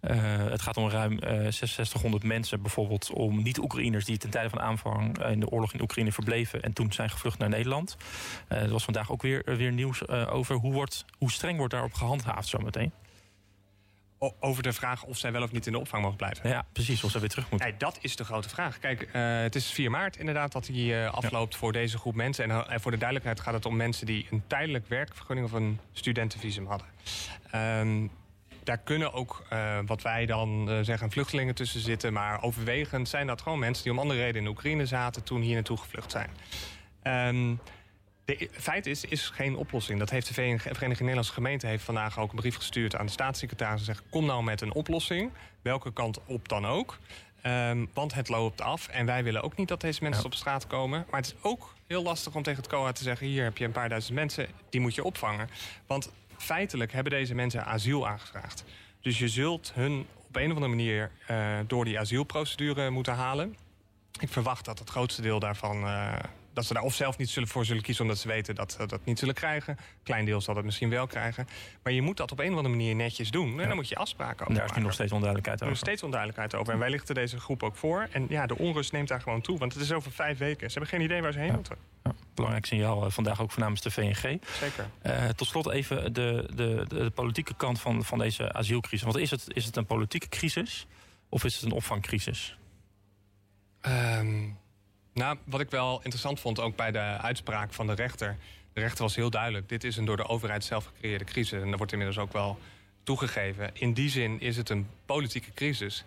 Uh, 0.00 0.10
het 0.50 0.62
gaat 0.62 0.76
om 0.76 0.88
ruim 0.88 1.18
6600 1.20 2.24
mensen, 2.24 2.62
bijvoorbeeld 2.62 3.10
om 3.10 3.42
niet-Oekraïners 3.42 4.04
die 4.04 4.18
ten 4.18 4.30
tijde 4.30 4.48
van 4.48 4.60
aanvang 4.60 5.24
in 5.24 5.40
de 5.40 5.48
oorlog 5.48 5.72
in 5.72 5.80
Oekraïne 5.80 6.12
verbleven 6.12 6.62
en 6.62 6.72
toen 6.72 6.92
zijn 6.92 7.10
gevlucht 7.10 7.38
naar 7.38 7.48
Nederland. 7.48 7.96
er 8.48 8.68
was 8.68 8.84
vandaag 8.84 9.10
ook 9.10 9.22
weer, 9.22 9.42
weer 9.44 9.72
nieuws 9.72 10.08
over 10.08 10.56
hoe, 10.56 10.72
wordt, 10.72 11.04
hoe 11.18 11.30
streng 11.30 11.56
wordt 11.56 11.72
daarop 11.72 11.94
gehandhaafd 11.94 12.48
zometeen 12.48 12.92
over 14.40 14.62
de 14.62 14.72
vraag 14.72 15.04
of 15.04 15.18
zij 15.18 15.32
wel 15.32 15.42
of 15.42 15.52
niet 15.52 15.66
in 15.66 15.72
de 15.72 15.78
opvang 15.78 16.02
mogen 16.02 16.16
blijven. 16.16 16.48
Ja, 16.48 16.66
precies, 16.72 17.04
of 17.04 17.10
ze 17.10 17.20
weer 17.20 17.28
terug 17.28 17.50
moeten. 17.50 17.68
Nee, 17.68 17.78
dat 17.78 17.98
is 18.00 18.16
de 18.16 18.24
grote 18.24 18.48
vraag. 18.48 18.78
Kijk, 18.78 19.02
uh, 19.02 19.40
het 19.40 19.54
is 19.54 19.70
4 19.70 19.90
maart 19.90 20.16
inderdaad 20.16 20.52
dat 20.52 20.64
die 20.64 20.92
uh, 20.92 21.14
afloopt 21.14 21.56
voor 21.56 21.72
deze 21.72 21.98
groep 21.98 22.14
mensen. 22.14 22.44
En, 22.44 22.50
uh, 22.50 22.78
voor 22.78 22.90
de 22.90 22.96
duidelijkheid 22.96 23.40
gaat 23.40 23.54
het 23.54 23.66
om 23.66 23.76
mensen 23.76 24.06
die 24.06 24.26
een 24.30 24.42
tijdelijk 24.46 24.88
werkvergunning 24.88 25.46
of 25.46 25.52
een 25.52 25.78
studentenvisum 25.92 26.66
hadden. 26.66 26.86
Um, 27.54 28.10
daar 28.62 28.78
kunnen 28.78 29.12
ook, 29.12 29.46
wat 29.86 30.02
wij 30.02 30.26
dan 30.26 30.78
zeggen, 30.82 31.10
vluchtelingen 31.10 31.54
tussen 31.54 31.80
zitten. 31.80 32.12
Maar 32.12 32.42
overwegend 32.42 33.08
zijn 33.08 33.26
dat 33.26 33.42
gewoon 33.42 33.58
mensen 33.58 33.82
die 33.82 33.92
om 33.92 33.98
andere 33.98 34.20
redenen 34.20 34.42
in 34.42 34.48
Oekraïne 34.48 34.86
zaten 34.86 35.22
toen 35.22 35.40
hier 35.40 35.54
naartoe 35.54 35.76
gevlucht 35.76 36.10
zijn. 36.10 36.30
Um, 37.02 37.60
De 38.24 38.48
feit 38.52 38.86
is, 38.86 39.04
is 39.04 39.28
geen 39.28 39.56
oplossing. 39.56 39.98
Dat 39.98 40.10
heeft 40.10 40.26
de 40.26 40.34
Vereniging 40.34 40.98
Nederlandse 40.98 41.32
Gemeente 41.32 41.66
heeft 41.66 41.84
vandaag 41.84 42.18
ook 42.18 42.30
een 42.30 42.36
brief 42.36 42.56
gestuurd 42.56 42.96
aan 42.96 43.06
de 43.06 43.12
staatssecretaris 43.12 43.78
en 43.78 43.84
zegt: 43.84 44.02
kom 44.10 44.26
nou 44.26 44.42
met 44.42 44.60
een 44.60 44.72
oplossing, 44.72 45.30
welke 45.62 45.92
kant 45.92 46.20
op 46.26 46.48
dan 46.48 46.66
ook. 46.66 46.98
Um, 47.46 47.90
want 47.92 48.14
het 48.14 48.28
loopt 48.28 48.60
af 48.60 48.88
en 48.88 49.06
wij 49.06 49.24
willen 49.24 49.42
ook 49.42 49.56
niet 49.56 49.68
dat 49.68 49.80
deze 49.80 50.02
mensen 50.02 50.24
op 50.24 50.34
straat 50.34 50.66
komen. 50.66 51.06
Maar 51.10 51.20
het 51.20 51.34
is 51.36 51.42
ook 51.42 51.74
heel 51.86 52.02
lastig 52.02 52.34
om 52.34 52.42
tegen 52.42 52.62
het 52.62 52.70
COA 52.70 52.92
te 52.92 53.02
zeggen: 53.02 53.26
hier 53.26 53.44
heb 53.44 53.58
je 53.58 53.64
een 53.64 53.72
paar 53.72 53.88
duizend 53.88 54.14
mensen, 54.14 54.48
die 54.70 54.80
moet 54.80 54.94
je 54.94 55.04
opvangen. 55.04 55.48
Want 55.86 56.12
feitelijk 56.36 56.92
hebben 56.92 57.12
deze 57.12 57.34
mensen 57.34 57.64
asiel 57.64 58.08
aangevraagd. 58.08 58.64
Dus 59.00 59.18
je 59.18 59.28
zult 59.28 59.72
hun 59.74 60.06
op 60.28 60.36
een 60.36 60.50
of 60.50 60.54
andere 60.54 60.74
manier 60.74 61.10
uh, 61.30 61.58
door 61.66 61.84
die 61.84 61.98
asielprocedure 61.98 62.90
moeten 62.90 63.14
halen. 63.14 63.56
Ik 64.20 64.28
verwacht 64.28 64.64
dat 64.64 64.78
het 64.78 64.90
grootste 64.90 65.22
deel 65.22 65.38
daarvan 65.38 65.84
uh, 65.84 66.12
dat 66.54 66.64
ze 66.64 66.74
daar 66.74 66.82
of 66.82 66.94
zelf 66.94 67.18
niet 67.18 67.30
zullen 67.30 67.48
voor 67.48 67.64
zullen 67.64 67.82
kiezen... 67.82 68.04
omdat 68.04 68.18
ze 68.18 68.28
weten 68.28 68.54
dat 68.54 68.72
ze 68.72 68.86
dat 68.86 69.04
niet 69.04 69.18
zullen 69.18 69.34
krijgen. 69.34 69.76
Klein 70.02 70.24
deel 70.24 70.40
zal 70.40 70.54
dat 70.54 70.64
misschien 70.64 70.90
wel 70.90 71.06
krijgen. 71.06 71.48
Maar 71.82 71.92
je 71.92 72.02
moet 72.02 72.16
dat 72.16 72.32
op 72.32 72.38
een 72.38 72.50
of 72.50 72.56
andere 72.56 72.74
manier 72.74 72.94
netjes 72.94 73.30
doen. 73.30 73.60
En 73.60 73.66
dan 73.66 73.76
moet 73.76 73.88
je 73.88 73.96
afspraken 73.96 74.40
over 74.40 74.46
En 74.46 74.54
daar 74.54 74.64
is 74.64 74.76
nu 74.76 74.82
nog 74.82 74.92
steeds 74.92 75.12
onduidelijkheid 75.12 75.58
over. 75.62 75.74
Er 75.74 75.80
is 75.82 75.86
steeds 75.88 76.02
onduidelijkheid 76.02 76.54
over. 76.54 76.72
En 76.72 76.78
wij 76.78 76.90
lichten 76.90 77.14
deze 77.14 77.40
groep 77.40 77.62
ook 77.62 77.76
voor. 77.76 78.08
En 78.12 78.26
ja, 78.28 78.46
de 78.46 78.58
onrust 78.58 78.92
neemt 78.92 79.08
daar 79.08 79.20
gewoon 79.20 79.40
toe. 79.40 79.58
Want 79.58 79.72
het 79.72 79.82
is 79.82 79.92
over 79.92 80.12
vijf 80.12 80.38
weken. 80.38 80.70
Ze 80.70 80.78
hebben 80.78 80.98
geen 80.98 81.06
idee 81.06 81.22
waar 81.22 81.32
ze 81.32 81.38
heen 81.38 81.52
moeten. 81.54 81.76
Ja, 82.02 82.12
belangrijk 82.34 82.66
signaal 82.66 83.04
eh, 83.04 83.10
vandaag 83.10 83.40
ook 83.40 83.56
namens 83.56 83.80
de 83.80 83.90
VNG. 83.90 84.38
Zeker. 84.60 84.90
Uh, 85.06 85.28
tot 85.28 85.48
slot 85.48 85.70
even 85.70 86.12
de, 86.12 86.50
de, 86.54 86.84
de, 86.88 87.10
politieke 87.10 87.54
kant 87.56 87.80
van, 87.80 88.04
van 88.04 88.18
deze 88.18 88.52
asielcrisis. 88.52 89.02
Want 89.02 89.16
is 89.16 89.30
het, 89.30 89.44
is 89.48 89.64
het 89.64 89.76
een 89.76 89.86
politieke 89.86 90.28
crisis 90.28 90.86
of 91.28 91.44
is 91.44 91.54
het 91.54 91.64
een 91.64 91.72
opvangcrisis? 91.72 92.58
Um, 93.86 94.58
nou, 95.14 95.38
wat 95.44 95.60
ik 95.60 95.70
wel 95.70 96.00
interessant 96.02 96.40
vond, 96.40 96.60
ook 96.60 96.76
bij 96.76 96.90
de 96.90 96.98
uitspraak 96.98 97.72
van 97.72 97.86
de 97.86 97.92
rechter. 97.92 98.36
De 98.72 98.80
rechter 98.80 99.02
was 99.02 99.16
heel 99.16 99.30
duidelijk. 99.30 99.68
Dit 99.68 99.84
is 99.84 99.96
een 99.96 100.04
door 100.04 100.16
de 100.16 100.28
overheid 100.28 100.64
zelf 100.64 100.84
gecreëerde 100.84 101.24
crisis. 101.24 101.62
En 101.62 101.68
dat 101.68 101.76
wordt 101.76 101.92
inmiddels 101.92 102.18
ook 102.18 102.32
wel 102.32 102.58
toegegeven. 103.02 103.70
In 103.72 103.92
die 103.92 104.08
zin 104.08 104.40
is 104.40 104.56
het 104.56 104.70
een 104.70 104.86
politieke 105.06 105.52
crisis. 105.52 106.04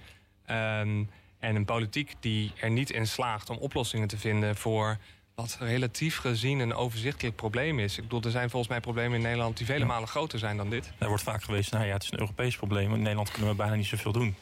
Um, 0.49 1.09
en 1.39 1.55
een 1.55 1.65
politiek 1.65 2.15
die 2.19 2.51
er 2.59 2.69
niet 2.69 2.89
in 2.89 3.07
slaagt 3.07 3.49
om 3.49 3.57
oplossingen 3.57 4.07
te 4.07 4.17
vinden 4.17 4.55
voor 4.55 4.97
wat 5.35 5.57
relatief 5.59 6.17
gezien 6.17 6.59
een 6.59 6.73
overzichtelijk 6.73 7.35
probleem 7.35 7.79
is. 7.79 7.97
Ik 7.97 8.03
bedoel, 8.03 8.21
er 8.21 8.31
zijn 8.31 8.49
volgens 8.49 8.71
mij 8.71 8.79
problemen 8.79 9.17
in 9.17 9.23
Nederland 9.23 9.57
die 9.57 9.65
vele 9.65 9.85
malen 9.85 10.07
groter 10.07 10.39
zijn 10.39 10.57
dan 10.57 10.69
dit. 10.69 10.91
Er 10.97 11.07
wordt 11.07 11.23
vaak 11.23 11.43
geweest, 11.43 11.71
nou 11.71 11.85
ja, 11.85 11.93
het 11.93 12.03
is 12.03 12.11
een 12.11 12.19
Europees 12.19 12.57
probleem. 12.57 12.93
In 12.93 13.01
Nederland 13.01 13.31
kunnen 13.31 13.49
we 13.49 13.55
bijna 13.55 13.75
niet 13.75 13.85
zoveel 13.85 14.11
doen. 14.11 14.35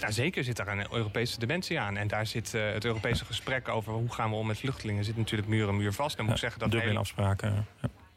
Nou, 0.00 0.12
zeker 0.12 0.44
zit 0.44 0.56
daar 0.56 0.68
een 0.68 0.92
Europese 0.92 1.38
dimensie 1.38 1.80
aan. 1.80 1.96
En 1.96 2.08
daar 2.08 2.26
zit 2.26 2.54
uh, 2.54 2.72
het 2.72 2.84
Europese 2.84 3.24
gesprek 3.24 3.68
over 3.68 3.92
hoe 3.92 4.12
gaan 4.12 4.30
we 4.30 4.36
om 4.36 4.46
met 4.46 4.58
vluchtelingen... 4.58 5.04
zit 5.04 5.16
natuurlijk 5.16 5.48
muur 5.48 5.68
en 5.68 5.76
muur 5.76 5.92
vast. 5.92 6.16
Dan 6.16 6.24
moet 6.24 6.34
ik 6.34 6.40
zeggen 6.40 6.60
dat... 6.60 6.70
Dublin 6.70 6.96
afspraken. 6.96 7.66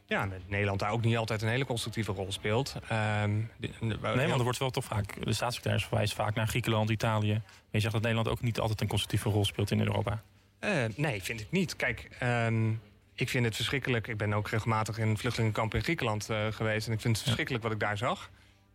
Ja. 0.05 0.27
Nederland 0.47 0.79
daar 0.79 0.91
ook 0.91 1.01
niet 1.01 1.17
altijd 1.17 1.41
een 1.41 1.47
hele 1.47 1.65
constructieve 1.65 2.11
rol 2.11 2.31
speelt. 2.31 2.75
Um, 2.75 3.51
de, 3.57 3.69
de, 3.79 3.85
nee, 3.85 3.97
want 4.27 4.37
er 4.37 4.43
wordt 4.43 4.59
wel 4.59 4.69
toch 4.69 4.85
vaak... 4.85 5.25
De 5.25 5.33
staatssecretaris 5.33 5.85
verwijst 5.85 6.13
vaak 6.13 6.35
naar 6.35 6.47
Griekenland, 6.47 6.89
Italië. 6.89 7.33
Maar 7.33 7.41
je 7.71 7.79
zegt 7.79 7.93
dat 7.93 8.01
Nederland 8.01 8.27
ook 8.27 8.41
niet 8.41 8.59
altijd 8.59 8.81
een 8.81 8.87
constructieve 8.87 9.29
rol 9.29 9.45
speelt 9.45 9.71
in 9.71 9.79
Europa. 9.79 10.21
Uh, 10.59 10.71
nee, 10.95 11.23
vind 11.23 11.41
ik 11.41 11.47
niet. 11.51 11.75
Kijk, 11.75 12.09
um, 12.23 12.81
ik 13.13 13.29
vind 13.29 13.45
het 13.45 13.55
verschrikkelijk. 13.55 14.07
Ik 14.07 14.17
ben 14.17 14.33
ook 14.33 14.49
regelmatig 14.49 14.97
in 14.97 15.07
een 15.07 15.17
vluchtelingenkamp 15.17 15.73
in 15.73 15.83
Griekenland 15.83 16.29
uh, 16.29 16.37
geweest. 16.49 16.87
En 16.87 16.93
ik 16.93 17.01
vind 17.01 17.15
het 17.15 17.23
verschrikkelijk 17.23 17.63
wat 17.63 17.71
ik 17.73 17.79
daar 17.79 17.97
zag. 17.97 18.29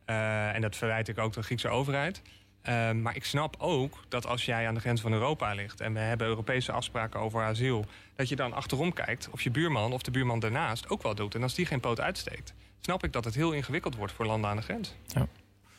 Uh, 0.06 0.54
en 0.54 0.60
dat 0.60 0.76
verwijt 0.76 1.08
ik 1.08 1.18
ook 1.18 1.32
de 1.32 1.42
Griekse 1.42 1.68
overheid. 1.68 2.22
Uh, 2.68 2.90
maar 2.90 3.16
ik 3.16 3.24
snap 3.24 3.56
ook 3.58 3.98
dat 4.08 4.26
als 4.26 4.44
jij 4.44 4.68
aan 4.68 4.74
de 4.74 4.80
grens 4.80 5.00
van 5.00 5.12
Europa 5.12 5.54
ligt... 5.54 5.80
en 5.80 5.92
we 5.92 5.98
hebben 5.98 6.26
Europese 6.26 6.72
afspraken 6.72 7.20
over 7.20 7.42
asiel... 7.42 7.84
dat 8.16 8.28
je 8.28 8.36
dan 8.36 8.52
achterom 8.52 8.92
kijkt 8.92 9.28
of 9.30 9.42
je 9.42 9.50
buurman 9.50 9.92
of 9.92 10.02
de 10.02 10.10
buurman 10.10 10.38
daarnaast 10.38 10.88
ook 10.88 11.02
wel 11.02 11.14
doet. 11.14 11.34
En 11.34 11.42
als 11.42 11.54
die 11.54 11.66
geen 11.66 11.80
poot 11.80 12.00
uitsteekt, 12.00 12.54
snap 12.80 13.04
ik 13.04 13.12
dat 13.12 13.24
het 13.24 13.34
heel 13.34 13.52
ingewikkeld 13.52 13.96
wordt... 13.96 14.12
voor 14.12 14.26
landen 14.26 14.50
aan 14.50 14.56
de 14.56 14.62
grens. 14.62 14.94
Ja. 15.06 15.28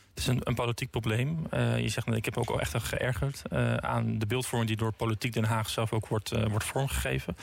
Het 0.10 0.24
is 0.24 0.28
een, 0.28 0.42
een 0.44 0.56
politiek 0.56 0.90
probleem. 0.90 1.48
Uh, 1.54 1.80
je 1.80 1.90
zegt, 1.90 2.08
ik 2.08 2.26
heb 2.26 2.38
ook 2.38 2.50
al 2.50 2.60
echt 2.60 2.84
geërgerd 2.84 3.42
uh, 3.52 3.76
aan 3.76 4.20
de 4.20 4.26
beeldvorming... 4.26 4.70
die 4.70 4.80
door 4.80 4.94
politiek 4.94 5.34
Den 5.34 5.44
Haag 5.44 5.70
zelf 5.70 5.94
ook 5.94 6.08
wordt, 6.08 6.34
uh, 6.34 6.46
wordt 6.46 6.66
vormgegeven. 6.66 7.36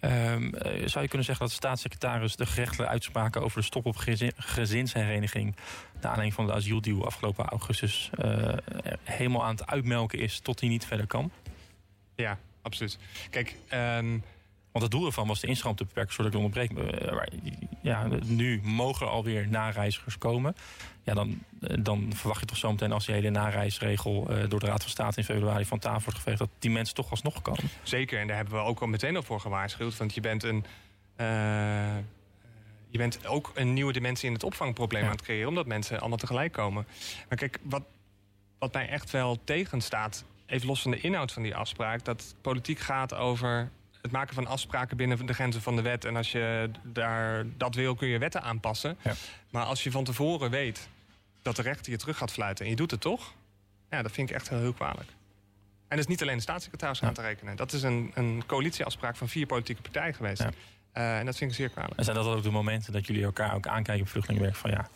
Um, 0.00 0.50
zou 0.84 1.02
je 1.02 1.08
kunnen 1.08 1.26
zeggen 1.26 1.38
dat 1.38 1.48
de 1.48 1.54
staatssecretaris 1.54 2.36
de 2.36 2.46
gerechtelijke 2.46 2.92
uitspraken... 2.92 3.42
over 3.42 3.58
de 3.58 3.64
stop 3.64 3.86
op 3.86 3.96
gezin, 3.96 4.32
gezinshereniging... 4.36 5.56
naar 5.92 6.02
aanleiding 6.02 6.34
van 6.34 6.46
de 6.46 6.52
asieldeal 6.52 7.06
afgelopen 7.06 7.44
augustus... 7.44 8.10
helemaal 9.02 9.44
aan 9.44 9.54
het 9.54 9.66
uitmelken 9.66 10.18
is 10.18 10.38
tot 10.38 10.60
hij 10.60 10.68
niet 10.68 10.86
verder 10.86 11.06
kan? 11.06 11.30
Ja, 12.14 12.38
absoluut. 12.62 12.98
Kijk... 13.30 13.54
Um 13.74 14.22
want 14.76 14.92
het 14.92 15.00
doel 15.00 15.06
ervan 15.06 15.26
was 15.26 15.40
de 15.40 15.46
instroom 15.46 15.74
te 15.74 15.84
beperken, 15.84 16.14
zodat 16.14 16.32
ik 16.32 16.38
onderbreek. 16.38 16.70
Ja, 17.82 18.08
nu 18.24 18.60
mogen 18.62 19.06
er 19.06 19.12
alweer 19.12 19.48
nareizigers 19.48 20.18
komen. 20.18 20.56
Ja, 21.02 21.14
dan, 21.14 21.42
dan 21.80 22.12
verwacht 22.14 22.40
je 22.40 22.46
toch 22.46 22.56
zometeen 22.56 22.92
als 22.92 23.06
die 23.06 23.14
hele 23.14 23.30
nareisregel 23.30 24.26
uh, 24.30 24.48
door 24.48 24.60
de 24.60 24.66
Raad 24.66 24.82
van 24.82 24.90
State 24.90 25.18
in 25.18 25.24
februari 25.24 25.64
van 25.64 25.78
tafel 25.78 26.02
wordt 26.02 26.18
geveegd, 26.18 26.38
dat 26.38 26.48
die 26.58 26.70
mensen 26.70 26.94
toch 26.94 27.10
alsnog 27.10 27.42
komen. 27.42 27.70
Zeker, 27.82 28.20
en 28.20 28.26
daar 28.26 28.36
hebben 28.36 28.54
we 28.54 28.60
ook 28.60 28.80
al 28.80 28.86
meteen 28.86 29.16
al 29.16 29.22
voor 29.22 29.40
gewaarschuwd. 29.40 29.96
Want 29.96 30.14
je 30.14 30.20
bent 30.20 30.42
een. 30.42 30.64
Uh, 31.20 31.26
je 32.88 32.98
bent 32.98 33.26
ook 33.26 33.52
een 33.54 33.72
nieuwe 33.72 33.92
dimensie 33.92 34.28
in 34.28 34.34
het 34.34 34.44
opvangprobleem 34.44 35.02
ja. 35.02 35.08
aan 35.08 35.14
het 35.14 35.24
creëren, 35.24 35.48
omdat 35.48 35.66
mensen 35.66 36.00
allemaal 36.00 36.18
tegelijk 36.18 36.52
komen. 36.52 36.86
Maar 37.28 37.38
kijk, 37.38 37.58
wat, 37.62 37.82
wat 38.58 38.72
mij 38.72 38.88
echt 38.88 39.10
wel 39.10 39.38
tegenstaat, 39.44 40.24
even 40.46 40.66
los 40.66 40.82
van 40.82 40.90
de 40.90 41.00
inhoud 41.00 41.32
van 41.32 41.42
die 41.42 41.56
afspraak, 41.56 42.04
dat 42.04 42.34
politiek 42.40 42.78
gaat 42.78 43.14
over 43.14 43.70
het 44.06 44.14
maken 44.14 44.34
van 44.34 44.46
afspraken 44.46 44.96
binnen 44.96 45.26
de 45.26 45.34
grenzen 45.34 45.62
van 45.62 45.76
de 45.76 45.82
wet. 45.82 46.04
En 46.04 46.16
als 46.16 46.32
je 46.32 46.70
daar 46.82 47.44
dat 47.56 47.74
wil, 47.74 47.94
kun 47.94 48.08
je 48.08 48.18
wetten 48.18 48.42
aanpassen. 48.42 48.98
Ja. 49.02 49.12
Maar 49.50 49.64
als 49.64 49.82
je 49.82 49.90
van 49.90 50.04
tevoren 50.04 50.50
weet 50.50 50.88
dat 51.42 51.56
de 51.56 51.62
rechter 51.62 51.92
je 51.92 51.98
terug 51.98 52.16
gaat 52.16 52.32
fluiten 52.32 52.64
en 52.64 52.70
je 52.70 52.76
doet 52.76 52.90
het 52.90 53.00
toch, 53.00 53.34
ja, 53.90 54.02
dat 54.02 54.12
vind 54.12 54.30
ik 54.30 54.34
echt 54.34 54.48
heel, 54.48 54.58
heel 54.58 54.72
kwalijk. 54.72 55.08
En 55.88 55.96
dat 55.96 55.98
is 55.98 56.06
niet 56.06 56.22
alleen 56.22 56.36
de 56.36 56.42
staatssecretaris 56.42 57.02
aan 57.02 57.12
te 57.12 57.20
rekenen. 57.20 57.56
Dat 57.56 57.72
is 57.72 57.82
een, 57.82 58.10
een 58.14 58.42
coalitieafspraak 58.46 59.16
van 59.16 59.28
vier 59.28 59.46
politieke 59.46 59.82
partijen 59.82 60.14
geweest. 60.14 60.42
Ja. 60.42 60.50
Uh, 60.94 61.18
en 61.18 61.26
dat 61.26 61.36
vind 61.36 61.50
ik 61.50 61.56
zeer 61.56 61.68
kwalijk. 61.68 61.94
En 61.96 62.04
zijn 62.04 62.16
dat 62.16 62.26
ook 62.26 62.42
de 62.42 62.50
momenten 62.50 62.92
dat 62.92 63.06
jullie 63.06 63.24
elkaar 63.24 63.54
ook 63.54 63.66
aankijken 63.66 64.04
op 64.04 64.10
vluchtelingenwerk 64.10 64.56
van 64.58 64.70
ja, 64.70 64.88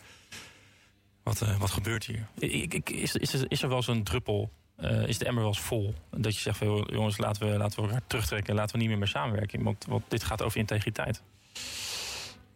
wat, 1.23 1.41
uh, 1.41 1.59
wat 1.59 1.71
gebeurt 1.71 2.05
hier? 2.05 2.27
Ik, 2.37 2.73
ik, 2.73 2.89
is, 2.89 3.15
is, 3.15 3.33
er, 3.33 3.45
is 3.47 3.61
er 3.61 3.69
wel 3.69 3.81
zo'n 3.81 4.03
druppel 4.03 4.51
uh, 4.81 5.07
is 5.07 5.17
de 5.17 5.25
emmer 5.25 5.43
wel 5.43 5.51
eens 5.51 5.61
vol. 5.61 5.93
Dat 6.09 6.35
je 6.35 6.41
zegt 6.41 6.57
van 6.57 6.87
jongens, 6.91 7.17
laten 7.17 7.51
we, 7.51 7.57
laten 7.57 7.79
we 7.79 7.85
elkaar 7.85 8.01
terugtrekken. 8.07 8.55
Laten 8.55 8.75
we 8.75 8.81
niet 8.81 8.89
meer 8.89 8.97
meer 8.97 9.07
samenwerken. 9.07 9.63
Want, 9.63 10.03
dit 10.07 10.23
gaat 10.23 10.41
over 10.41 10.59
integriteit. 10.59 11.21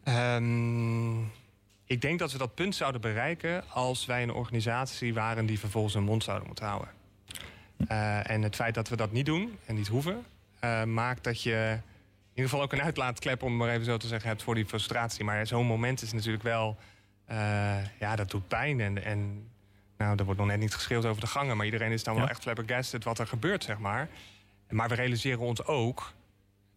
Um, 0.07 1.31
ik 1.85 2.01
denk 2.01 2.19
dat 2.19 2.31
we 2.31 2.37
dat 2.37 2.55
punt 2.55 2.75
zouden 2.75 3.01
bereiken 3.01 3.69
als 3.69 4.05
wij 4.05 4.23
een 4.23 4.33
organisatie 4.33 5.13
waren 5.13 5.45
die 5.45 5.59
vervolgens 5.59 5.93
een 5.93 6.03
mond 6.03 6.23
zouden 6.23 6.47
moeten 6.47 6.65
houden. 6.65 6.89
Uh, 7.91 8.29
en 8.29 8.41
het 8.41 8.55
feit 8.55 8.73
dat 8.73 8.89
we 8.89 8.95
dat 8.95 9.11
niet 9.11 9.25
doen 9.25 9.57
en 9.65 9.75
niet 9.75 9.87
hoeven, 9.87 10.25
uh, 10.63 10.83
maakt 10.83 11.23
dat 11.23 11.41
je 11.41 11.79
in 12.35 12.41
ieder 12.41 12.49
geval 12.49 12.61
ook 12.61 12.73
een 12.73 12.81
uitlaatklep, 12.81 13.43
om 13.43 13.57
maar 13.57 13.69
even 13.69 13.85
zo 13.85 13.97
te 13.97 14.07
zeggen, 14.07 14.29
hebt 14.29 14.43
voor 14.43 14.55
die 14.55 14.65
frustratie. 14.65 15.25
Maar 15.25 15.47
zo'n 15.47 15.65
moment 15.65 16.01
is 16.01 16.13
natuurlijk 16.13 16.43
wel, 16.43 16.77
ja, 17.99 18.15
dat 18.15 18.29
doet 18.29 18.47
pijn. 18.47 18.79
En, 18.79 19.03
en 19.03 19.49
nou, 19.97 20.17
er 20.17 20.25
wordt 20.25 20.39
nog 20.39 20.49
net 20.49 20.59
niet 20.59 20.73
geschreeuwd 20.73 21.05
over 21.05 21.21
de 21.21 21.27
gangen, 21.27 21.57
maar 21.57 21.65
iedereen 21.65 21.91
is 21.91 22.03
dan 22.03 22.13
ja. 22.13 22.19
wel 22.19 22.29
echt 22.29 22.41
flabbergasted 22.41 23.03
wat 23.03 23.19
er 23.19 23.27
gebeurt, 23.27 23.63
zeg 23.63 23.77
maar. 23.77 24.09
Maar 24.69 24.89
we 24.89 24.95
realiseren 24.95 25.39
ons 25.39 25.65
ook, 25.65 26.13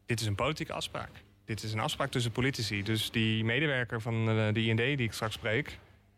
dit 0.06 0.20
is 0.20 0.26
een 0.26 0.34
politieke 0.34 0.72
afspraak. 0.72 1.10
Dit 1.44 1.62
is 1.62 1.72
een 1.72 1.80
afspraak 1.80 2.10
tussen 2.10 2.32
politici. 2.32 2.82
Dus 2.82 3.10
die 3.10 3.44
medewerker 3.44 4.00
van 4.00 4.26
de 4.26 4.64
IND 4.64 4.78
die 4.78 4.96
ik 4.96 5.12
straks 5.12 5.34
spreek, 5.34 5.66
die 5.66 5.76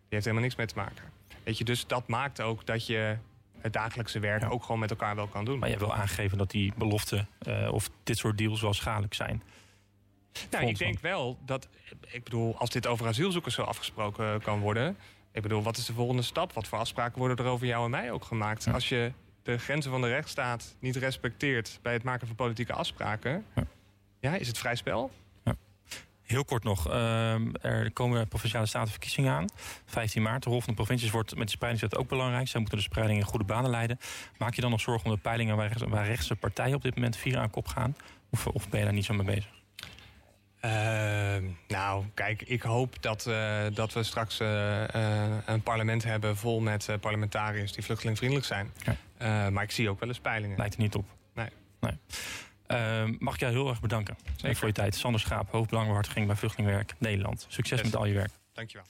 heeft 0.09 0.25
helemaal 0.25 0.45
niks 0.45 0.57
mee 0.57 0.67
te 0.67 0.77
maken. 0.77 1.05
Weet 1.45 1.59
je, 1.59 1.65
dus 1.65 1.87
dat 1.87 2.09
maakt 2.09 2.41
ook 2.41 2.67
dat 2.67 2.87
je 2.87 3.17
het 3.61 3.73
dagelijkse 3.73 4.19
werk 4.19 4.43
ja. 4.43 4.49
ook 4.49 4.63
gewoon 4.63 4.81
met 4.81 4.91
elkaar 4.91 5.17
wel 5.17 5.27
kan 5.27 5.45
doen. 5.45 5.59
Maar 5.59 5.69
je 5.69 5.75
hebt 5.75 5.87
wel 5.87 5.97
aangegeven 5.97 6.39
dat 6.39 6.51
die 6.51 6.73
beloften 6.77 7.29
uh, 7.49 7.73
of 7.73 7.91
dit 8.03 8.19
soort 8.19 8.39
deals 8.39 8.61
wel 8.61 8.75
schadelijk 8.75 9.15
zijn. 9.15 9.43
Nou, 10.51 10.67
ik 10.67 10.79
denk 10.79 11.01
wel 11.01 11.39
dat, 11.45 11.69
ik 12.07 12.25
bedoel, 12.25 12.59
als 12.59 12.71
dit 12.71 12.87
over 12.87 13.07
asielzoekers 13.07 13.55
zo 13.55 13.63
afgesproken 13.63 14.43
kan 14.43 14.61
worden, 14.61 14.97
ik 15.33 15.43
bedoel, 15.43 15.63
wat 15.63 15.77
is 15.77 15.87
de 15.87 15.93
volgende 15.93 16.23
stap? 16.23 16.53
Wat 16.53 16.69
voor 16.69 16.79
afspraken 16.79 17.19
worden 17.19 17.37
er 17.37 17.45
over 17.45 17.67
jou 17.67 17.85
en 17.85 17.91
mij 17.91 18.13
ook 18.13 18.25
gemaakt? 18.25 18.65
Ja. 18.65 18.73
Als 18.73 18.89
je 18.89 19.13
de 19.43 19.59
grenzen 19.59 19.91
van 19.91 20.01
de 20.01 20.09
rechtsstaat 20.09 20.77
niet 20.79 20.97
respecteert 20.97 21.79
bij 21.83 21.93
het 21.93 22.03
maken 22.03 22.27
van 22.27 22.37
politieke 22.37 22.73
afspraken, 22.73 23.45
ja, 23.55 23.65
ja 24.21 24.35
is 24.35 24.47
het 24.47 24.59
vrij 24.59 24.75
spel? 24.75 25.11
Ja. 25.45 25.57
Heel 26.23 26.45
kort 26.45 26.65
nog, 26.65 26.89
uh, 26.89 27.65
er 27.65 27.93
komen 27.93 28.29
provinciale 28.29 28.67
statenverkiezingen 28.67 29.33
aan. 29.33 29.47
15 29.85 30.23
maart, 30.23 30.43
de 30.43 30.51
rol 30.51 30.61
van 30.61 30.69
de 30.69 30.75
provincies 30.75 31.11
wordt 31.11 31.37
met 31.37 31.47
de 31.47 31.53
spreidingswet 31.53 31.97
ook 31.97 32.09
belangrijk. 32.09 32.49
Zij 32.49 32.61
moeten 32.61 32.79
de 32.79 32.85
spreiding 32.85 33.19
in 33.19 33.27
goede 33.27 33.45
banen 33.45 33.71
leiden. 33.71 33.99
Maak 34.39 34.55
je 34.55 34.61
dan 34.61 34.71
nog 34.71 34.81
zorgen 34.81 35.09
om 35.09 35.15
de 35.15 35.21
peilingen 35.21 35.57
waar, 35.57 35.89
waar 35.89 36.07
rechtse 36.07 36.37
partijen 36.37 36.77
op 36.77 36.83
dit 36.83 36.95
moment 36.95 37.17
vier 37.17 37.39
aan 37.39 37.51
kop 37.51 37.67
gaan? 37.67 37.97
Of, 38.31 38.47
of 38.47 38.69
ben 38.69 38.79
je 38.79 38.85
daar 38.85 38.95
niet 38.95 39.05
zo 39.05 39.15
mee 39.15 39.27
bezig? 39.27 39.60
Uh, 40.65 40.71
nou, 41.69 42.05
kijk, 42.15 42.43
ik 42.43 42.63
hoop 42.63 43.03
dat, 43.03 43.27
uh, 43.27 43.63
dat 43.73 43.93
we 43.93 44.03
straks 44.03 44.41
uh, 44.41 44.83
een 45.45 45.63
parlement 45.63 46.05
hebben 46.05 46.37
vol 46.37 46.61
met 46.61 46.89
parlementariërs 47.01 47.73
die 47.73 47.85
vluchtelingvriendelijk 47.85 48.47
zijn. 48.47 48.71
Ja. 49.19 49.51
maar 49.51 49.63
ik 49.63 49.71
zie 49.71 49.91
ook 49.91 50.01
wel 50.01 50.09
eens 50.09 50.19
peilingen. 50.19 50.57
Lijkt 50.57 50.75
er 50.75 50.81
niet 50.81 50.95
op. 50.95 51.05
Nee. 51.35 51.49
nee. 51.81 51.99
Ehm, 52.67 53.15
mag 53.19 53.35
ik 53.35 53.41
jou 53.41 53.53
heel 53.53 53.69
erg 53.69 53.81
bedanken 53.81 54.17
voor 54.43 54.69
je 54.69 54.75
tijd. 54.75 54.95
Sander 54.95 55.21
Schaap, 55.21 55.51
hoofdbelangenbehartiging 55.51 56.27
bij 56.27 56.37
Vluchtelingenwerk 56.37 56.95
Nederland. 56.99 57.47
Succes 57.49 57.81
Yes. 57.81 57.91
met 57.91 57.97
al 57.97 58.07
je 58.07 58.15
werk. 58.15 58.31
Dankjewel. 58.53 58.87